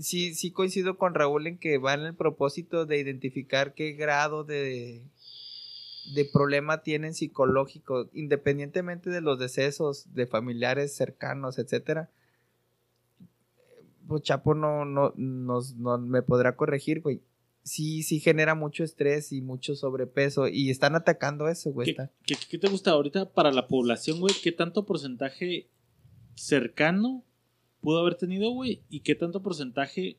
[0.00, 4.44] Sí, sí coincido con Raúl en que va en el propósito de identificar qué grado
[4.44, 5.02] de,
[6.14, 12.10] de problema tienen psicológico, independientemente de los decesos de familiares cercanos, etcétera.
[14.08, 17.20] Pues Chapo no, no, nos, no me podrá corregir, güey.
[17.62, 21.94] Sí, sí genera mucho estrés y mucho sobrepeso y están atacando eso, güey.
[22.24, 24.34] ¿Qué, qué- qué te gusta ahorita para la población, güey?
[24.42, 25.68] ¿Qué tanto porcentaje
[26.34, 27.24] cercano
[27.82, 28.82] pudo haber tenido, güey?
[28.88, 30.18] ¿Y qué tanto porcentaje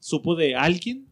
[0.00, 1.06] supo de alguien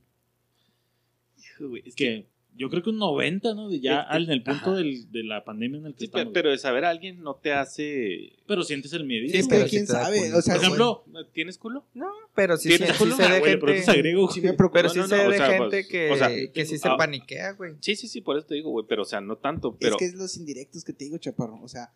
[1.39, 2.27] Hijo, güey, es que
[2.57, 3.69] yo creo que un 90, ¿no?
[3.69, 6.25] De ya Es en el punto del- de la pandemia en el que Sí, estamos.
[6.25, 8.33] pero, Pero, pero de saber a alguien no te hace...
[8.67, 9.27] sientes el miedo.
[9.31, 10.35] Sí, Es pero que sí quién sabe.
[10.35, 11.85] O sea, Por ejemplo, ¿Tienes culo?
[11.95, 13.17] No, pero sí, ¿Tienes se- sí culo?
[13.19, 14.53] Ah, de güey, pero gente, eso es agrego, sí güey.
[14.53, 14.79] me preocupa.
[14.79, 17.53] pero No, sí de sea, gente pues, que, o sea, que sí se ah, paniquea,
[17.53, 17.75] güey.
[17.81, 19.93] Sí, sí, sí, por eso te digo, güey, pero o sea, no tanto, pero...
[19.93, 21.61] Es que es los indirectos que te digo, chaparro.
[21.63, 21.93] O sea,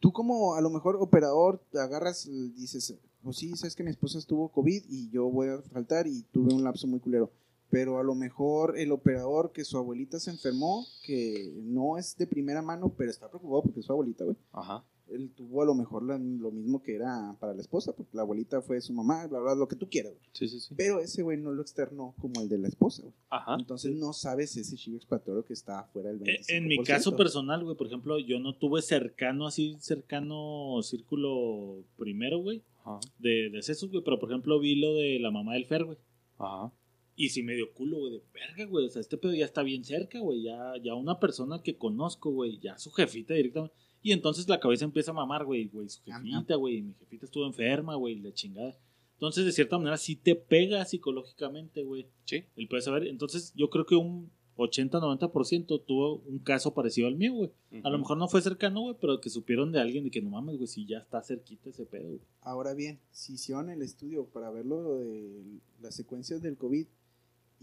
[0.00, 3.90] tú como a lo mejor operador te agarras, y dices, pues sí, sabes que mi
[3.90, 7.32] esposa estuvo COVID y yo voy a faltar y tuve un lapso muy culero.
[7.74, 12.26] Pero a lo mejor el operador que su abuelita se enfermó, que no es de
[12.28, 14.36] primera mano, pero está preocupado porque es su abuelita, güey.
[14.52, 14.84] Ajá.
[15.06, 18.22] él tuvo a lo mejor la- lo mismo que era para la esposa, porque la
[18.22, 20.24] abuelita fue su mamá, bla, bla, lo que tú quieras, güey.
[20.32, 20.74] Sí, sí, sí.
[20.76, 23.14] Pero ese güey no lo externó como el de la esposa, güey.
[23.28, 23.56] Ajá.
[23.58, 26.24] Entonces no sabes ese chivo expiatorio que está afuera del 25%.
[26.52, 31.84] Eh, En mi caso personal, güey, por ejemplo, yo no tuve cercano, así cercano círculo
[31.96, 32.98] primero, güey, Ajá.
[33.18, 35.98] de decesos, güey, pero por ejemplo vi lo de la mamá del Fer, güey.
[36.38, 36.72] Ajá.
[37.16, 38.86] Y sí me dio culo, güey, de verga, güey.
[38.86, 40.42] O sea, este pedo ya está bien cerca, güey.
[40.42, 43.74] Ya, ya una persona que conozco, güey, ya su jefita directamente.
[44.02, 46.82] Y entonces la cabeza empieza a mamar, güey, güey, su jefita, güey.
[46.82, 48.76] Mi jefita estuvo enferma, güey, la chingada.
[49.14, 52.08] Entonces, de cierta manera, sí te pega psicológicamente, güey.
[52.24, 52.44] Sí.
[52.56, 53.06] El puede saber.
[53.06, 57.50] Entonces, yo creo que un 80-90% tuvo un caso parecido al mío, güey.
[57.82, 60.30] A lo mejor no fue cercano, güey, pero que supieron de alguien de que no
[60.30, 62.20] mames, güey, si ya está cerquita ese pedo, güey.
[62.40, 66.86] Ahora bien, si hicieron el estudio para ver lo de las secuencias del COVID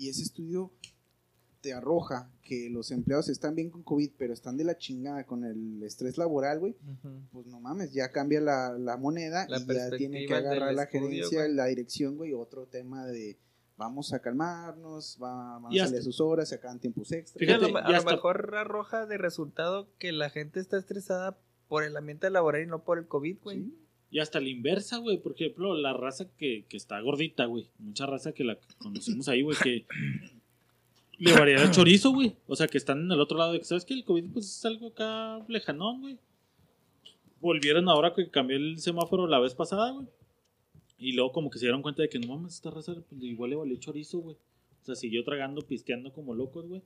[0.02, 0.72] y ese estudio
[1.62, 5.46] te arroja que los empleados están bien con COVID, pero están de la chingada con
[5.46, 6.76] el estrés laboral, güey,
[7.32, 10.84] pues no mames, ya cambia la, la moneda La y ya tiene que agarrar la
[10.84, 13.38] estudio, gerencia, la dirección, güey, otro tema de
[13.78, 17.12] vamos a calmarnos, va, van Y a hasta- salir a sus horas, se acaban tiempos
[17.12, 17.40] extras.
[17.40, 21.38] Fíjate, a lo, a mejor arroja de resultado que la gente está estresada
[21.68, 23.58] por el ambiente laboral y no por el COVID, güey.
[23.66, 23.78] Sí.
[24.12, 25.18] Y hasta la inversa, güey.
[25.18, 27.70] Por ejemplo, la raza que, que está gordita, güey.
[27.80, 29.86] Mucha raza que la conocimos ahí, güey, que
[31.18, 32.36] le varía el chorizo, güey.
[32.48, 34.46] O sea, que están en el otro lado de que, ¿sabes que El COVID pues
[34.48, 36.18] es algo acá lejanón, güey.
[37.40, 40.08] Volvieron ahora que cambió el semáforo la vez pasada, güey.
[40.98, 43.52] Y luego como que se dieron cuenta de que no mames, esta raza pues, igual
[43.52, 44.36] le valió chorizo, güey.
[44.82, 46.82] O sea, siguió tragando, pisteando como locos, güey.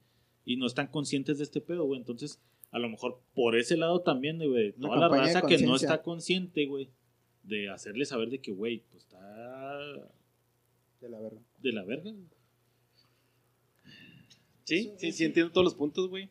[0.45, 1.99] Y no están conscientes de este pedo, güey.
[1.99, 2.39] Entonces,
[2.71, 4.73] a lo mejor por ese lado también, güey.
[4.73, 6.89] Toda la raza que no está consciente, güey.
[7.47, 9.83] De hacerle saber de que, güey, pues está
[11.01, 11.39] De la verga.
[11.61, 12.11] de la verga.
[14.63, 16.29] Sí, sí, sí, entiendo todos los puntos, güey.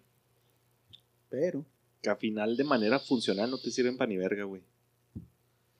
[1.28, 1.64] Pero,
[2.02, 4.62] Que a final de manera funcional no te sirven para ni verga, güey.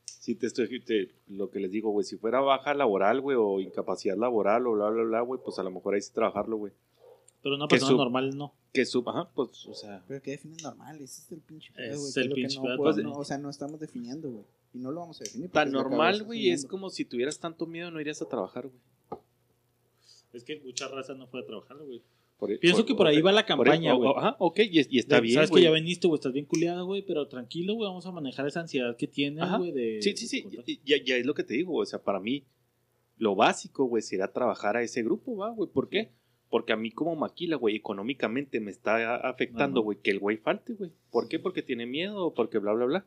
[0.06, 3.60] Si te estoy, te- lo que les digo, güey, si fuera baja laboral, güey, o
[3.60, 6.72] incapacidad laboral, o bla, bla, bla, güey, pues a lo mejor ahí sí trabajarlo, güey.
[7.42, 8.54] Pero una Que persona su- normal no.
[8.72, 11.96] Que sub, ajá, pues, o sea, pero que definen normal, ese es el pinche pedo,
[11.98, 12.08] güey.
[12.08, 14.44] es que el que pinche Pues, no, o sea, no estamos definiendo, güey.
[14.74, 15.50] Y no lo vamos a definir.
[15.50, 18.80] tan normal, güey, es como si tuvieras tanto miedo no irías a trabajar, güey.
[20.32, 22.02] Es que mucha raza no fue a trabajar, güey.
[22.38, 24.10] Por- Pienso que por ahí va la por- campaña, güey.
[24.16, 26.82] Ajá, ok, y, y está De- bien, Sabes que ya veniste, güey, estás bien culiada,
[26.82, 30.02] güey, pero tranquilo, güey, vamos a manejar esa ansiedad que tienes, güey, de...
[30.02, 30.44] Sí, sí, sí,
[30.84, 32.44] ya, ya es lo que te digo, o sea, para mí,
[33.16, 36.10] lo básico, güey, sería trabajar a ese grupo, va, güey, ¿por qué?
[36.50, 40.72] Porque a mí como maquila, güey, económicamente me está afectando, güey, que el güey falte,
[40.74, 40.90] güey.
[41.12, 41.38] ¿Por qué?
[41.38, 43.06] Porque tiene miedo o porque bla, bla, bla.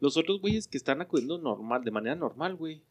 [0.00, 2.82] Los otros güeyes que están acudiendo normal, de manera normal, güey.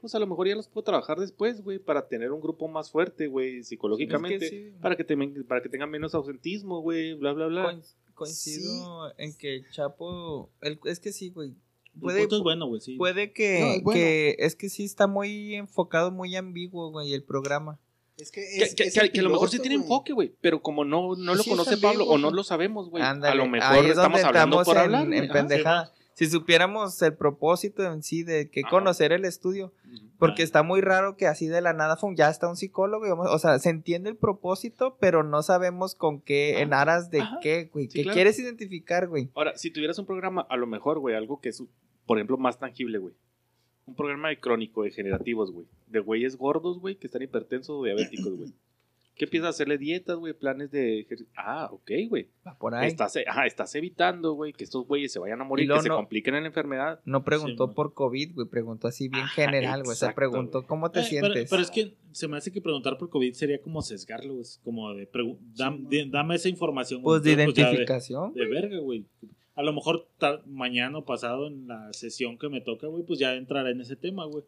[0.00, 2.90] Pues a lo mejor ya los puedo trabajar después, güey, para tener un grupo más
[2.90, 4.44] fuerte, güey, psicológicamente.
[4.46, 4.76] Es que sí.
[4.80, 7.64] Para que, te- para que tengan menos ausentismo, güey, bla, bla, bla.
[7.64, 7.82] Coin-
[8.14, 10.48] coincido en que Chapo.
[10.62, 11.50] el- es que sí, güey.
[11.94, 12.96] El Puede, punto es bueno, güey, sí.
[12.96, 13.98] puede que, No, es bueno.
[14.00, 14.36] que.
[14.38, 17.78] Es que sí está muy enfocado, muy ambiguo, güey, el programa.
[18.20, 20.62] Es que, es, que- es que- que a lo mejor sí tiene enfoque, güey, pero
[20.62, 23.48] como no, no lo Sí, conoce Pablo o no lo sabemos, güey, a lo ahí
[23.48, 25.12] mejor es estamos hablando estamos por en, hablar.
[25.24, 25.92] en pendejada.
[26.14, 28.68] Si supiéramos el propósito en sí de que Ajá.
[28.68, 29.72] conocer el estudio,
[30.18, 33.08] porque está muy raro que así de la nada fue ya está un psicólogo, y
[33.10, 37.22] vamos- o sea, se entiende el propósito, pero no sabemos con qué, en aras de
[37.22, 37.38] Ajá.
[37.40, 38.14] qué, güey, Sí, qué claro.
[38.14, 39.30] quieres identificar, güey.
[39.34, 41.62] Ahora, si tuvieras un programa, a lo mejor, güey, algo que es,
[42.04, 43.14] por ejemplo, más tangible, güey.
[43.86, 45.66] Un programa de crónico, degenerativos, güey.
[45.88, 48.50] De güeyes gordos, güey, que están hipertensos o diabéticos, güey.
[49.16, 50.32] ¿Qué empiezas a hacerle dietas, güey?
[50.32, 51.30] Planes de ejercicio.
[51.36, 52.28] Ah, ok, güey.
[52.46, 52.86] Va por ahí.
[52.88, 55.96] Estás, ajá, estás evitando, güey, que estos güeyes se vayan a morir, que se no-
[55.96, 57.00] compliquen en la enfermedad.
[57.04, 59.92] No preguntó Sí, por COVID, güey, preguntó así bien Ajá, general, güey.
[59.92, 60.68] O sea, preguntó güey.
[60.68, 61.50] cómo te Eh, pero, sientes.
[61.50, 64.46] pero es que se me hace que preguntar por COVID sería como sesgarlo, güey.
[64.64, 67.02] Como de, dam- de- dame esa información.
[67.02, 68.32] Pues de güey, ya identificación.
[68.32, 69.04] De, verga, güey.
[69.60, 70.08] A lo mejor
[70.46, 73.94] mañana o pasado en la sesión que me toca, güey, pues ya entrará en ese
[73.94, 74.42] tema, güey.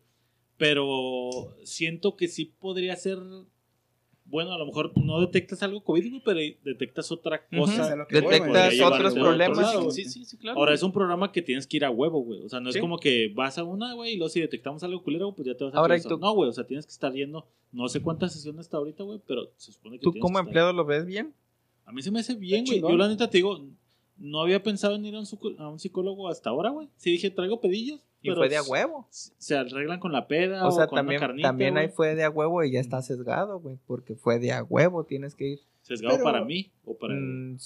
[0.57, 3.19] Pero siento que sí podría ser.
[4.25, 7.95] Bueno, a lo mejor no detectas algo COVID, güey, pero detectas otra cosa.
[7.95, 8.07] Voy.
[8.09, 9.59] Detectas otros otro problemas.
[9.59, 10.59] lado, sí, sí, sí, claro.
[10.59, 10.77] Ahora güey.
[10.77, 12.41] es un programa que tienes que ir a huevo, güey.
[12.41, 15.03] O sea, no es como que vas a una, güey, y luego si detectamos algo
[15.03, 16.19] culero, pues ya te vas a Ahora, ¿y actualizar.
[16.21, 16.25] tú?
[16.25, 17.47] No, güey, o sea, tienes que estar yendo.
[17.71, 20.47] No sé cuántas sesiones está ahorita, güey, pero se supone que ¿Tú como que estar-
[20.47, 21.35] empleado lo ves bien?
[21.85, 22.81] A mí se me hace bien, güey.
[22.81, 23.61] Yo la neta te digo,
[24.23, 26.89] no había pensado en ir a un, suco- a un psicólogo hasta ahora, güey.
[26.97, 28.01] Sí dije, traigo pedillos.
[28.23, 29.07] Y pero fue de a huevo.
[29.11, 32.23] Se arreglan con la peda O sea, con también, una carnita, también ahí fue de
[32.23, 33.79] a huevo y ya está sesgado, güey.
[33.87, 35.61] Porque fue de a huevo, tienes que ir.
[35.83, 37.15] Sesgado Pero- para mí o para...
[37.15, 37.57] Mm,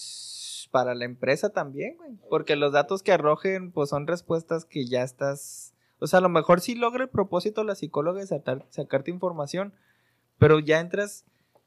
[0.71, 2.13] para la empresa también, güey.
[2.29, 5.75] Porque los datos que arrojen, pues son respuestas que ya estás.
[5.99, 9.75] O sea, a lo mejor sí logra el propósito la psicóloga de sacar- sacarte información,
[10.39, 11.25] pero ya entras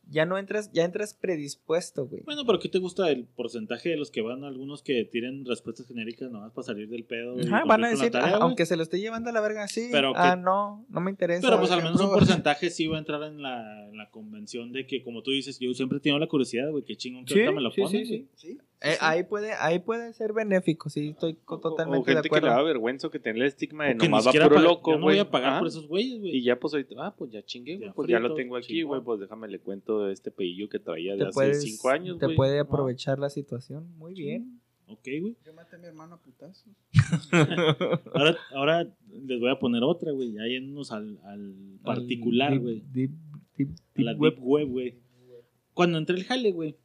[0.10, 2.24] ya no entras, ya entras predispuesto, güey.
[2.24, 4.44] Bueno, pero ¿qué te gusta el porcentaje de los que van?
[4.44, 7.36] Algunos que tienen respuestas genéricas nomás para salir del pedo.
[7.40, 9.90] Ajá, van a decir, tarea, ah, aunque se lo esté llevando a la verga así.
[9.92, 11.42] Pero ah, que- no, no me interesa.
[11.48, 14.72] Pero pues al menos un porcentaje sí va a entrar en la, en la convención
[14.72, 17.34] de que, como tú dices, yo siempre he tenido la curiosidad, güey, que chingón que
[17.34, 18.28] Sí, ahorita me lo sí, ponen, sí, güey.
[18.36, 18.58] ¿Sí?
[18.82, 22.36] Eh, ahí puede, ahí puede ser benéfico, sí, estoy O- totalmente o de gente que
[22.36, 22.66] le da acuerdo.
[22.68, 25.18] vergüenza que tiene el estigma de nomás va puro loco, yo no güey.
[25.18, 26.38] voy a pagar por esos güeyes, güey.
[26.38, 28.84] Y ya pues ahorita, ah, pues ya chingué, güey, Ya pues ya lo tengo aquí,
[28.84, 32.20] güey, pues déjame le cuento de este pedillo que traía de hace puedes, cinco años,
[32.20, 32.38] te güey.
[32.38, 32.62] puede Ah.
[32.62, 34.62] aprovechar la situación, muy bien.
[34.88, 35.36] Ok, güey.
[35.46, 36.66] Yo maté a mi hermano a putazos.
[38.14, 40.32] Ahora, ahora les voy a poner otra, güey.
[40.34, 41.54] Ya yéndonos al, al
[41.84, 42.82] particular, güey.
[42.94, 43.12] deep-
[43.58, 44.34] deep- A la deep web.
[44.36, 44.96] deep web, güey.
[45.74, 46.76] Cuando entré al jale, güey.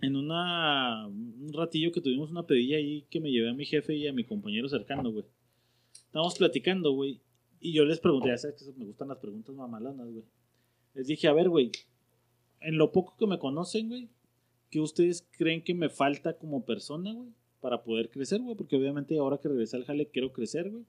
[0.00, 3.94] En una, un ratillo que tuvimos una pedilla ahí que me llevé a mi jefe
[3.94, 5.24] y a mi compañero cercano, güey.
[5.92, 7.20] Estábamos platicando, güey.
[7.60, 10.24] Y yo les pregunté, ya sabes que me gustan las preguntas mamalonas, güey.
[10.94, 11.72] Les dije, a ver, güey.
[12.60, 14.08] En lo poco que me conocen, güey.
[14.70, 17.30] ¿Qué ustedes creen que me falta como persona, güey?
[17.60, 18.56] Para poder crecer, güey.
[18.56, 20.84] Porque obviamente ahora que regresé al jale quiero crecer, güey.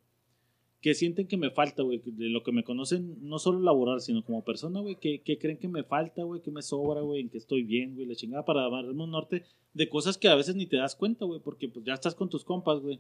[0.81, 2.01] ¿Qué sienten que me falta, güey?
[2.05, 4.95] De lo que me conocen, no solo laborar, sino como persona, güey.
[4.95, 6.41] ¿Qué, qué creen que me falta, güey?
[6.41, 7.21] ¿Qué me sobra, güey?
[7.21, 8.05] ¿En qué estoy bien, güey?
[8.05, 9.43] La chingada para darme un norte
[9.73, 11.39] de cosas que a veces ni te das cuenta, güey.
[11.39, 12.99] Porque pues ya estás con tus compas, güey.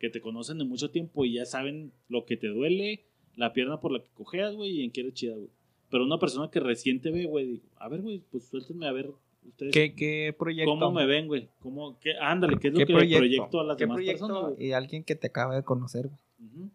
[0.00, 3.04] Que te conocen de mucho tiempo y ya saben lo que te duele,
[3.36, 5.48] la pierna por la que cojeas, güey, y en qué eres chida, güey.
[5.90, 8.92] Pero una persona que recién te ve, güey, digo, a ver, güey, pues suéltenme a
[8.92, 9.10] ver
[9.46, 10.72] ustedes ¿Qué, qué proyecto?
[10.72, 11.48] cómo me ven, güey.
[11.60, 13.22] ¿Cómo, qué, ándale, ¿qué es lo ¿Qué que proyecto?
[13.22, 14.26] le proyecto a las ¿Qué demás proyecto?
[14.26, 14.66] personas, güey?
[14.68, 16.18] Y alguien que te acaba de conocer, güey.
[16.50, 16.70] Ujú.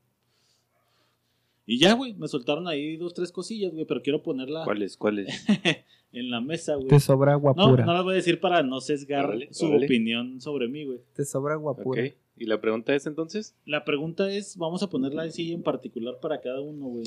[1.69, 4.95] Y ya, güey, me soltaron ahí dos, tres cosillas, güey, pero quiero ponerla ¿Cuáles?
[4.95, 5.27] ¿Cuáles?
[6.14, 6.88] en la mesa, güey.
[6.88, 7.85] Te sobra No, guapura.
[7.85, 11.02] no las voy a decir para no sesgar su opinión sobre mí, güey.
[11.14, 12.03] Te sobra guapura.
[12.06, 12.14] Ok.
[12.38, 13.53] ¿Y la pregunta es entonces?
[13.65, 17.06] La pregunta es, vamos a ponerla así en particular para cada uno, güey.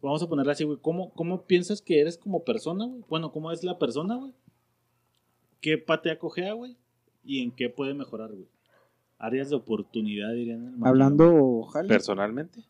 [0.00, 0.78] Vamos a ponerla así, güey.
[0.80, 3.02] ¿Cómo, ¿Cómo piensas que eres como persona, güey?
[3.08, 4.32] Bueno, ¿cómo es la persona, güey?
[5.60, 6.76] ¿Qué patea cojea, güey?
[7.24, 8.46] ¿Y en qué puede mejorar, güey?
[9.18, 10.74] Áreas de oportunidad, dirían.
[10.78, 10.86] el.
[10.86, 11.88] Hablando, jale.
[11.88, 12.60] ¿Personalmente?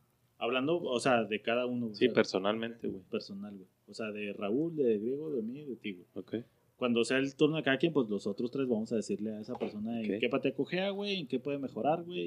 [0.47, 1.89] Hablando, o sea, de cada uno.
[1.94, 3.02] Sí, O sea, personalmente, güey.
[3.10, 3.68] Personal, güey.
[3.89, 6.06] O sea, de Raúl, de Griego, de mí y de ti, güey.
[6.14, 6.35] Ok.
[6.77, 9.40] Cuando sea el turno de cada quien, pues los otros tres vamos a decirle a
[9.40, 10.20] esa persona en Ok.
[10.20, 12.20] qué patea cojea, güey, en qué puede mejorar, güey,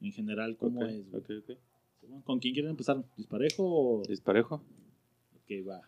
[0.00, 1.22] y en general cómo es, güey.
[1.22, 1.58] ok, ok.
[2.24, 3.02] ¿Con quién quieren empezar?
[3.16, 4.02] ¿Disparejo o...?
[4.06, 4.56] ¿Disparejo?
[5.36, 5.80] Ok, va.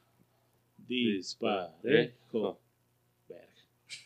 [0.88, 1.72] Disparejo.
[1.82, 2.60] Disparejo.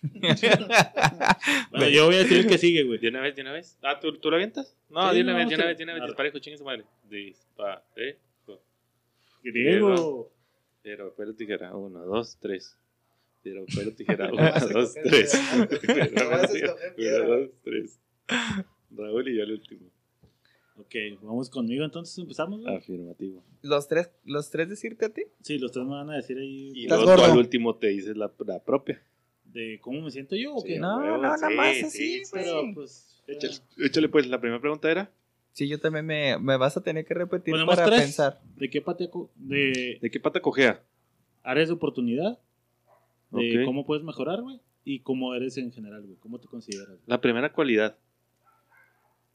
[1.70, 2.98] Bueno, yo voy a decir que sigue, güey.
[2.98, 3.78] ¿De una vez, de una vez?
[3.82, 4.76] Ah, ¿tú, ¿tú lo avientas?
[4.88, 6.02] No, Sí, de una no, vez, de una vez, de una vez.
[6.04, 6.84] Disparejo, chingue su madre.
[7.08, 8.62] Disparejo.
[9.42, 10.32] Griego.
[10.82, 11.74] Pero, pero tijera.
[11.76, 12.76] Uno, dos, tres.
[13.42, 14.28] Pero, pero tijera.
[14.28, 15.32] No Uno, dos, tres.
[15.86, 18.00] Pero, Uno, dos, tres.
[18.90, 19.90] Raúl y yo el último.
[20.76, 22.74] Ok, vamos conmigo, entonces empezamos, güey.
[22.74, 23.44] Afirmativo.
[23.62, 25.24] ¿Los tres, ¿Los tres decirte a ti?
[25.42, 28.32] Sí, los tres me van a decir ahí Y luego al último te dices la,
[28.46, 29.02] la propia.
[29.52, 30.78] De cómo me siento yo, ¿o Sí, qué?
[30.78, 33.20] No, huevo, no, nada más sí, así, sí, Pero, pues...
[33.26, 35.10] Échale, échale, pues, la primera pregunta era:
[35.52, 38.00] Sí, yo también me, me vas a tener que repetir ¿Ponemos para tres?
[38.02, 38.40] pensar.
[38.56, 40.82] ¿De qué patea co- De ¿de qué pata cojea?
[41.42, 42.38] áreas de oportunidad.
[43.30, 44.60] De cómo puedes mejorar, güey.
[44.84, 46.16] Y cómo eres en general, güey.
[46.16, 46.98] ¿Cómo te consideras?
[47.06, 47.96] La primera cualidad.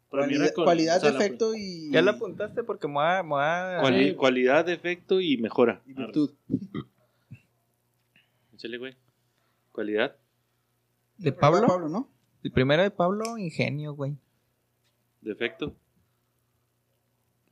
[0.10, 3.04] Primera Cualidad, cualidad o sea, la- defecto y, Ya lo apuntaste porque me voy
[3.42, 3.82] a...
[3.84, 4.16] me.
[4.16, 5.82] Cualidad, defecto y mejora.
[5.86, 6.32] y virtud.
[8.54, 8.96] Échale, güey.
[9.76, 10.16] Cualidad,
[11.18, 11.68] ¿De Pablo?
[11.68, 12.10] Pablo, ¿no?
[12.44, 14.16] El primero de Pablo, ingenio, güey.
[15.20, 15.76] defecto.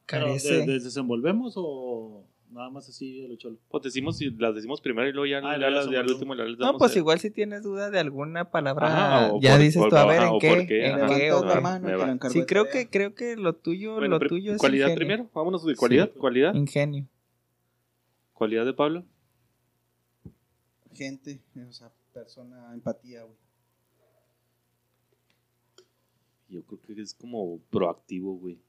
[0.06, 0.54] Pero, Carece.
[0.60, 3.58] ¿de- de- ¿Desenvolvemos o nada más así a lo cholo?
[3.70, 6.08] Pues decimos y las decimos primero y luego ya, Ah, ya las, las ya al
[6.10, 9.32] último ya les No, damos pues el- igual si tienes duda de alguna palabra, Ajá,
[9.42, 10.86] ya por- dices por- tú, a ver, ajá, ¿en qué?
[10.88, 12.20] ¿En ajá.
[12.20, 12.30] qué?
[12.30, 14.96] Sí, creo que, creo que lo tuyo, Bueno, lo tuyo es cualidad ingenio.
[15.08, 15.30] primero.
[15.34, 16.10] Vámonos de cualidad.
[16.14, 16.20] Sí.
[16.20, 16.54] Cualidad.
[16.54, 17.06] Ingenio.
[18.34, 19.04] Cualidad de Pablo.
[20.94, 23.38] Gente, o sea, persona, empatía, güey.
[26.50, 28.60] Yo creo que es como proactivo, güey.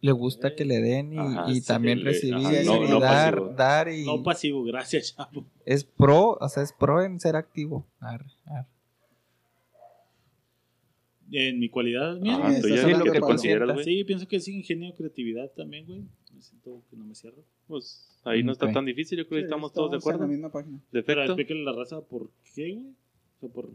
[0.00, 3.00] Le gusta que le den y, Ajá, y sí, también le- recibir ajá, y no-
[3.00, 3.54] dar, pasivo.
[3.56, 5.44] dar y No pasivo, gracias, chavo.
[5.64, 7.84] es pro, o sea, es pro en ser activo.
[7.98, 8.68] Arre, arre.
[11.30, 13.26] En mi cualidad estás tú ya hablando que Pablo.
[13.26, 13.84] consideras, güey.
[13.84, 16.04] Sí, pienso que sí, ingenio, creatividad también, güey.
[16.38, 17.42] Me siento que no me cierro.
[17.66, 19.18] Pues ahí no está tan difícil.
[19.18, 20.20] Yo creo que Sí, estamos todos de en acuerdo.
[20.20, 20.78] la misma página.
[20.92, 21.22] Pero Defecto.
[21.24, 22.86] explíquenle a la raza por qué, güey.
[22.90, 23.68] O sea, por...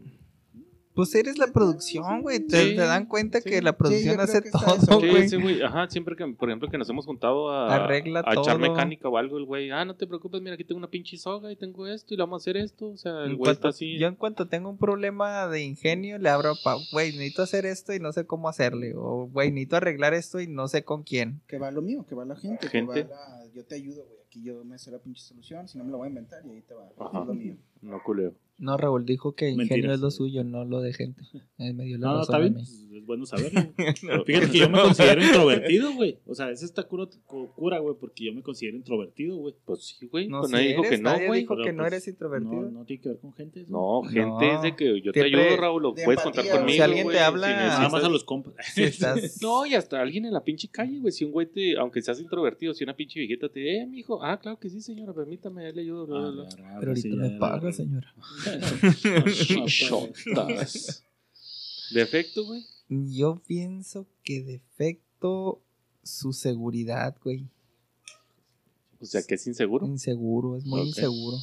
[0.94, 2.38] Pues eres la producción, güey.
[2.40, 3.50] Te, Sí, te dan cuenta sí.
[3.50, 5.28] que la producción hace todo, güey.
[5.28, 5.60] sí, güey.
[5.62, 8.58] Ajá, siempre que, por ejemplo, que nos hemos juntado a, Arregla a echar todo.
[8.60, 11.50] mecánica o algo, el güey, ah, no te preocupes, mira, aquí tengo una pinche soga
[11.50, 12.90] y tengo esto y le vamos a hacer esto.
[12.90, 13.98] O sea, el En güey está cuanto- así.
[13.98, 17.92] Yo en cuanto tengo un problema de ingenio, le abro a güey, necesito hacer esto
[17.92, 18.94] y no sé cómo hacerle.
[18.96, 21.40] O, güey, necesito arreglar esto y no sé con quién.
[21.48, 22.68] Que va lo mío, que va la gente.
[22.68, 22.94] Gente.
[22.94, 23.46] Que va la...
[23.52, 24.18] Yo te ayudo, güey.
[24.20, 24.38] aquí.
[24.40, 26.50] aquí yo me sé la pinche solución, si no me lo voy a inventar y
[26.50, 26.88] ahí te va.
[26.98, 27.20] Ajá.
[27.20, 27.56] Es lo mío.
[27.84, 28.34] No culeo.
[28.56, 29.94] No, Raúl dijo que ingenio Mentiras.
[29.96, 31.22] es lo suyo, no lo de gente.
[31.58, 32.54] Eh, me dio la No, no, razón está a bien.
[32.54, 32.62] mí.
[32.98, 33.60] es bueno saberlo.
[34.26, 36.18] Fíjate que yo me considero introvertido, güey.
[36.24, 39.54] O sea, ese está cura, cura, güey, porque yo me considero introvertido, güey.
[39.64, 40.28] Pues sí, güey.
[40.28, 41.40] No, pues nadie dijo que no, güey.
[41.40, 42.62] dijo Pero, que no pues, eres introvertido.
[42.62, 43.64] No, no tiene que ver con gente.
[43.68, 44.40] No, gente No.
[44.56, 45.94] es de que yo te Siempre ayudo, Raúl.
[45.96, 46.68] de Puedes contar conmigo.
[46.76, 48.54] Si alguien te habla- si Nada más a los compas.
[48.72, 51.10] Si estás- No, y hasta alguien en la pinche calle, güey.
[51.12, 54.38] Si un güey te, aunque seas introvertido, si una pinche viejita te, eh, mijo, ah,
[54.38, 56.76] claro que sí, señora, permítame, le ayudo, bla, bla, bla.
[56.78, 57.72] Pero ahorita me ya, paga, ya.
[57.74, 58.14] Señora.
[59.32, 61.04] Chichotas.
[61.92, 62.64] ¿Defecto, güey?
[62.88, 65.62] Yo pienso que defecto
[66.02, 67.48] su seguridad, güey.
[69.00, 69.86] O sea, que es inseguro.
[69.86, 71.36] Inseguro, es muy inseguro.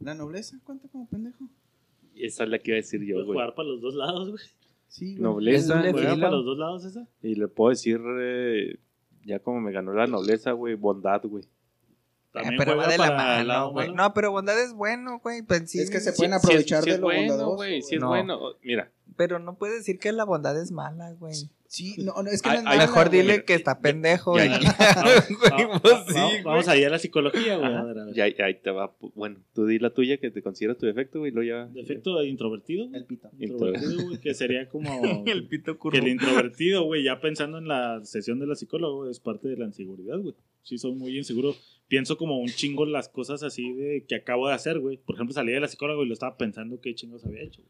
[0.00, 1.48] La nobleza cuenta como pendejo.
[2.14, 3.26] Esa es la que iba a decir yo, güey.
[3.26, 4.44] jugar para los dos lados, güey.
[4.88, 5.22] Sí, güey.
[5.22, 5.58] Nobleza.
[5.58, 6.22] Es doble Juega filo.
[6.22, 7.08] para los dos lados esa.
[7.22, 8.78] Y le puedo decir, eh,
[9.24, 11.44] ya como me ganó la nobleza, güey, bondad, güey.
[12.42, 13.92] También Eh, pero va de la mano, lado güey.
[13.92, 15.42] No, pero bondad es bueno, güey.
[15.42, 17.56] Pues sí, Es que se pueden Sí, aprovechar sí de lo bueno, bondadoso.
[17.56, 17.82] güey.
[17.82, 18.08] Sí es No.
[18.08, 18.38] bueno.
[18.62, 21.34] Mira, Pero no puedes decir que la bondad es mala, güey.
[21.68, 24.36] Sí, no, no, es que Ay, no es ay, mala, Mejor dile que está pendejo.
[24.38, 24.76] Ya, ya.
[25.82, 28.20] Pues vamos, vamos, allá a la psicología, güey.
[28.20, 28.94] Ahí te va.
[29.14, 31.66] Bueno, tú di la tuya que te consideras tu defecto, güey, ya.
[31.66, 32.88] Defecto de introvertido.
[32.92, 33.30] El pito.
[33.38, 34.90] Introvertido, güey, que sería como...
[35.26, 35.98] El pito Que curvo.
[35.98, 39.56] el introvertido, güey, ya pensando en la sesión de la psicóloga, güey, es parte de
[39.56, 40.34] la inseguridad, güey.
[40.62, 41.54] Sí, soy muy inseguro.
[41.88, 44.96] Pienso como un chingo las cosas así de que acabo de hacer, güey.
[44.96, 47.62] Por ejemplo, salí de la psicóloga y lo estaba pensando qué chingos había hecho.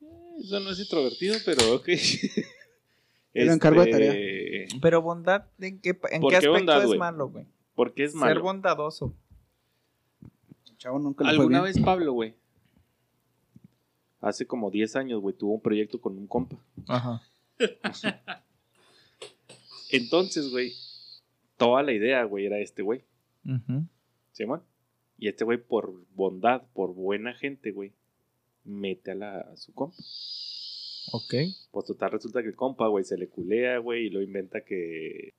[0.00, 0.44] güey.
[0.44, 1.88] Eso no es introvertido, pero ok.
[3.34, 4.12] Lo encargo de tarea.
[4.14, 6.98] Este, Pero bondad, ¿en qué, en ¿Por qué qué aspecto bondad, es güey?
[6.98, 7.44] malo, güey?
[7.74, 8.42] Porque es Ser malo.
[8.42, 9.14] bondadoso.
[10.78, 11.74] Chavo nunca fue Alguna bien.
[11.74, 12.34] vez Pablo, güey,
[14.20, 16.56] hace como 10 años, güey, tuvo un proyecto con un compa.
[16.88, 17.22] Ajá.
[19.90, 20.72] Entonces, güey,
[21.56, 23.02] toda la idea, güey, era este güey.
[24.32, 24.62] ¿Simón?
[25.18, 27.92] Y este güey, por bondad, por buena gente, güey,
[28.64, 29.96] mete a, la, a su compa.
[31.12, 31.34] Ok.
[31.70, 35.32] Pues total, resulta que el compa, güey, se le culea, güey, y lo inventa que...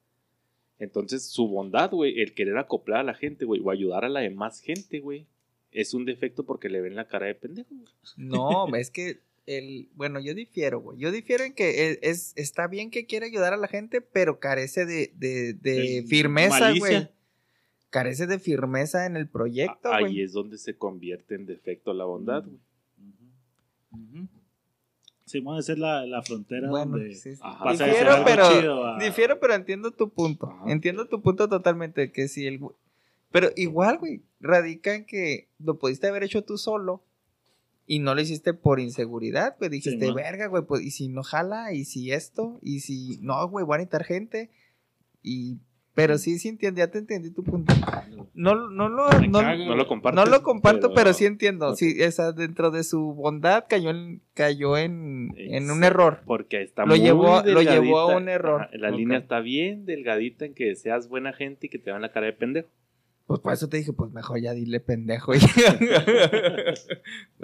[0.79, 4.21] Entonces, su bondad, güey, el querer acoplar a la gente, güey, o ayudar a la
[4.21, 5.27] demás gente, güey,
[5.71, 7.93] es un defecto porque le ven la cara de pendejo, güey.
[8.17, 10.97] No, es que el, bueno, yo difiero, güey.
[10.97, 14.39] Yo difiero en que es, es- está bien que quiera ayudar a la gente, pero
[14.39, 17.09] carece de, de, de firmeza, güey.
[17.89, 22.43] Carece de firmeza en el proyecto, Ahí es donde se convierte en defecto la bondad,
[22.43, 22.59] güey.
[25.25, 27.41] Sí, bueno, esa es la, la frontera Bueno, donde sí, sí.
[27.41, 30.47] Pasa Difiero, ser algo pero- chido a- Difiero, pero entiendo tu punto.
[30.47, 30.71] Ajá.
[30.71, 32.11] Entiendo tu punto totalmente.
[32.11, 32.59] Que si el.
[32.59, 32.73] güey-
[33.31, 37.03] Pero igual, güey, radica en que lo pudiste haber hecho tú solo
[37.85, 39.69] y no lo hiciste por inseguridad, güey.
[39.69, 40.15] Dijiste, man.
[40.15, 43.75] verga, güey, pues, y si no jala, y si esto, y si no, güey, voy
[43.75, 44.49] a necesitar gente.
[45.21, 45.57] Y.
[45.95, 47.73] Pero sí, sí entiendo, ya te entendí tu punto.
[48.33, 49.09] No, no lo.
[49.27, 50.15] No, lo comparto.
[50.23, 51.71] no lo comparto, pero, sí entiendo.
[51.71, 51.75] Ok.
[51.77, 56.21] Sí, esa, dentro de su bondad cayó en, cayó en, en un error.
[56.25, 58.61] Porque está Lo muy llevó- lo llevó a un error.
[58.61, 62.01] Ajá, la línea está bien delgadita en que seas buena gente y que te vean
[62.01, 62.69] la cara de pendejo.
[63.27, 65.33] Pues por eso te dije, pues mejor ya dile pendejo.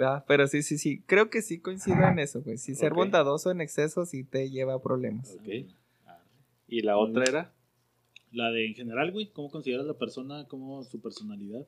[0.00, 1.02] Ah, Pero sí, sí, sí.
[1.06, 2.58] Creo que sí coincido en eso, güey.
[2.58, 5.36] Sí, ser bondadoso en exceso sí te lleva a problemas.
[5.38, 5.66] Ok.
[6.68, 7.52] Y la otra era.
[8.32, 11.66] La de en general, güey, ¿cómo consideras la persona, cómo su personalidad?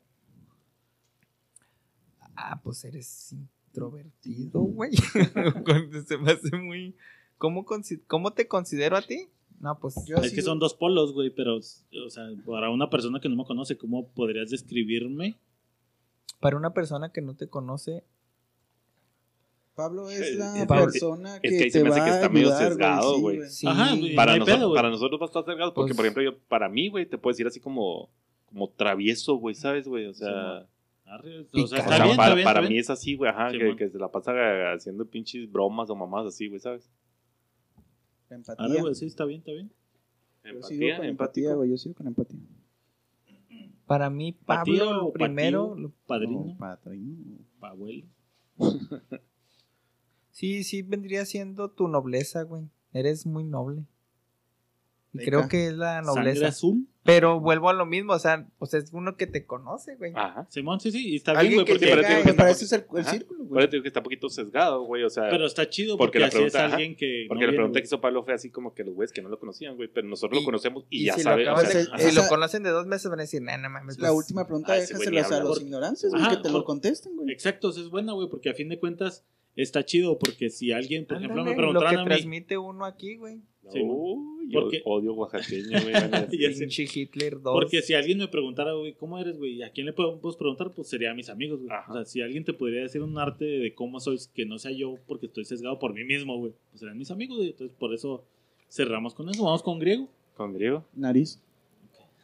[2.36, 4.92] Ah, pues eres introvertido, güey.
[6.06, 6.96] Se me hace muy...
[7.36, 9.28] ¿Cómo, consi- ¿Cómo te considero a ti?
[9.60, 9.94] No, pues...
[10.06, 13.36] Yo es que son dos polos, güey, pero, o sea, para una persona que no
[13.36, 15.38] me conoce, ¿cómo podrías describirme?
[16.40, 18.04] Para una persona que no te conoce,
[19.78, 22.10] Pablo es la es- persona es que, que ahí se te me hace va que
[22.10, 23.40] a está medio sesgado, sí, güey.
[23.48, 23.66] sí.
[23.66, 23.94] Ajá.
[24.16, 26.38] Para, no nosotros, pedo, para nosotros va a estar cerrado porque, Pues- por ejemplo, yo,
[26.48, 28.10] para mí, güey, te puedo decir así como,
[28.44, 30.06] como travieso, güey, ¿sabes, güey?
[30.06, 30.66] O sea,
[31.06, 31.62] Arre, O sea, Picado.
[31.62, 33.58] o está sea, bien, para, está bien, para está mí es así, güey, ajá, Sí,
[33.58, 34.32] que, que se la pasa
[34.74, 36.90] haciendo pinches bromas o mamás así, güey, ¿sabes?
[38.28, 38.66] Empatía.
[38.66, 39.70] Arre, güey, sí, está bien, está bien.
[40.44, 41.70] Yo sigo con empatía, güey.
[41.70, 42.40] Yo sigo con empatía.
[43.86, 45.68] para mí, ¿Patío Pablo, primero...
[46.06, 47.38] Padrino, No, padrino.
[47.58, 48.06] pa' abuelo.
[50.38, 52.62] Sí, sí, vendría siendo tu nobleza, güey.
[52.92, 53.82] Eres muy noble.
[55.12, 55.30] Y Venga.
[55.30, 56.46] creo que es la Sangre nobleza.
[56.46, 56.86] azul.
[57.02, 60.12] Pero vuelvo a lo mismo, o sea, pues es uno que te conoce, güey.
[60.14, 60.46] Ajá.
[60.48, 62.84] Simón, sí, sí, y está bien, güey, que porque pero llega que eso es el,
[63.00, 63.10] Ajá.
[63.10, 63.66] círculo, güey.
[63.68, 65.28] digo que está un poquito sesgado, güey, o sea...
[65.28, 67.24] Pero está chido Porque porque, la así pregunta- es alguien que.
[67.26, 67.82] Porque no la viene, pregunta güey.
[67.82, 70.06] que hizo Pablo fue así como que los güeyes que no lo conocían, güey, pero
[70.06, 72.28] nosotros Y- lo conocemos y, Y ya si, sabe, lo o sea, de- si lo
[72.28, 73.98] conocen de dos meses van a decir, nah, no mames.
[73.98, 77.32] La pues, última pregunta, ah, déjaselas a los ignorantes, güey, que te lo contesten, güey.
[77.32, 79.24] Exacto, es buena, güey, porque a fin de cuentas,
[79.62, 82.58] está chido porque si alguien, por ejemplo, me Ándale, lo que preguntaran a mí, transmite
[82.58, 83.40] uno aquí, güey.
[83.70, 85.94] Sí, Uy, yo porque- odio oaxaqueño, güey.
[86.94, 87.52] Hitler 2.
[87.52, 89.62] Porque si alguien me preguntara, güey, ¿cómo eres, güey?
[89.62, 90.70] ¿A quién le podemos preguntar?
[90.74, 91.70] Pues sería a mis amigos, güey.
[91.88, 94.70] O sea, si alguien te podría decir un arte de cómo soy, que no sea
[94.72, 96.52] yo porque estoy sesgado por mí mismo, güey.
[96.70, 97.50] Pues serían mis amigos, güey.
[97.50, 98.24] Entonces, por eso
[98.70, 99.44] cerramos con eso.
[99.44, 100.08] Vamos con griego.
[100.34, 100.86] Con griego.
[100.94, 101.42] Nariz.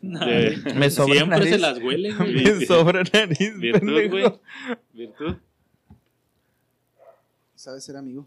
[0.00, 1.50] De- Me sobra Siempre nariz.
[1.52, 2.34] se las huele, güey.
[2.34, 4.24] Me sobra nariz, Virtud, güey.
[4.94, 5.34] Virtud.
[7.64, 8.26] Sabe ser amigo.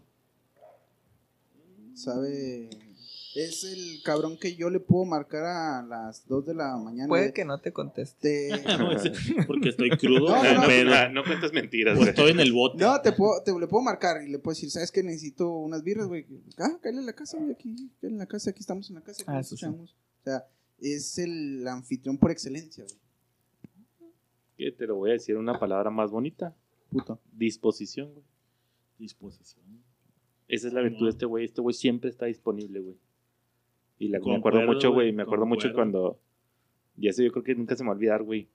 [1.94, 2.68] Sabe.
[3.36, 7.06] Es el cabrón que yo le puedo marcar a las 2 de la mañana.
[7.06, 8.48] Puede que no te conteste.
[8.50, 10.66] Te- porque estoy crudo, No, no, no.
[10.66, 12.08] pero Ah, no cuentas mentiras, güey.
[12.08, 12.78] estoy en el bote.
[12.82, 15.84] No, te, puedo, te le puedo marcar y le puedo decir, ¿sabes que Necesito unas
[15.84, 16.26] birras, güey.
[16.58, 19.02] Ah, cállale a la casa, güey, aquí, cállale a la casa, aquí estamos en la
[19.02, 19.64] casa, aquí Ah, eso sí.
[19.64, 19.92] escuchamos.
[19.92, 20.44] O sea,
[20.80, 22.96] es el anfitrión por excelencia, güey.
[24.56, 26.56] Que te lo voy a decir una palabra más bonita.
[26.90, 27.20] Puto.
[27.32, 28.24] Disposición, güey.
[28.98, 29.64] Disposición.
[30.48, 31.44] Esa es la virtud de este güey.
[31.44, 32.96] Este güey siempre está disponible, güey.
[33.98, 35.12] Y la, me Concuerdo, acuerdo mucho, güey.
[35.12, 36.20] Me acuerdo mucho cuando.
[36.96, 38.48] Y eso yo creo que nunca se me va a olvidar, güey.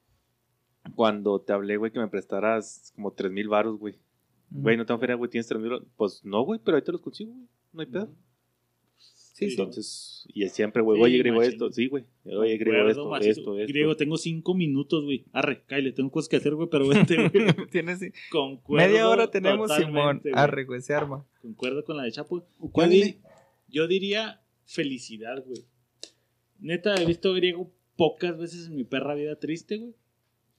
[0.95, 3.95] Cuando te hablé, güey, que me prestaras como tres mil baros, güey.
[4.49, 5.29] Güey, no tengo feria, güey.
[5.29, 7.47] ¿Tienes tres mil Pues no, güey, pero ahí te los consigo, güey.
[7.71, 8.09] No hay pedo.
[9.33, 9.45] Sí.
[9.49, 11.51] Entonces, y siempre, güey, Sí, oye, griego machín.
[11.53, 11.71] esto.
[11.71, 12.05] Sí, güey.
[12.25, 13.29] Oye, griego esto, macizo.
[13.41, 13.73] esto, esto.
[13.73, 15.25] Griego, tengo cinco minutos, güey.
[15.33, 17.29] Arre, cállate, tengo cosas que hacer, güey, pero vente, güey.
[17.71, 17.99] Tienes
[18.31, 20.21] Concuerdo media hora tenemos Simón.
[20.33, 21.25] Arre, güey, se arma.
[21.41, 22.39] Concuerdo con la de Chapo.
[22.39, 23.17] Yo, ¿Cuál di- es?
[23.67, 25.65] yo diría felicidad, güey.
[26.59, 29.93] Neta, he visto griego pocas veces en mi perra vida triste, güey.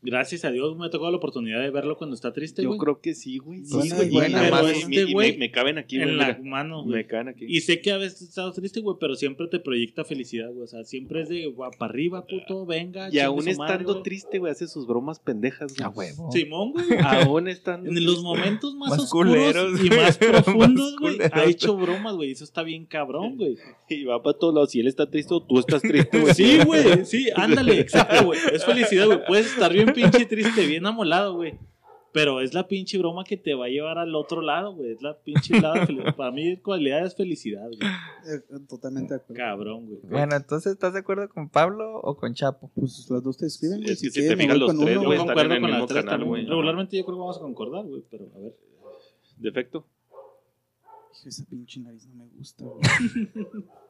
[0.05, 3.01] Gracias a Dios me ha tocado la oportunidad de verlo cuando está triste, Yo creo
[3.01, 3.65] que sí, güey.
[3.65, 4.13] Sí, güey.
[4.13, 6.09] y- este me- güey me caben aquí, güey.
[6.11, 6.39] en la mira.
[6.43, 6.85] mano.
[6.85, 7.47] Me caben aquí.
[7.49, 10.63] Y sé que a veces estás triste, güey, pero siempre te proyecta felicidad, güey.
[10.65, 13.09] O sea, siempre es de para arriba, puto, venga.
[13.11, 15.87] Y aún estando triste, güey, hace sus bromas pendejas, güey.
[15.87, 16.31] A huevo.
[16.33, 16.85] Simón, güey.
[17.35, 21.77] Aún estando En los momentos más, Más oscuros culeros, y más profundos, güey, ha hecho
[21.77, 22.31] bromas, güey.
[22.33, 23.57] Eso está bien cabrón, güey.
[23.89, 24.71] Y va para todos lados.
[24.71, 26.35] Si él está triste o tú estás triste, güey.
[26.35, 28.39] Sí, güey, sí, ándale, exacto, güey.
[28.53, 29.25] Es felicidad, güey.
[29.27, 31.59] Puedes estar bien pinche triste, bien amolado, güey.
[32.13, 34.93] Pero es la pinche broma que te va a llevar al otro lado, güey.
[34.93, 35.75] Es la pinche lado.
[36.17, 37.81] Para mí, cualidad es felicidad, güey.
[37.81, 39.43] Eh, totalmente de acuerdo.
[39.43, 39.99] Cabrón, güey.
[40.05, 42.71] Bueno, entonces, ¿estás de acuerdo con Pablo o con Chapo?
[42.73, 43.91] Pues las dos te escriben, güey.
[43.95, 46.47] Es que si te fijas los tres, uno, Yo concuerdo con las tres güey.
[46.47, 48.05] Regularmente yo creo que vamos a concordar, güey.
[48.09, 48.57] Pero, a ver.
[49.39, 49.85] Defecto.
[50.09, 52.81] Hijo, Esa pinche nariz no me gusta, güey.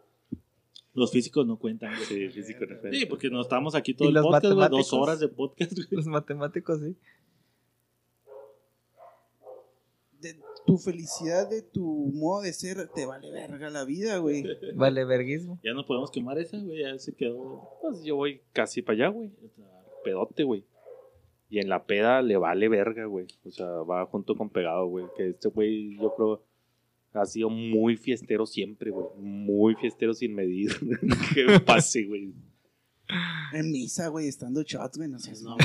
[0.95, 2.05] Los físicos no cuentan, güey.
[2.07, 2.65] Sí, físico.
[2.93, 4.55] Sí, porque nos estamos aquí todo ¿Y el los podcast, güey.
[4.55, 4.93] Dos matemáticos?
[4.93, 5.87] horas de podcast, güey.
[5.91, 6.97] Los matemáticos, sí.
[10.21, 11.85] De tu felicidad, de tu
[12.15, 14.45] modo de ser, te vale verga la vida, güey.
[14.75, 15.59] Vale, verguismo.
[15.63, 16.81] Ya no podemos quemar esa, güey.
[16.81, 17.69] Ya se quedó.
[17.83, 19.31] Pues yo voy casi para allá, güey.
[20.05, 20.65] Pedote, güey.
[21.51, 23.27] Y en la peda le vale verga, güey.
[23.45, 25.07] O sea, va junto con pegado, güey.
[25.17, 26.43] Que este güey, yo creo,
[27.15, 29.07] ha sido muy fiestero siempre, güey.
[29.19, 30.73] Muy fiestero sin medir.
[31.35, 32.33] que pase, güey.
[33.53, 35.57] En misa, güey, estando shot, güey, no seas No,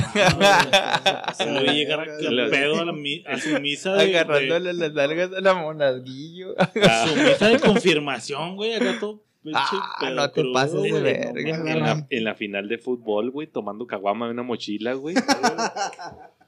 [1.34, 2.92] Se voy a llegar a, pedo a, la
[3.26, 6.54] a su misa de, de- Agarrándole las nalgas a la monaguillo.
[6.58, 8.74] a su misa de confirmación, güey.
[8.74, 9.24] Acá todo.
[9.54, 11.40] Ah, no te crudo, pases de güey, verga.
[11.72, 15.16] En la, en la final de fútbol, güey, tomando caguama de una mochila, güey.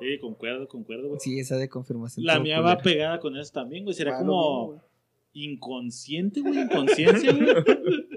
[0.00, 1.20] Sí, concuerdo, concuerdo, güey.
[1.20, 2.24] Sí, esa de confirmación.
[2.26, 3.96] La mía va pegada con eso también, güey.
[3.98, 4.78] Lo como mismo, güey.
[5.32, 7.48] inconsciente, güey, inconsciencia, güey.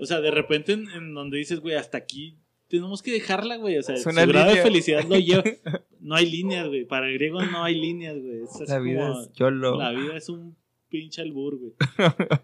[0.01, 2.37] O sea, de repente en, en donde dices, güey, hasta aquí
[2.67, 3.77] tenemos que dejarla, güey.
[3.77, 5.43] O sea, su grado de felicidad lo lleva.
[6.03, 6.83] No hay líneas, güey.
[6.83, 8.41] Para el griego no hay líneas, güey.
[8.41, 9.77] Es La vida como- es YOLO.
[9.77, 10.55] La vida es un
[10.89, 11.73] pinche albur, güey.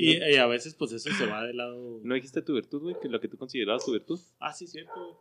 [0.00, 1.98] Y, y a veces, pues eso se va de lado.
[2.04, 2.96] ¿No dijiste tu virtud, güey?
[3.02, 4.20] Que lo que tú considerabas tu virtud.
[4.38, 5.14] Ah, sí, cierto, güey.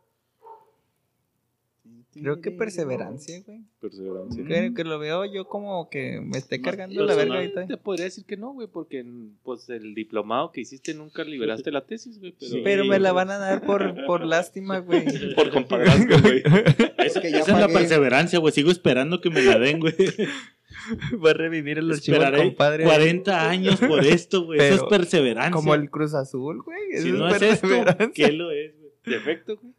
[2.22, 3.62] Creo que perseverancia, güey.
[3.80, 4.44] Perseverancia.
[4.44, 7.68] Creo que lo veo yo como que me esté cargando la verga ahorita.
[7.68, 9.06] Te podría decir que no, güey, porque
[9.44, 12.34] pues el diplomado que hiciste nunca liberaste la tesis, güey.
[12.40, 12.62] Pero, Sí.
[12.64, 15.06] Pero me la van a dar por, por lástima, güey.
[15.36, 16.42] por compadrazgo, güey.
[16.98, 18.54] Esa, que ya esa es la perseverancia, güey.
[18.54, 19.94] Sigo esperando que me la den, güey.
[21.24, 22.84] Va a revivir el archivo compadre.
[22.84, 24.60] 40 años por esto, güey.
[24.60, 25.52] Eso es perseverancia.
[25.52, 26.80] Como el Cruz Azul, güey.
[27.02, 28.10] Si Eso no es esto, perseverancia.
[28.14, 28.92] ¿qué lo es, güey?
[29.06, 29.74] Defecto, güey.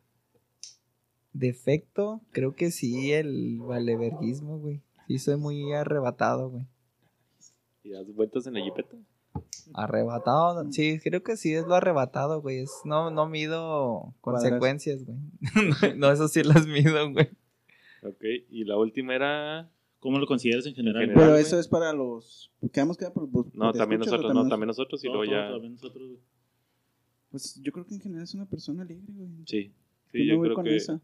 [1.39, 4.82] Defecto, creo que sí, el valeverguismo, güey.
[5.06, 6.66] Sí, soy muy arrebatado, güey.
[7.85, 8.97] Y das vueltas en la jipeta.
[9.73, 12.59] Arrebatado, sí, creo que sí es lo arrebatado, güey.
[12.59, 15.19] Es, no, no mido consecuencias, güey.
[15.97, 17.28] no, eso sí las mido, güey.
[18.02, 19.70] Ok, y la última era.
[20.01, 21.02] ¿Cómo lo consideras en general?
[21.02, 22.52] En Pero eso es para los.
[22.73, 23.55] Quedamos que para los.
[23.55, 25.51] No, ¿te también escuchas nosotros, no, también nosotros y luego ya.
[25.51, 26.20] también nosotros, güey.
[27.31, 29.31] Pues yo creo que en general es una persona alegre, güey.
[29.47, 29.73] Sí, Yo
[30.12, 30.77] sí, me yo voy creo con que.
[30.77, 31.01] esa.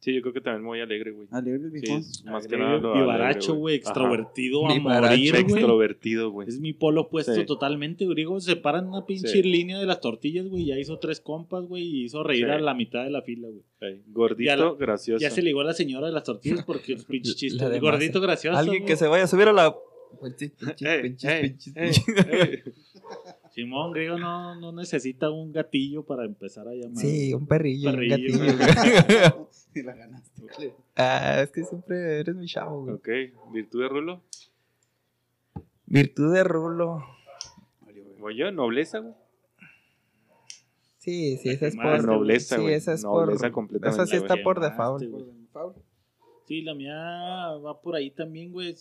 [0.00, 1.26] Sí, yo creo que también muy alegre, güey.
[1.32, 2.00] Alegre el Sí, viejón.
[2.02, 3.82] es más que nada lo vivaracho, güey, Ajá.
[3.90, 5.42] extrovertido a Vivaracho, morir, güey.
[5.42, 6.48] Extrovertido, güey.
[6.48, 7.44] Es mi polo opuesto Sí.
[7.44, 8.38] totalmente, griego.
[8.40, 9.42] Se para en una pinche Sí.
[9.42, 10.66] línea de las tortillas, güey.
[10.66, 11.82] Ya hizo tres compas, güey.
[11.82, 12.50] Y hizo reír Sí.
[12.52, 13.62] a la mitad de la fila, güey.
[13.80, 15.20] Ey, Gordito, Ya la- gracioso.
[15.20, 17.54] Ya se ligó a la señora de las tortillas porque chistes.
[17.54, 18.56] La de Gordito gracioso.
[18.56, 19.74] Alguien que se vaya a subir a la.
[20.22, 22.04] Pinches, pinches, pinches, pinches.
[23.58, 26.96] Simón Griego no, no necesita un gatillo para empezar a llamar.
[26.96, 28.38] Sí, un perrillo, Perrillo, un gatillo.
[28.38, 28.56] güey.
[28.56, 29.48] güey.
[29.74, 30.74] Y la ganaste.
[30.94, 32.94] ah, es que siempre eres mi chavo, güey.
[32.94, 33.08] Ok,
[33.52, 34.22] virtud de Rulo.
[35.86, 37.04] Virtud de Rulo.
[38.20, 39.14] Voy yo, nobleza, güey.
[40.98, 42.04] Sí, sí, esa es por.
[42.04, 42.74] nobleza, sí, güey.
[42.74, 43.52] esa es Nobleza por.
[43.52, 45.02] completamente, Esa sí está por default.
[46.46, 48.76] Sí, la mía va por ahí también, güey.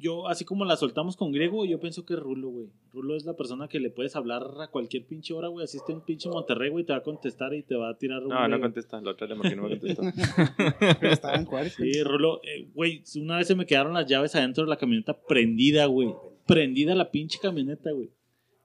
[0.00, 2.68] Yo, así como la soltamos con griego, yo pienso que es Rulo, güey.
[2.94, 5.64] Rulo es la persona que le puedes hablar a cualquier pinche hora, güey.
[5.64, 8.22] Así está en pinche Monterrey, güey, te va a contestar y te va a tirar
[8.22, 8.30] un.
[8.30, 8.98] No, no contesta.
[9.02, 10.02] La otra le imagino me contestó.
[11.02, 11.74] Estaba en Juárez.
[11.74, 15.20] Sí, Rulo, eh, güey, una vez se me quedaron las llaves adentro de la camioneta
[15.20, 16.14] prendida, güey.
[16.46, 18.10] Prendida la pinche camioneta, güey.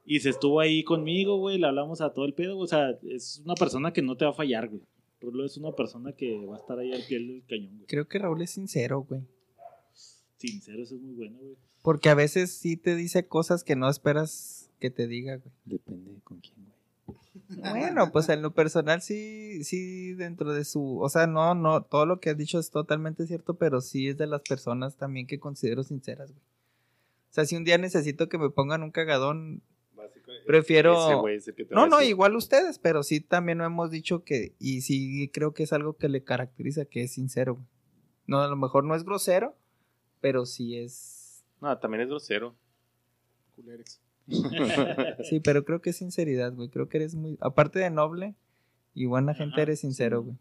[0.05, 3.41] Y se estuvo ahí conmigo, güey, le hablamos a todo el pedo, o sea, es
[3.43, 4.83] una persona que no te va a fallar, güey.
[5.19, 7.87] Rulo es una persona que va a estar ahí al pie del cañón, güey.
[7.87, 9.21] Creo que Raúl es sincero, güey.
[10.37, 11.55] Sincero, eso es muy bueno, güey.
[11.81, 15.53] Porque a veces sí te dice cosas que no esperas que te diga, güey.
[15.65, 16.75] Depende con quién, güey.
[17.71, 22.05] Bueno, pues en lo personal sí, sí dentro de su, o sea, no, no, todo
[22.05, 25.39] lo que has dicho es totalmente cierto, pero sí es de las personas también que
[25.39, 26.41] considero sinceras, güey.
[26.41, 29.61] O sea, si un día necesito que me pongan un cagadón,
[30.45, 33.65] Prefiero- Ese güey es el que te no, no, igual ustedes, pero sí también no
[33.65, 37.55] hemos dicho que, y sí creo que es algo que le caracteriza, que es sincero,
[37.55, 37.67] güey.
[38.27, 39.55] No, a lo mejor no es grosero,
[40.25, 42.55] pero sí es, No, también es grosero.
[43.55, 44.01] Culerex.
[45.29, 46.69] sí, pero creo que es sinceridad, güey.
[46.69, 48.33] Creo que eres muy, aparte de noble
[48.95, 50.35] y buena gente, Ajá, eres sincero, güey.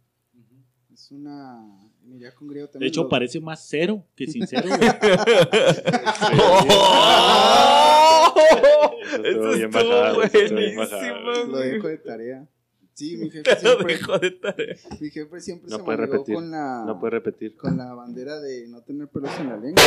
[0.90, 1.60] Es una.
[2.02, 2.86] Mira, con griego también.
[2.86, 4.80] De hecho, lo- parece más cero que sincero, güey.
[9.04, 11.44] Eso estuvo bien bajado, eso estuvo bien bajado.
[11.44, 12.48] Lo dejo de tarea.
[12.94, 13.98] Sí, mi jefe siempre.
[14.20, 14.76] de tarea.
[15.00, 16.34] Mi jefe siempre No se puede manejó repetir.
[16.36, 16.84] con la.
[16.86, 17.56] No puede repetir.
[17.56, 19.82] Con la bandera de no tener pelos en la lengua.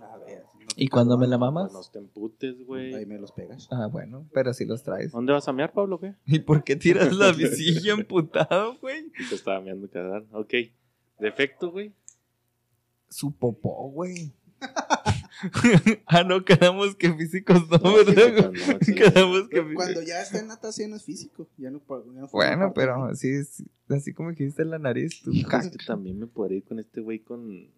[0.00, 1.72] A ver, no ¿Y cuando me la mamas?
[1.72, 3.06] No te emputes, Ahí güey.
[3.06, 3.68] me los pegas.
[3.70, 5.12] Ah, bueno, pero si los traes.
[5.12, 6.14] ¿Dónde vas a mear, Pablo, qué?
[6.26, 9.10] ¿Y por qué tiras la visilla emputado, güey?
[9.18, 10.52] Y te estaba meando cada Ok.
[11.18, 11.92] Defecto, güey.
[13.08, 14.32] Su popó, güey.
[16.06, 18.14] ah, no, quedamos que físicos no, ¿verdad?
[18.14, 18.94] físicos no, sí.
[18.94, 21.48] quedamos que Pero fí- cuando ya está en natación es físico.
[21.56, 21.80] Ya no,
[22.14, 25.32] ya Bueno, pero así es, así como dijiste la nariz, tú,
[25.86, 27.70] también me podría ir con este güey con.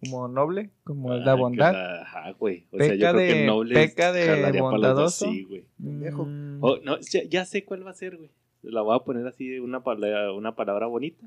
[0.00, 1.72] como noble, como Ah, la bondad.
[1.72, 2.66] la- Ajá, güey.
[2.70, 3.74] O sea, yo creo que noble.
[3.74, 5.26] peca de bondadoso.
[5.30, 5.64] Sí, güey.
[5.82, 6.24] Pendejo.
[6.26, 8.30] Mm, Oh, no, ya, ya sé cuál va a ser, güey.
[8.62, 11.26] La voy a poner así, una palabra, una palabra bonita.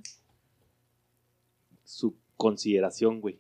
[1.84, 3.40] Su consideración, güey.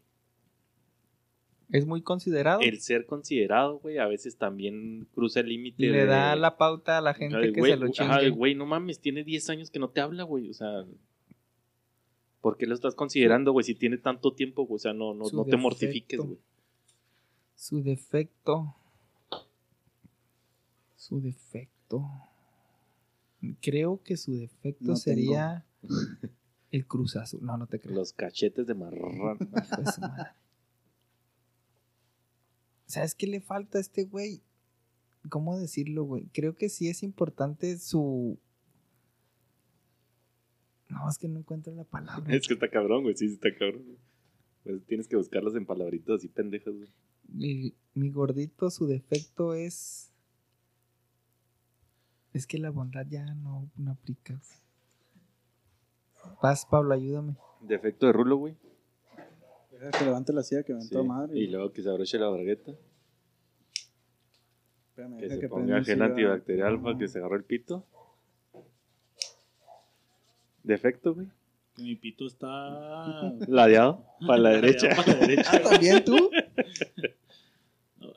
[1.69, 2.61] Es muy considerado.
[2.61, 5.84] El ser considerado, güey, a veces también cruza el límite.
[5.88, 8.30] Le de- da la pauta a la gente que se lo ajá, chingue.
[8.30, 10.49] güey, no mames, tiene 10 años que no te habla, güey.
[10.49, 10.85] O sea,
[12.41, 13.64] ¿por qué lo estás considerando, güey?
[13.65, 14.76] Si tiene tanto tiempo, güey.
[14.77, 16.39] O sea, no, no, no te mortifiques, güey.
[17.56, 18.76] Su defecto.
[20.95, 22.03] Su defecto.
[23.61, 24.98] Creo que su defecto No tengo.
[24.98, 25.65] sería
[26.72, 27.38] el cruzazo.
[27.41, 27.95] No, no te creo.
[27.95, 29.15] Los cachetes de marrón.
[29.15, 29.35] Hijo
[29.81, 30.31] de su madre.
[32.88, 34.42] ¿Sabes qué le falta a este güey?
[35.30, 36.30] ¿Cómo decirlo, güey?
[36.34, 38.40] Creo que sí es importante su.
[40.88, 42.34] No, es que no encuentro la palabra.
[42.34, 43.16] es que está cabrón, güey.
[43.16, 43.84] Sí, está cabrón.
[43.84, 43.98] güey.
[44.64, 46.90] Pues tienes que buscarlos en palabritos así pendejas, güey.
[47.28, 50.14] Mi, mi gordito, su defecto es.
[52.34, 54.40] Es que la bondad ya no, no aplica.
[56.42, 57.36] Paz, Pablo, ayúdame.
[57.62, 58.56] Defecto de rulo, güey.
[59.80, 60.90] Deja que levante la silla que ven Sí.
[60.91, 61.38] toda madre.
[61.40, 62.72] Y luego que se abroche la bargueta.
[64.90, 67.86] Espérame, Que deja se prenda ponga el gel antibacterial para que se agarre el pito.
[70.64, 71.28] Defecto, güey.
[71.76, 73.34] Que Mi pito está.
[73.48, 74.90] Ladeado para la derecha.
[74.95, 75.52] Para la derecha.
[75.54, 76.30] Ah, ¿También tú?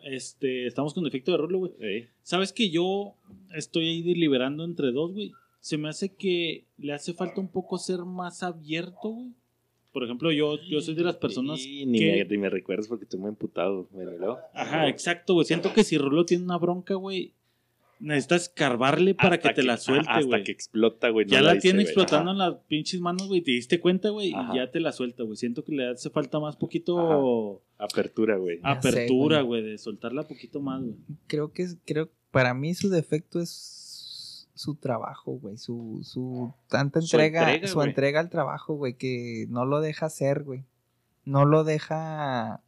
[0.03, 1.73] Este, estamos con defecto de Rulo, güey.
[1.81, 3.15] Ey, ¿Sabes que yo
[3.55, 5.33] estoy ahí deliberando entre dos, güey?
[5.61, 9.35] Se me hace que le hace falta un poco ser más abierto, güey.
[9.93, 12.13] Por ejemplo, yo, yo soy de las personas y ni, que...
[12.13, 13.89] me, ni me recuerdas porque estoy muy emputado.
[13.93, 15.47] Luego, Ajá, exacto, güey.
[15.47, 17.33] Siento que si Rulo tiene una bronca, güey,
[17.99, 20.45] necesitas escarbarle para hasta que te la suelte, Hasta güey.
[20.45, 21.27] que explota, güey.
[21.27, 22.33] no Ya la dice, tiene explotando Ajá.
[22.33, 23.41] en las pinches manos, güey.
[23.43, 25.37] Te diste cuenta, güey, y ya te la suelta, güey.
[25.37, 28.59] Siento que le hace falta más poquito Apertura, güey.
[28.63, 29.63] Apertura, güey.
[29.63, 30.95] de soltarla poquito más, güey.
[31.27, 33.49] Creo que es- creo para mí su defecto es
[34.61, 39.47] su trabajo, güey, su, su tanta Su entrega, entrega, su entrega al trabajo, güey, que
[39.49, 40.67] no lo deja hacer, güey.
[41.25, 42.61] No lo deja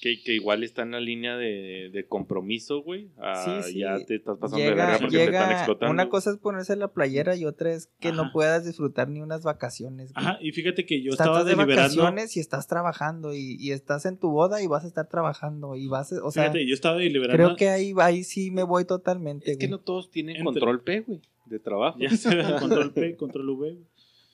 [0.00, 3.10] Que, que igual está en la línea de, de compromiso, güey.
[3.18, 3.78] Ah, Sí, sí.
[3.80, 5.92] Ya te estás pasando de llega, verga porque te están llega, explotando.
[5.92, 9.42] una cosa es ponerse la playera y otra es que no puedas disfrutar ni unas
[9.42, 10.12] vacaciones.
[10.12, 10.26] güey.
[10.26, 11.96] Ajá, y fíjate que yo Estás estaba de deliberando.
[12.02, 15.76] vacaciones y estás trabajando y, y estás en tu boda y vas a estar trabajando
[15.76, 17.36] y vas, a- o sea, Fíjate, yo estaba deliberando.
[17.36, 19.50] creo que ahí, ahí sí me voy totalmente.
[19.52, 21.98] Es que no todos tienen Entre- control P, güey, de trabajo.
[21.98, 22.08] Ya
[22.60, 23.56] control P, control V.
[23.74, 23.78] güey.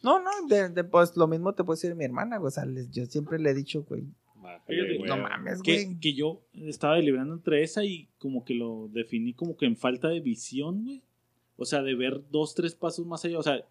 [0.03, 2.49] No, no, de, de- pues lo mismo te puede decir mi hermana, güey.
[2.49, 4.05] O sea, les- yo siempre le he dicho, güey.
[4.67, 5.09] Fíjate, güey.
[5.09, 6.01] No mames, que, güey.
[6.01, 10.09] que yo estaba deliberando entre esa y como que lo definí como que en falta
[10.09, 11.03] de visión, güey.
[11.57, 13.39] O sea, de ver dos, tres pasos más allá.
[13.39, 13.65] O sea,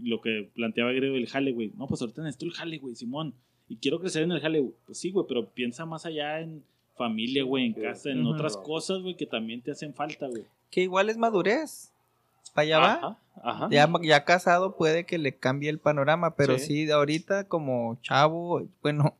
[0.00, 1.72] lo que planteaba Grego el jale, güey.
[1.76, 3.34] No, pues ahorita necesito el jale, güey, Simón.
[3.68, 4.74] Y quiero crecer en el jale, güey.
[4.86, 6.62] Pues sí, güey, pero piensa más allá en
[6.94, 10.44] familia, güey, en casa, en otras cosas, güey, que también te hacen falta, güey.
[10.70, 11.92] Que igual es madurez.
[12.54, 12.92] Para allá va.
[12.94, 13.68] Ajá, ajá.
[13.70, 16.84] Ya, ya casado puede que le cambie el panorama, pero Sí.
[16.84, 19.16] sí, ahorita como chavo, bueno,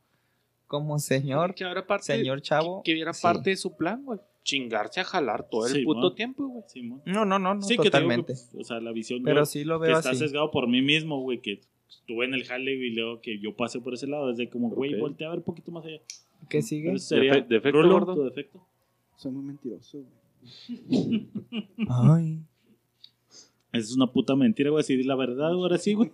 [0.79, 2.81] como señor, que ahora parte, señor chavo.
[2.83, 3.21] que, que era sí.
[3.21, 4.19] parte de su plan, güey.
[4.43, 6.63] Chingarse a jalar todo el Sí, puto tiempo, güey.
[7.05, 8.33] No, no, no, no, Sí, que que, totalmente.
[8.59, 9.21] o sea, la visión.
[9.23, 10.19] pero yo- sí lo que veo está así.
[10.19, 13.79] sesgado por mí mismo, güey, que estuve en el jale y luego que yo pasé
[13.79, 14.99] por ese lado, desde como, güey, Ok.
[14.99, 16.01] voltea a ver un poquito más allá.
[16.49, 16.97] ¿Qué sigue?
[16.99, 18.15] Sería, Defe- defecto, Rulo, gordo.
[18.15, 18.67] tu defecto.
[19.15, 21.29] Soy muy mentiroso, güey.
[21.89, 22.39] Ay.
[23.71, 26.11] Es una puta mentira, güey, decir la verdad, ahora sí, güey.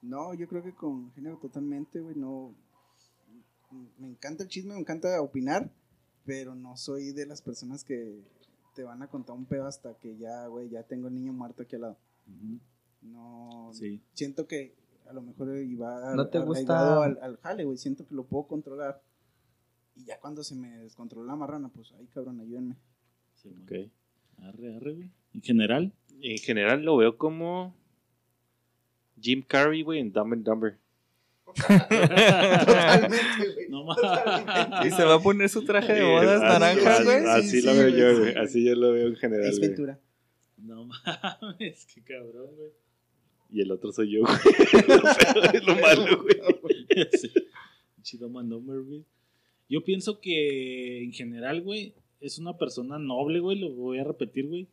[0.00, 2.54] No, yo creo que con género totalmente, güey, no.
[3.98, 5.70] Me encanta el chisme, me encanta opinar,
[6.24, 8.20] pero no soy de las personas que
[8.74, 11.62] te van a contar un pedo hasta que ya, güey, ya tengo el niño muerto
[11.62, 11.98] aquí al lado.
[13.02, 13.70] No.
[13.72, 14.00] Sí.
[14.14, 14.74] Siento que
[15.08, 17.02] a lo mejor iba ¿No te gusta?
[17.04, 17.76] al, al jale, güey.
[17.76, 19.02] Siento que lo puedo controlar.
[19.94, 22.76] Y ya cuando se me descontrola la marrana, pues, ay, cabrón, ayúdenme.
[23.34, 23.50] sí.
[23.62, 23.90] Ok.
[24.38, 25.10] Arre, arre, güey.
[25.34, 27.74] En general, En general lo veo como
[29.20, 30.78] Jim Carrey, güey, en Dumb and Dumber.
[32.66, 33.68] Totalmente, güey.
[33.68, 34.86] no mames.
[34.86, 37.24] Y se va a poner su traje de bodas naranja, güey.
[37.26, 38.20] Así Sí, lo sí, veo yo, sí.
[38.20, 38.34] güey.
[38.36, 39.70] Así yo lo veo en general, Es güey.
[39.70, 39.98] Ventura.
[40.58, 42.70] No mames, qué cabrón, güey.
[43.50, 44.36] Y el otro soy yo, güey.
[45.54, 46.36] es lo malo, güey.
[47.12, 47.30] Sí.
[48.02, 49.04] Chido Mandomer, güey.
[49.68, 54.46] Yo pienso que en general, güey, es una persona noble, güey, lo voy a repetir,
[54.48, 54.68] güey.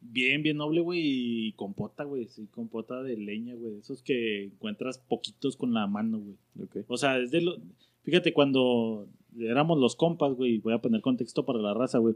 [0.00, 3.78] Bien, bien noble, güey, y compota, güey, sí, compota de leña, güey.
[3.78, 6.84] Esos que encuentras poquitos con la mano, güey.
[6.86, 7.56] O sea, es de lo...
[8.02, 9.08] Fíjate, cuando
[9.38, 12.14] éramos los compas, güey, voy a poner contexto para la raza, güey.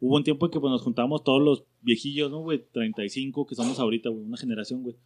[0.00, 2.62] Hubo un tiempo en que pues, nos juntábamos todos los viejillos, ¿no, güey?
[2.72, 4.96] 35 que somos ahorita, güey, una generación, güey.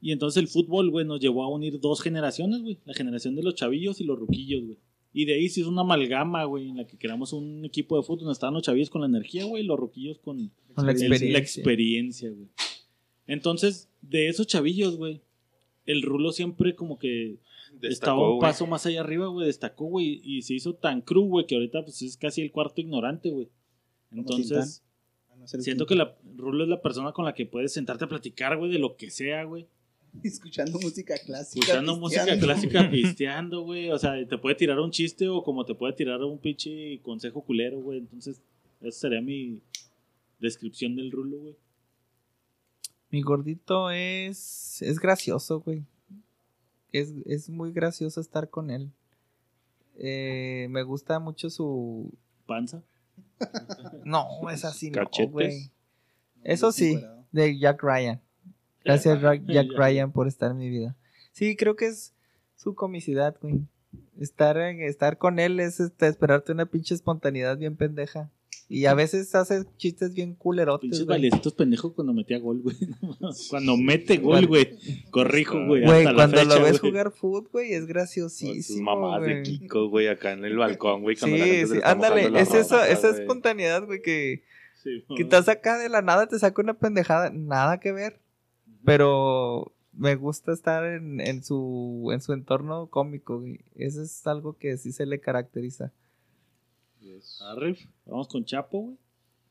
[0.00, 2.78] Y entonces el fútbol, güey, nos llevó a unir dos generaciones, güey.
[2.84, 4.78] La generación de los chavillos y los ruquillos, güey.
[5.18, 8.04] Y de ahí se hizo una amalgama, güey, en la que creamos un equipo de
[8.04, 10.92] fútbol donde estaban los chavillos con la energía, güey, y los ruquillos con, Con la
[10.92, 11.32] el- experiencia.
[11.32, 12.46] la experiencia, güey.
[13.26, 15.20] Entonces, de esos chavillos, güey,
[15.86, 17.38] el Rulo siempre como que
[17.82, 21.46] estaba un paso más allá arriba, güey, destacó, güey, y se hizo tan cru, güey,
[21.46, 23.48] que ahorita pues es casi el cuarto ignorante, güey.
[24.12, 24.84] Entonces,
[25.46, 28.70] siento que la Rulo es la persona con la que puedes sentarte a platicar, güey,
[28.70, 29.66] de lo que sea, güey.
[30.22, 31.60] Escuchando música clásica.
[31.60, 33.90] Escuchando música clásica, pisteando, güey.
[33.90, 37.42] O sea, te puede tirar un chiste o como te puede tirar un pinche consejo
[37.42, 37.98] culero, güey.
[37.98, 38.40] Entonces,
[38.80, 39.60] esa sería mi
[40.38, 41.56] descripción del Rulo, güey.
[43.10, 45.84] Mi gordito es, es gracioso, güey.
[46.92, 48.90] Es, es muy gracioso estar con él.
[49.96, 52.12] Eh, me gusta mucho su...
[52.46, 52.82] Panza.
[54.04, 55.32] No, es así, no, Cachetes.
[55.32, 55.70] güey.
[56.44, 57.00] Eso sí,
[57.32, 58.20] de Jack Ryan.
[58.88, 60.96] Gracias, Ra- Jack Ryan, por estar en mi vida.
[61.32, 62.14] Sí, creo que es
[62.56, 63.60] su comicidad, güey.
[64.20, 68.30] Estar, en- estar con él es este, esperarte una pinche espontaneidad bien pendeja.
[68.70, 71.20] Y a veces hace chistes bien culerotes, Pinches güey.
[71.20, 72.76] bailecitos pendejos cuando metía gol, güey.
[73.48, 74.76] cuando mete gol, güey.
[75.10, 75.84] Corrijo, güey.
[75.84, 76.90] Güey, hasta la cuando fecha, lo ves güey.
[76.92, 79.42] jugar fútbol, güey, es graciosísimo, mamás de.
[79.42, 81.16] Kiko, güey, acá en el balcón, güey.
[81.16, 83.20] cuando la Sí, gente sí, ándale, la es esa, ropa, esa güey.
[83.22, 84.42] espontaneidad, güey, que,
[84.82, 88.20] Sí, que estás acá de la nada, te saca una pendejada, nada que ver,
[88.84, 93.60] pero me gusta estar en, en su, en su entorno cómico, güey.
[93.74, 95.92] Eso es algo que sí se le caracteriza.
[97.40, 97.76] Arre,
[98.06, 98.96] vamos con Chapo, güey.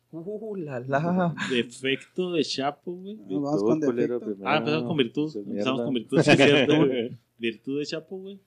[0.10, 1.36] Uh, la, la.
[1.50, 3.16] Defecto de Chapo, güey.
[3.16, 4.20] No, vamos con defecto.
[4.20, 4.50] primero.
[4.50, 5.36] Ah, empezamos con virtud.
[5.36, 7.18] Empezamos con virtud, sí, es cierto, güey.
[7.38, 8.40] Virtud de Chapo, güey.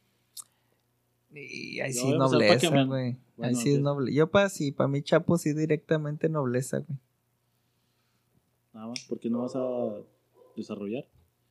[1.32, 3.16] Y ahí sí nobleza, güey.
[3.38, 3.84] Ahí sí es ok.
[3.84, 4.14] noble.
[4.14, 6.98] Yo para sí, para mí Chapo sí directamente nobleza, güey.
[8.72, 9.60] Nada más, ¿por qué no vas a
[10.60, 11.06] desarrollar?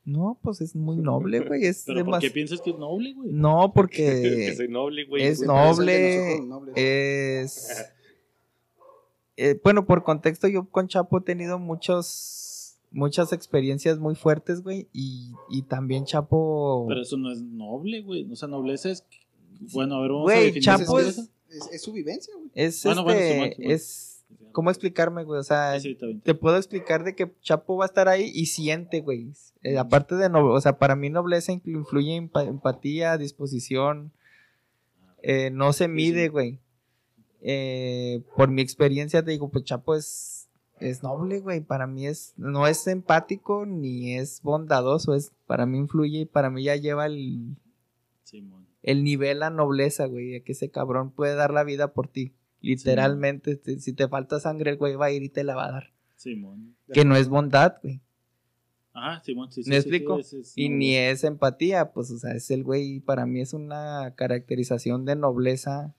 [0.05, 1.65] No, pues es muy noble, güey.
[1.65, 3.31] Es Pero ¿por demas- qué piensas que es noble, güey?
[3.31, 5.23] No, que porque soy noble, güey.
[5.23, 5.39] es.
[5.45, 7.85] Por noble, es...
[9.37, 14.87] eh, bueno, por contexto, yo con Chapo he tenido muchos muchas experiencias muy fuertes, güey.
[14.93, 16.85] Y, y también Chapo.
[16.87, 18.29] Pero eso no es noble, güey.
[18.31, 19.05] O sea, nobleza es.
[19.73, 22.49] Bueno, a ver, vamos a Güey, definir Chapo es- Es, es su vivencia, güey.
[22.53, 23.33] Es Bueno, bueno, este.
[23.33, 23.71] Simón, Simón.
[23.71, 24.08] Es.
[24.51, 25.39] ¿Cómo explicarme, güey?
[25.39, 25.77] O sea,
[26.23, 29.31] te puedo explicar de que Chapo va a estar ahí y siente, güey.
[29.61, 34.11] Eh, aparte de nobleza, o sea, para mí nobleza influye en empa- empatía, disposición.
[35.21, 36.59] Eh, no se mide, güey.
[37.41, 40.49] Eh, por mi experiencia te digo, pues Chapo es,
[40.79, 41.61] es noble, güey.
[41.61, 46.49] Para mí es, no es empático ni es bondadoso, es, para mí influye y para
[46.49, 47.55] mí ya lleva el,
[48.23, 48.65] Simón.
[48.83, 52.33] el nivel a nobleza, güey, de que ese cabrón puede dar la vida por ti.
[52.61, 55.65] Literalmente, te- si te falta sangre, el güey va a ir y te la va
[55.67, 55.93] a dar.
[56.15, 56.75] Simón.
[56.91, 58.01] Que no es bondad, güey.
[58.91, 59.69] Ajá, Simón, sí, sí.
[59.69, 60.21] ¿Me sí, explico?
[60.23, 63.53] sí, es Y ni es empatía, pues, o sea, es el güey, para mí es
[63.53, 65.93] una caracterización de nobleza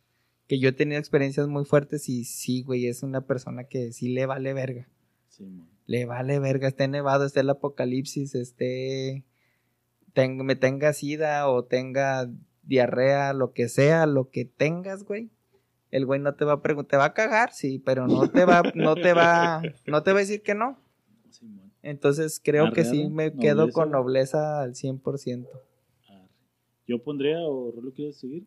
[0.48, 4.08] que yo he tenido experiencias muy fuertes y sí, güey, es una persona que sí
[4.08, 4.88] le vale verga.
[5.28, 5.68] Simón.
[5.86, 9.24] Le vale verga, esté nevado, esté el apocalipsis, esté,
[10.12, 12.28] ten- me tenga sida o tenga
[12.64, 15.30] diarrea, lo que sea, lo que tengas, güey.
[15.90, 18.44] El güey no te va a preguntar, te va a cagar, sí, pero no te
[18.44, 20.78] va, no te va, no te va a decir que no.
[21.82, 25.48] Entonces creo que sí me quedo Nobleza, con nobleza al 100%.
[26.08, 26.28] Arre.
[26.86, 28.46] Yo pondría, o Rolo, ¿quieres seguir?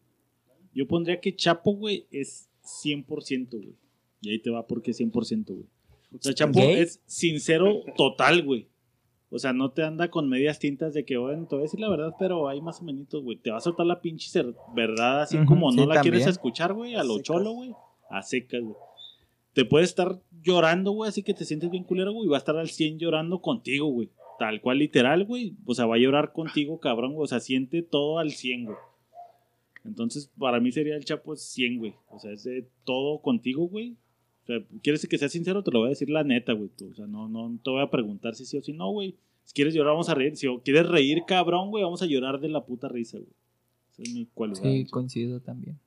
[0.73, 3.75] Yo pondría que Chapo, güey, es 100%, güey.
[4.21, 5.67] Y ahí te va porque es 100%, güey.
[6.13, 6.79] O sea, Chapo ¿Gay?
[6.79, 8.67] es sincero total, güey.
[9.35, 11.80] O sea, no te anda con medias tintas de que, bueno, te voy a decir
[11.80, 13.35] la verdad, pero hay más o menos, güey.
[13.38, 16.93] Te va a soltar la pinche ser- verdad así como no la quieres escuchar, güey,
[16.95, 17.23] a A lo secas.
[17.27, 17.72] cholo, güey.
[18.10, 18.76] A secas, güey.
[19.53, 22.39] Te puede estar llorando, güey, así que te sientes bien culero, güey, y va a
[22.39, 24.10] estar al 100 llorando contigo, güey.
[24.38, 25.55] Tal cual, literal, güey.
[25.65, 27.23] O sea, va a llorar contigo, cabrón, güey.
[27.23, 28.77] O sea, siente todo al 100, güey.
[29.85, 31.93] Entonces, para mí sería el Chapo 100, güey.
[32.10, 33.95] O sea, es de todo contigo, güey.
[34.43, 35.63] O sea, ¿quieres que sea sincero?
[35.63, 36.69] Te lo voy a decir la neta, güey.
[36.69, 36.89] tú.
[36.91, 39.15] O sea, no, no te voy a preguntar si sí o si no, güey.
[39.45, 40.35] Si quieres llorar, vamos a reír.
[40.35, 43.29] Si quieres reír, cabrón, güey, vamos a llorar de la puta risa, güey.
[43.93, 44.61] Esa es mi cualidad.
[44.61, 45.79] Sí, coincido también.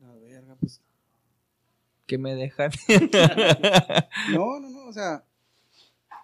[0.00, 0.80] La verga, pues.
[2.06, 2.70] Que me dejan.
[4.32, 5.24] No, no, no, o sea,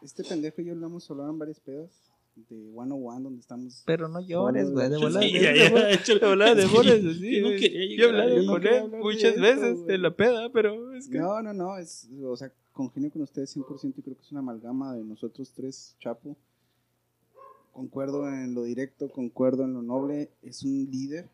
[0.02, 3.40] este pendejo y yo lo hemos hablado en varias pedas de One on One donde
[3.40, 3.82] estamos.
[3.86, 4.88] Pero no llores, güey.
[4.88, 5.26] De la- volada.
[5.26, 6.20] Sí, de- ya, de ya, volada- échale.
[6.20, 6.62] de volada, de
[7.14, 9.94] Sí, yo he hablado no con él muchas esto, veces güey.
[9.94, 11.18] en la peda, pero es que.
[11.18, 14.40] No, no, no, es, o sea, congenio con ustedes 100% y creo que es una
[14.40, 16.36] amalgama de nosotros tres, Chapo.
[17.72, 21.28] Concuerdo en lo directo, concuerdo en lo noble, es un líder.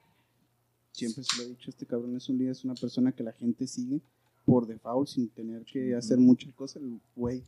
[0.93, 3.33] Siempre se lo he dicho, este cabrón es un líder, es una persona que la
[3.33, 4.01] gente sigue
[4.45, 6.83] por default sin tener que hacer muchas cosas.
[6.83, 7.43] El güey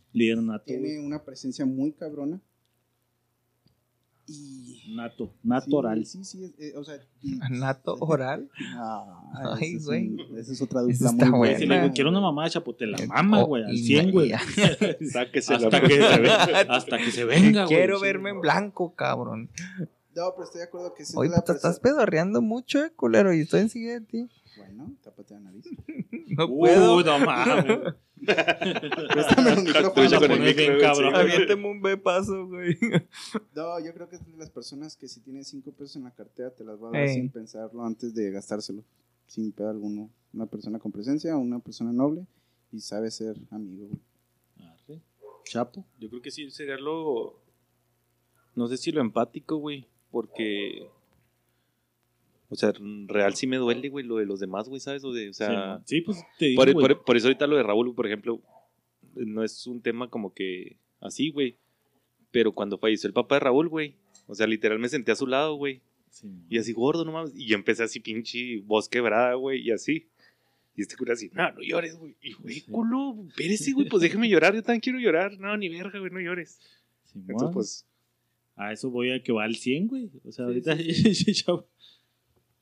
[0.67, 2.41] tiene una presencia muy cabrona.
[4.31, 4.95] Y.
[4.95, 5.33] Nato.
[5.45, 6.05] Nato sí, oral.
[6.05, 6.97] Sí, sí, es- eh, o sea.
[7.23, 8.49] y- Nato oral.
[8.77, 10.17] Ah, Ay, es güey.
[10.37, 11.59] Esa es otra dupla muy buena.
[11.59, 13.73] Si le digo, quiero una mamá de Chapo, te la Eh, mama, oh, güey, al
[13.75, 14.33] y 100, güey.
[14.35, 17.77] Hasta, que se venga, hasta que se venga, güey.
[17.77, 18.03] Quiero Sí.
[18.03, 19.51] verme en blanco, cabrón.
[20.17, 21.13] No, pero estoy de acuerdo que sí.
[21.17, 24.29] Oye, pues te estás pedorreando mucho, eh, culero, y estoy enseguida de ti.
[24.57, 25.65] Bueno, tápate la nariz.
[26.37, 27.03] No Uy, puedo.
[27.05, 27.79] no mames.
[28.25, 30.35] Préstame micrófono.
[30.35, 31.15] El bien cabrón.
[31.15, 32.77] Aviénteme un bepazo, güey.
[33.55, 36.11] No, yo creo que es de las personas que si tienes cinco pesos en la
[36.15, 37.15] cartera te las va a dar Ey.
[37.15, 38.85] sin pensarlo antes de gastárselo.
[39.27, 40.11] Sin pedo alguno.
[40.33, 42.27] Una persona con presencia, una persona noble
[42.73, 43.87] y sabe ser amigo.
[43.87, 44.01] güey.
[44.69, 45.01] Arre.
[45.45, 45.85] Chapo.
[45.99, 47.41] Yo creo que sí sería lo.
[48.55, 49.87] No sé si lo empático, güey.
[50.11, 50.89] Porque.
[52.53, 52.73] O sea,
[53.07, 55.05] real sí me duele, güey, lo de los demás, güey, ¿sabes?
[55.05, 57.63] O, de, o sea, sí, pues te digo, por, por- por eso ahorita lo de
[57.63, 58.41] Raúl, por ejemplo,
[59.15, 61.57] no es un tema como que así, güey.
[62.33, 63.95] Pero cuando falleció el papá de Raúl, güey,
[64.27, 65.81] o sea, literal me senté a su lado, güey.
[66.11, 67.33] Sí, Y así, gordo, no mames.
[67.37, 70.07] Y yo empecé así, pinche voz quebrada, güey, y así.
[70.77, 72.17] Y este cura así, no, no llores, güey.
[72.21, 75.39] Y, güey, culo, espérese, güey, pues déjame llorar, yo también quiero llorar.
[75.39, 76.59] No, ni verga, güey, no llores.
[77.05, 77.27] Simón.
[77.31, 77.87] Entonces, pues,
[78.57, 80.11] A eso voy a que va al 100, güey.
[80.25, 80.77] O sea, ahorita
[81.33, 81.67] Chapo.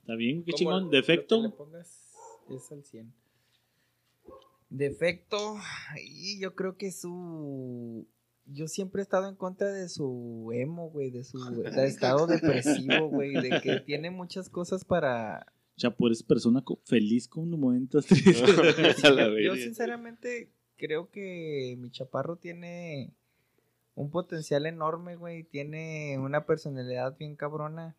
[0.09, 0.89] Está bien, qué chingón.
[0.91, 1.43] Defecto.
[1.43, 2.09] le pongas
[2.49, 3.13] es al 100.
[4.71, 5.57] Defecto,
[6.03, 8.07] y yo creo que su...
[8.47, 13.09] Yo siempre he estado en contra de su emo, güey, de su de estado depresivo,
[13.09, 15.53] güey, de que tiene muchas cosas para...
[15.77, 18.43] Chapo, eres persona co- feliz con momentos tristes.
[19.45, 23.13] Yo sinceramente creo que mi chaparro tiene
[23.95, 27.95] un potencial enorme, güey, tiene una personalidad bien cabrona,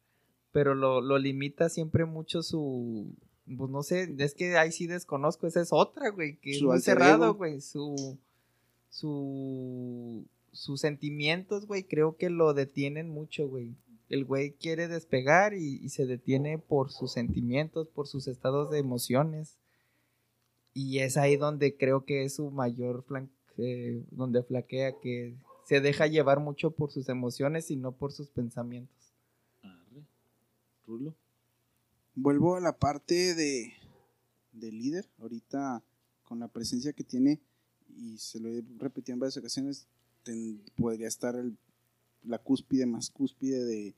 [0.51, 3.13] pero lo, lo limita siempre mucho su...
[3.57, 6.65] Pues no sé, es que ahí sí desconozco, esa es otra, güey, que es Su
[6.65, 8.17] muy alter cerrado, güey, su...
[8.89, 13.76] su sus sentimientos, güey, creo que lo detienen mucho, güey.
[14.09, 18.80] El güey quiere despegar y, y se detiene por sus sentimientos, por sus estados de
[18.80, 19.57] emociones.
[20.73, 25.35] Y es ahí donde creo que es su mayor flan- se- donde flaquea, que
[25.65, 28.98] se deja llevar mucho por sus emociones y no por sus pensamientos.
[30.90, 31.16] Rulo.
[32.16, 33.74] Vuelvo a la parte de,
[34.53, 35.07] de líder.
[35.20, 35.84] Ahorita,
[36.24, 37.40] con la presencia que tiene,
[37.95, 39.88] y se lo he repetido en varias ocasiones,
[40.24, 41.56] ten- podría estar el-
[42.24, 43.95] la cúspide más cúspide de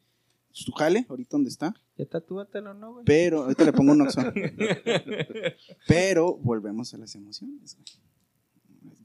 [0.52, 1.74] su jale, ahorita donde está.
[1.98, 3.06] Ya tatúatelo, ¿no, güey?
[3.06, 4.20] Pero, ahorita le pongo un oxo.
[5.88, 7.86] Pero volvemos a las emociones, güey.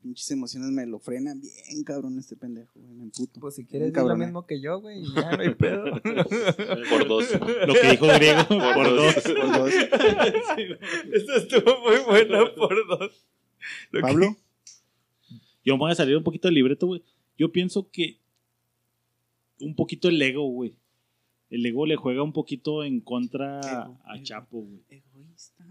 [0.07, 2.95] Pinches emociones me lo frenan bien, cabrón, este pendejo, güey.
[2.95, 3.41] Me emputo.
[3.41, 5.85] Pues si quieres, di lo mismo que yo, güey, ya no hay pedo.
[6.91, 7.28] Por dos.
[7.66, 9.15] Lo que dijo Griego, por dos.
[9.16, 9.74] Por dos.
[11.12, 13.27] Eso estuvo muy bueno por dos.
[13.91, 14.37] Lo que- Pablo,
[15.65, 17.03] Yo me voy a salir un poquito del libreto, güey.
[17.37, 18.20] Yo pienso que
[19.61, 20.77] un poquito el ego, güey.
[21.51, 24.24] El ego le juega un poquito en contra Ego, a ego.
[24.24, 24.83] Chapo, güey.
[24.89, 25.66] egoísta.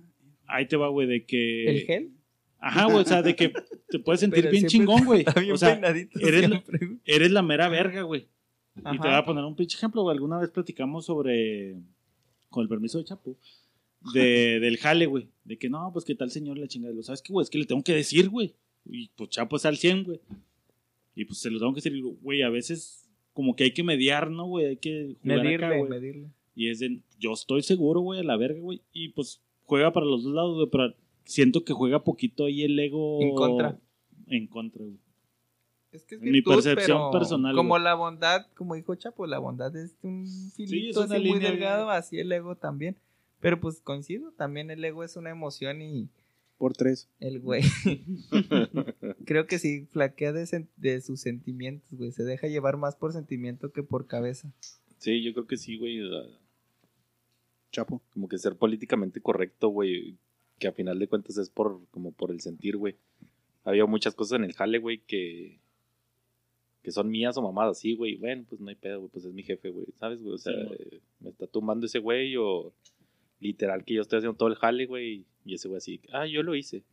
[0.47, 1.69] Ahí te va, güey, de que...
[1.69, 2.11] ¿El gel?
[2.59, 3.53] Ajá, güey, o sea, de que
[3.89, 5.19] te puedes sentir Pero bien chingón, güey.
[5.21, 5.79] Está O sea,
[6.19, 6.63] eres la-
[7.05, 8.27] eres la mera verga, güey.
[8.77, 10.15] Y te voy a poner un pinche ejemplo, güey.
[10.15, 11.75] Alguna vez platicamos sobre,
[12.49, 13.37] con el permiso de Chapo,
[14.13, 15.27] de, del jale, güey.
[15.43, 16.93] De que no, pues que tal señor la chingada.
[16.93, 18.53] Lo sabes que, güey, es que le tengo que decir, güey.
[18.85, 20.19] Y pues Chapo es al 100, güey.
[21.15, 24.29] Y pues se lo tengo que decir, güey, a veces como que hay que mediar,
[24.31, 24.65] ¿no, güey?
[24.65, 25.89] Hay que jugar Medirle, acá, güey.
[25.89, 26.27] medirle.
[26.55, 28.81] Y es de, yo estoy seguro, güey, a la verga, güey.
[28.93, 30.93] Y pues juega para los dos lados, güey, pero
[31.25, 33.21] siento que juega poquito ahí el ego.
[33.21, 33.79] En contra.
[34.27, 34.97] En contra, güey.
[35.91, 37.83] Es que es Mi percepción pero personal, Como güey.
[37.83, 40.25] la bondad, como dijo Chapo, la bondad es un
[40.55, 42.97] filito es una así muy delgado, así el ego también.
[43.39, 46.09] Pero pues coincido, también el ego es una emoción y
[46.57, 47.07] Por tres.
[47.19, 47.61] el güey.
[49.25, 52.11] Creo que sí, flaquea de, de sus sentimientos, güey.
[52.11, 54.51] Se deja llevar más por sentimiento que por cabeza.
[54.97, 55.99] Sí, yo creo que sí, güey.
[57.71, 58.01] Chapo.
[58.11, 60.17] Como que ser políticamente correcto, güey.
[60.59, 62.95] Que a final de cuentas es por, como por el sentir, güey.
[63.63, 65.59] Había muchas cosas en el jale, güey, que,
[66.83, 68.15] que son mías o mamadas, sí, güey.
[68.15, 70.35] Bueno, pues no hay pedo, güey, pues es mi jefe, güey, ¿sabes, güey?
[70.35, 72.73] O sea, Sí, eh, me está tumbando ese güey o
[73.39, 75.25] literal que yo estoy haciendo todo el jale, güey.
[75.45, 76.83] Y ese güey así, ah, yo lo hice.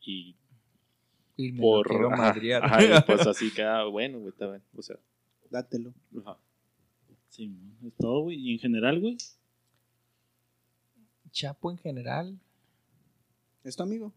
[0.00, 0.36] Y
[1.36, 2.00] Y me por...
[2.00, 2.64] lo ajá, madrear.
[2.64, 4.62] ajá, y pues así queda, bueno, güey, está bien.
[4.74, 4.96] O sea,
[5.50, 5.92] Dátelo.
[6.24, 6.38] ajá.
[7.28, 7.52] Sí,
[7.86, 8.38] es todo, güey.
[8.38, 9.16] Y en general, güey.
[11.36, 12.38] Chapo en general
[13.62, 14.10] ¿Es tu amigo?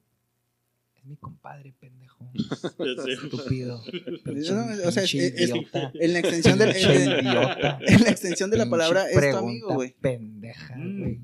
[0.95, 2.29] es mi compadre, pendejo.
[3.07, 3.81] Estúpido.
[4.25, 5.13] No, o sea, es-.
[5.15, 7.79] En la extensión del, Pinche en, idiota.
[7.81, 9.95] en la extensión de la palabra es tu amigo, güey.
[9.99, 10.99] Pendeja, Mm.
[10.99, 11.19] güey.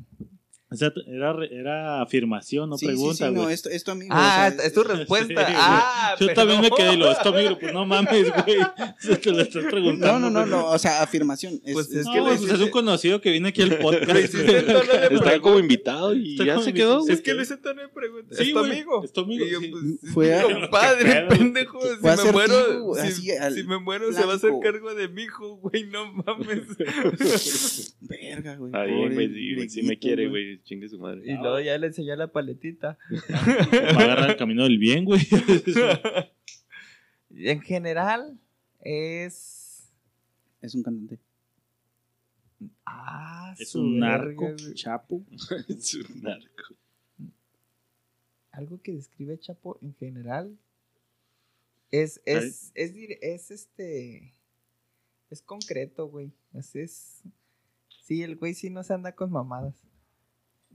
[0.75, 3.43] O sea, era, re- era afirmación, no Sí, sí, pregunta, sí, güey.
[3.45, 4.09] no, es, tu- es tu amigo.
[4.15, 5.47] Ah, o sea, es tu respuesta.
[5.47, 8.57] Sí, ah, Yo también me quedé y lo, es tu amigo, pues no mames, güey.
[8.99, 10.19] Se te lo estás preguntando.
[10.19, 11.59] No, no, no, no, o sea, afirmación.
[11.65, 14.09] Es, Pues es- No, que pues es un conocido que viene aquí al podcast.
[14.35, 15.39] Está pregunta.
[15.41, 17.07] como invitado y Está ya se quedó.
[17.07, 18.35] Es que hice tan de pregunta.
[18.35, 19.03] Sí, ¿Es tu amigo?
[19.03, 19.67] es tu amigo, Y yo, sí.
[20.01, 21.79] pues, Fue compadre, pendejo.
[21.81, 23.11] Si me asertivo, muero, si,
[23.55, 25.83] si me muero, se va a hacer cargo de mi hijo, güey.
[25.85, 26.61] No mames.
[28.01, 28.69] Verga, güey.
[28.71, 31.21] Está bien, pobre güey, sí, güey, sí me quiere, güey, chingue su madre.
[31.23, 32.97] y luego ya le enseñé la paletita.
[33.31, 35.21] Va a agarrar el camino del bien, güey.
[37.37, 38.39] En general,
[38.79, 39.91] es.
[40.61, 41.19] Es un cantante.
[42.85, 44.73] Ah, Es un verga, narco, güey.
[44.75, 45.25] chapo.
[45.67, 46.75] Es un narco.
[48.51, 50.57] Algo que describe Chapo en general
[51.91, 54.33] es, es, es, es este.
[55.29, 56.31] Es concreto, güey.
[56.53, 57.23] Es, es.
[58.03, 59.75] Sí, el güey sí no se anda con mamadas.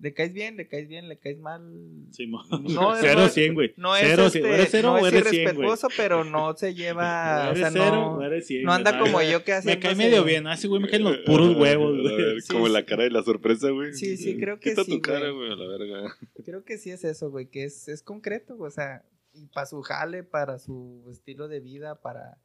[0.01, 1.63] Le caes bien, le caes bien, le caes mal.
[2.11, 2.43] Sí, mo.
[2.71, 3.75] No, cero no, cien, güey.
[3.77, 4.53] No es, cero, este, cien.
[4.55, 5.43] ¿Eres cero no o es eres cien, güey?
[5.57, 7.49] irrespetuoso, pero no se lleva.
[7.49, 8.63] o ¿Eres sea, cero no, o eres cien?
[8.63, 9.67] no anda como yo que hace.
[9.69, 10.47] Me cae medio bien.
[10.47, 12.17] Ah, ese güey me caen los puros huevos, A güey.
[12.17, 12.73] ver, Sí, como sí.
[12.73, 13.93] la cara de la sorpresa, güey.
[13.93, 15.53] Sí, sí, creo que Quita sí, tu cara, güey.
[15.53, 16.17] a la verga.
[16.45, 19.05] Creo que sí es eso, güey, que es, es concreto, güey, o sea,
[19.35, 22.39] y para su jale, para su estilo de vida, para, pa-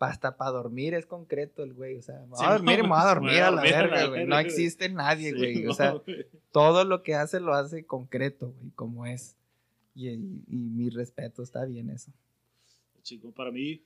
[0.00, 2.82] hasta para dormir es concreto el güey, o sea, me voy Sí, a dormir y
[2.82, 4.38] me voy a no, dormir voy a a la dormir a la verga, güey, no
[4.38, 6.26] existe nadie, Sí, güey, o no, sea, güey.
[6.52, 9.36] todo lo que hace lo hace concreto, güey, como es,
[9.94, 12.10] y, y, y mi respeto, está bien eso.
[13.02, 13.82] Chico, para mí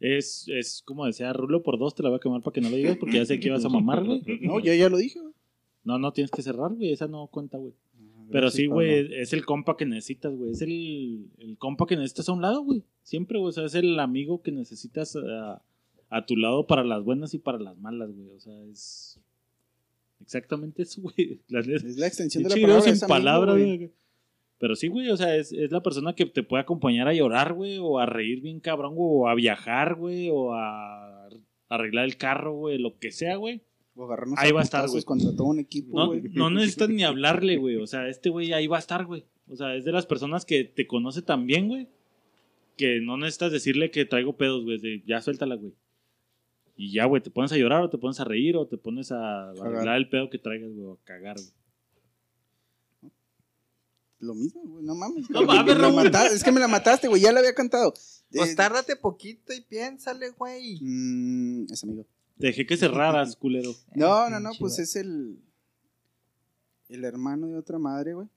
[0.00, 2.68] es, es como decía Rulo por dos, te la voy a quemar para que no
[2.70, 4.22] lo digas porque ya sé que ibas a mamar, güey.
[4.42, 5.32] No, yo ya lo dije, güey.
[5.84, 7.72] No, no tienes que cerrar, güey, esa no cuenta, güey.
[8.34, 10.50] Pero sí, güey, es el compa que necesitas, güey.
[10.50, 12.82] Es el, el compa que necesitas a un lado, güey.
[13.04, 13.50] Siempre, güey.
[13.50, 15.62] O sea, es el amigo que necesitas a,
[16.10, 18.30] a tu lado para las buenas y para las malas, güey.
[18.30, 19.20] O sea, es
[20.20, 21.38] exactamente eso, güey.
[21.48, 23.52] Es la extensión de la palabra.
[23.52, 23.92] amigo, güey.
[24.58, 27.52] Pero sí, güey, o sea, es, es la persona que te puede acompañar a llorar,
[27.52, 31.28] güey, o a reír bien cabrón, güey, o a viajar, güey, o a
[31.68, 33.62] arreglar el carro, güey, lo que sea, güey.
[33.96, 35.02] Agarrarnos Ahí a va a estar, güey.
[35.04, 36.22] contra todo un equipo, No, güey.
[36.32, 37.76] no necesitas ni hablarle, güey.
[37.76, 39.24] O sea, este güey ahí va a estar, güey.
[39.48, 41.88] O sea, es de las personas que te conoce tan bien, güey,
[42.76, 44.78] que no necesitas decirle que traigo pedos, güey.
[44.78, 45.74] de, Ya suéltala, güey.
[46.76, 49.12] Y ya, güey, te pones a llorar o te pones a reír o te pones
[49.12, 53.12] a arreglar el pedo que traigas, güey, o a cagar, güey.
[54.20, 55.28] Lo mismo, güey, no mames.
[55.30, 55.76] No mames,
[56.32, 57.92] Es que me la mataste, güey, ya la había cantado.
[58.32, 60.78] Pues Eh, tárdate poquito y piénsale, güey.
[60.80, 62.06] mm, es amigo.
[62.38, 63.70] Te dejé que cerraras, culero.
[63.94, 65.38] No, no, no, pinche pues es el.
[66.88, 68.28] El hermano de otra madre, güey.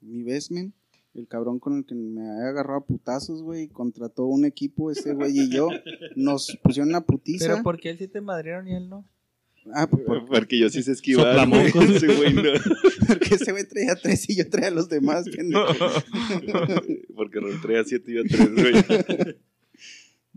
[0.00, 0.72] Mi bestman.
[1.12, 3.68] El cabrón con el que me había agarrado a putazos, güey.
[3.68, 5.68] Contrató un equipo, ese güey y yo.
[6.16, 7.46] Nos pusieron una putiza.
[7.48, 9.04] Pero ¿por qué él sí te madrieron y él no?
[9.74, 11.36] Ah, pues por- Porque yo sí sé esquivar.
[11.52, 12.42] Ese güey no.
[13.08, 15.66] porque ese güey traía tres y yo traía a los demás, pendejo.
[17.14, 19.36] Porque Raúl traía siete y yo tres, güey.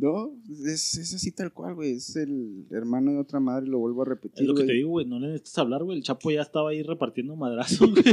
[0.04, 0.34] No,
[0.66, 1.94] es, es así tal cual, güey.
[1.94, 4.90] Es el hermano de otra madre, lo vuelvo a Es repetir, lo que te digo,
[4.90, 5.06] güey.
[5.06, 5.98] No le necesitas hablar, güey.
[5.98, 8.04] El Chapo ya estaba ahí repartiendo madrazos, güey.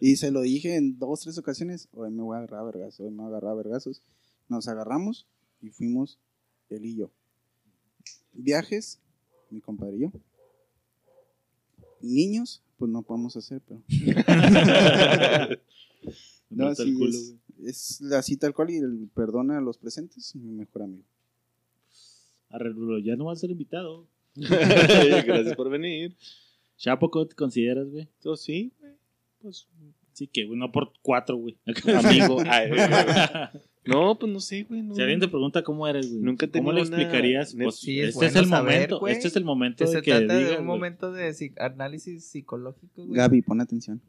[0.00, 1.88] Y se lo dije en dos, tres ocasiones.
[1.92, 4.02] Hoy me voy a agarrar a vergazos, hoy me voy a agarrar a vergazos.
[4.48, 5.26] Nos agarramos
[5.60, 6.20] y fuimos
[6.70, 7.10] él y yo.
[8.32, 9.00] Viajes,
[9.50, 10.12] mi compadre y yo.
[12.00, 13.82] Niños, pues no podemos hacer, pero.
[16.54, 17.34] No, Mata el sí, culo, es,
[17.66, 21.04] es así tal cual y el perdona a los presentes y mi mejor amigo.
[22.50, 24.06] Arre, Rulo, ya no vas a ser invitado.
[24.34, 26.16] Gracias por venir.
[26.76, 28.08] Chapo, ¿cómo te consideras, güey?
[28.24, 28.92] Yo sí, güey.
[29.40, 29.68] Pues,
[30.14, 31.56] Sí, que, güey, no por cuatro, güey.
[32.04, 32.36] amigo.
[32.46, 32.80] Ay, güey.
[33.86, 34.82] no, pues no sé, güey.
[34.82, 34.94] No.
[34.94, 37.54] Si alguien te pregunta cómo eres, güey, Nunca he ¿cómo le una- explicarías?
[37.54, 39.14] Pues, Sí, es este es el saber, momento, güey.
[39.14, 40.64] este es el momento de se que trata de un güey.
[40.66, 43.16] momento de análisis psicológico, güey.
[43.16, 44.02] Gaby, pon atención.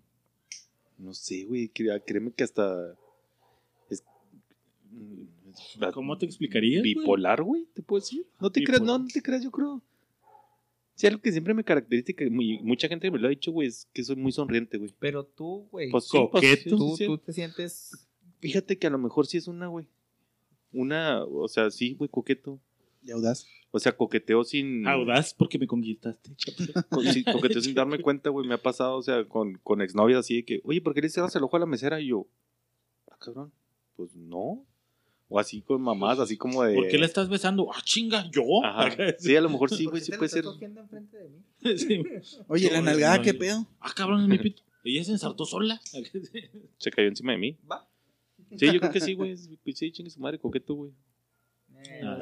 [0.97, 1.69] No sé, güey.
[1.69, 2.95] Créeme que hasta.
[5.51, 5.93] Es...
[5.93, 6.81] ¿Cómo te explicarías?
[6.83, 8.25] Bipolar, güey, te puedo decir.
[8.39, 8.81] No te Bipolar.
[8.81, 9.81] creas, no, no te creas, yo creo.
[10.95, 13.51] Sí, algo que siempre me caracteriza, y que muy- mucha gente me lo ha dicho,
[13.51, 14.93] güey, es que soy muy sonriente, güey.
[14.99, 16.77] Pero tú, güey, Pues sí, pues, Coqueto.
[16.77, 18.07] tú, tú te sientes...
[18.39, 19.87] Fíjate que a lo mejor sí es una, güey.
[20.71, 22.59] Una, o sea, sí, güey, coqueto.
[23.03, 23.45] Y audaz.
[23.71, 24.85] O sea, coqueteo sin.
[24.87, 26.57] Audaz porque me conquistaste, Chapo.
[26.89, 28.47] co- sí, coqueteo sin darme cuenta, güey.
[28.47, 31.09] Me ha pasado, o sea, con, con exnovias así de que, oye, ¿por qué le
[31.09, 31.99] cierras el ojo a la mesera?
[32.01, 32.27] Y yo,
[33.09, 33.51] ah, cabrón,
[33.95, 34.63] pues no.
[35.35, 36.75] O así con mamás, así como de.
[36.75, 37.67] ¿Por qué le estás besando?
[37.73, 38.29] ¡Ah, chinga!
[38.29, 38.43] ¿Yo?
[38.63, 38.95] Ajá.
[39.17, 40.45] Sí, a lo mejor sí, ¿Por güey, sí puede ser.
[40.45, 41.77] de?
[41.79, 42.03] Sí.
[42.47, 43.65] Oye, la nalgada, ¿qué pedo?
[43.79, 44.61] Ah, cabrón, es mi pito.
[44.83, 45.81] Ella se ensartó sola.
[46.77, 47.57] Se cayó encima de mí.
[47.69, 47.87] Va.
[48.55, 49.35] Sí, yo creo que sí, güey.
[49.35, 50.91] Sí, chingue su madre, coqueto, güey.
[52.03, 52.19] Ah,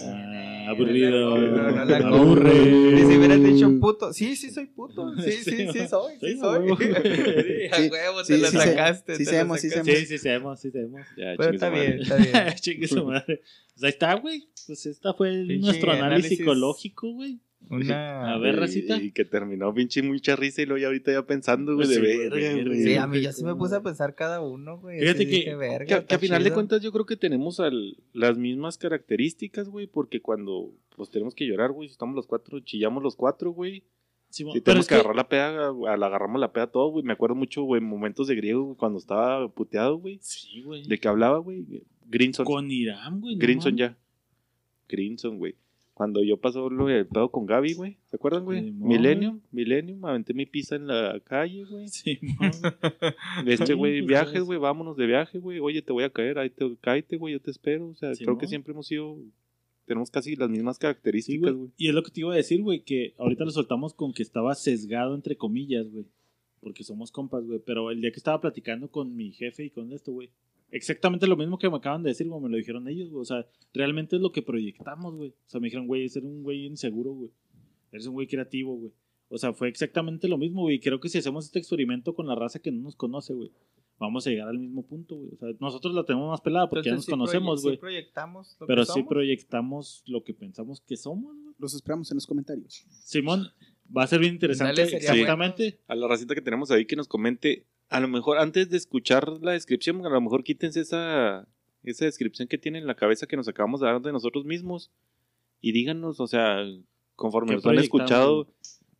[0.71, 1.37] aburrido.
[1.37, 2.53] No, no la Aburre.
[2.53, 5.13] Y si hubieras dicho puto, sí, sí soy puto.
[5.23, 6.59] Sí, sí, sí, Sí, soy, sí sí, soy.
[6.59, 6.73] huevo.
[7.71, 9.15] A Sí, huevo, sí, te lo sí sacaste.
[9.15, 9.95] sí sabemos, sí sacaste.
[9.97, 11.01] Sí, sí, sabemos, sí sabemos.
[11.17, 12.31] Ya, Pero está bien, está bien.
[12.59, 13.41] Chingue su madre.
[13.73, 14.47] Pues ahí está, güey.
[14.67, 16.37] Pues esta fue nuestro análisis.
[16.39, 17.39] psicológico, güey.
[17.71, 18.33] Una...
[18.33, 18.97] A ver, Y- racita.
[19.01, 22.01] Y, que terminó pinche mucha risa y luego ya ahorita ya pensando, güey, de Sí,
[22.01, 22.83] verga, güey.
[22.83, 24.99] Sí, a mí ya sí me puse a pensar cada uno, güey.
[24.99, 27.97] Fíjate que- dije, verga, Que, que a final de cuentas yo creo que tenemos al-
[28.13, 32.59] las mismas características, güey, porque cuando pues tenemos que llorar, güey, si estamos los cuatro,
[32.59, 33.83] chillamos los cuatro, güey.
[34.29, 37.03] Simón, Si tenemos es que que- agarrar la peda, la agarramos la peda todo, güey.
[37.03, 40.19] Me acuerdo mucho, güey, momentos de griego güey, cuando estaba puteado, güey.
[40.21, 40.85] Sí, güey.
[40.87, 41.65] ¿De qué hablaba, güey?
[42.07, 42.45] Grinson.
[42.45, 43.35] Con Irán, güey.
[43.35, 43.79] no Grinson mames.
[43.91, 43.97] ya.
[44.87, 45.55] Grinson, güey.
[46.01, 47.97] Cuando yo pasó lo del pedo con Gaby, güey.
[48.09, 48.71] ¿Se acuerdan, güey?
[48.71, 50.03] Millennium, Millennium.
[50.03, 51.87] Aventé mi pizza en la calle, güey.
[51.89, 52.49] Simón.
[53.45, 55.59] Este, Sí, güey, pues, viajes, es- güey, vámonos de viaje, güey.
[55.59, 57.89] Oye, te voy a caer, ahí te, cáete, güey, yo te espero.
[57.89, 59.15] O sea, Sí, creo que siempre hemos sido,
[59.85, 61.55] tenemos casi las mismas Sí, características, güey.
[61.55, 61.71] güey.
[61.77, 64.23] Y es lo que te iba a decir, güey, que ahorita lo soltamos con que
[64.23, 66.05] estaba sesgado, entre comillas, güey.
[66.61, 67.59] Porque somos compas, güey.
[67.63, 70.31] Pero el día que estaba platicando con mi jefe y con esto, güey.
[70.71, 72.41] Exactamente lo mismo que me acaban de decir, güey.
[72.41, 73.21] Me lo dijeron ellos, güey.
[73.21, 75.29] O sea, realmente es lo que proyectamos, güey.
[75.31, 77.31] O sea, me dijeron, güey, eres un güey inseguro, güey.
[77.91, 78.91] Eres un güey creativo, güey.
[79.27, 80.75] O sea, fue exactamente lo mismo, güey.
[80.75, 83.51] Y creo que si hacemos este experimento con la raza que no nos conoce, güey,
[83.99, 85.31] vamos a llegar al mismo punto, güey.
[85.33, 87.67] O sea, nosotros la tenemos más pelada porque Entonces, ya nos sí proye- conocemos, sí
[87.67, 87.77] güey.
[87.79, 89.07] proyectamos lo pero que sí somos.
[89.09, 91.55] proyectamos lo que pensamos que somos, güey.
[91.59, 92.85] Los esperamos en los comentarios.
[93.03, 93.47] Simón,
[93.95, 94.81] va a ser bien interesante.
[94.83, 95.79] Dale, Exactamente.
[95.87, 99.29] A la racita que tenemos ahí que nos comente, a lo mejor antes de escuchar
[99.41, 101.47] la descripción, a lo mejor quítense esa,
[101.83, 104.89] esa descripción que tienen en la cabeza que nos acabamos de dar de nosotros mismos
[105.61, 106.63] y díganos, o sea,
[107.15, 108.47] conforme ¿Qué nos han escuchado,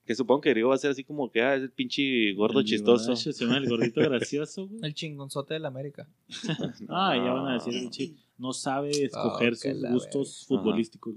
[0.06, 2.60] que supongo que Diego va a ser así como que, ah, es el pinche gordo
[2.60, 3.16] El chistoso.
[3.16, 4.82] se llama el gordito gracioso, güey.
[4.84, 6.08] El chingonzote de la América.
[6.90, 11.16] Ah, ya van a decir, el chi- no sabe escoger Ah, sus gustos futbolísticos.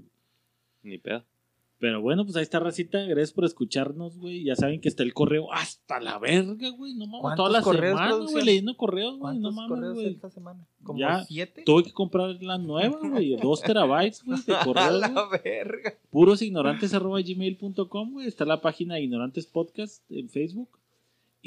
[0.83, 1.23] Ni pedo.
[1.77, 2.99] Pero bueno, pues ahí está Racita.
[3.03, 4.45] Gracias por escucharnos, güey.
[4.45, 6.93] Ya saben que está el correo hasta la verga, güey.
[6.95, 9.19] No mames, ¿Cuántos toda la correos, semana, güey, leyendo correos, güey.
[9.19, 10.07] ¿Cuántos No mames, güey.
[10.07, 10.65] esta semana?
[10.83, 11.63] ¿Como Ya, siete?
[11.65, 13.35] Tuve que comprar la nueva, güey.
[13.35, 15.13] Dos terabytes, güey, de A correos, güey.
[15.13, 15.93] la verga.
[16.11, 18.27] purosignorantes.gmail.com, güey.
[18.27, 20.69] Está la página Ignorantes Podcast en Facebook.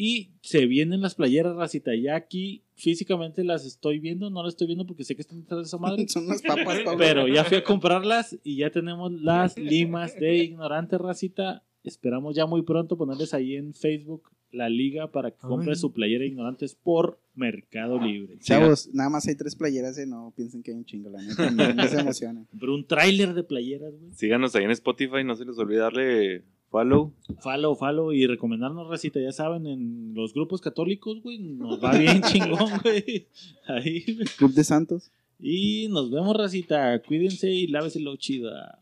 [0.00, 1.90] Y se vienen las playeras, racita.
[1.96, 4.30] Ya aquí físicamente las estoy viendo.
[4.30, 6.06] No las estoy viendo porque sé que están detrás de esa madre.
[6.08, 6.98] Son unas papas, Pablo.
[6.98, 11.64] Pero ya fui a comprarlas y ya tenemos las limas de ignorante racita.
[11.82, 15.80] Esperamos ya muy pronto ponerles ahí en Facebook la liga para que compren Ay.
[15.80, 18.38] su playera ignorantes por Mercado Libre.
[18.38, 21.50] Chavos, nada más hay tres playeras, eh, no piensen que hay un chingo, la neta,
[21.50, 22.46] no, no se emocionen.
[22.58, 24.12] Pero un tráiler de playeras, güey.
[24.14, 27.12] Síganos ahí en Spotify, no se les olvide darle follow.
[27.40, 29.20] Follow, follow y recomendarnos, racita.
[29.20, 33.26] Ya saben, en los grupos católicos, güey, nos va bien chingón, güey.
[33.66, 34.26] Ahí, güey.
[34.36, 35.10] Club de Santos.
[35.40, 37.00] Y nos vemos, racita.
[37.02, 38.78] Cuídense y láveselo chida.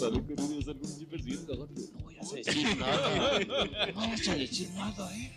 [0.00, 0.10] No
[2.02, 3.40] voy a decir nada.
[3.88, 5.32] No vamos a decir nada, eh.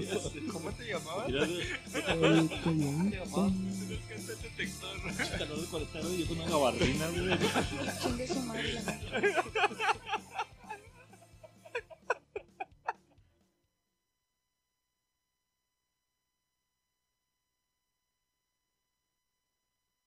[0.52, 1.28] ¿Cómo te llamabas?
[1.28, 1.50] Mira, Ay,
[2.08, 3.52] calladito.
[5.38, 7.38] calor de 40 grados y yo con una gabardina, güey.
[8.02, 8.80] Chingue su madre la.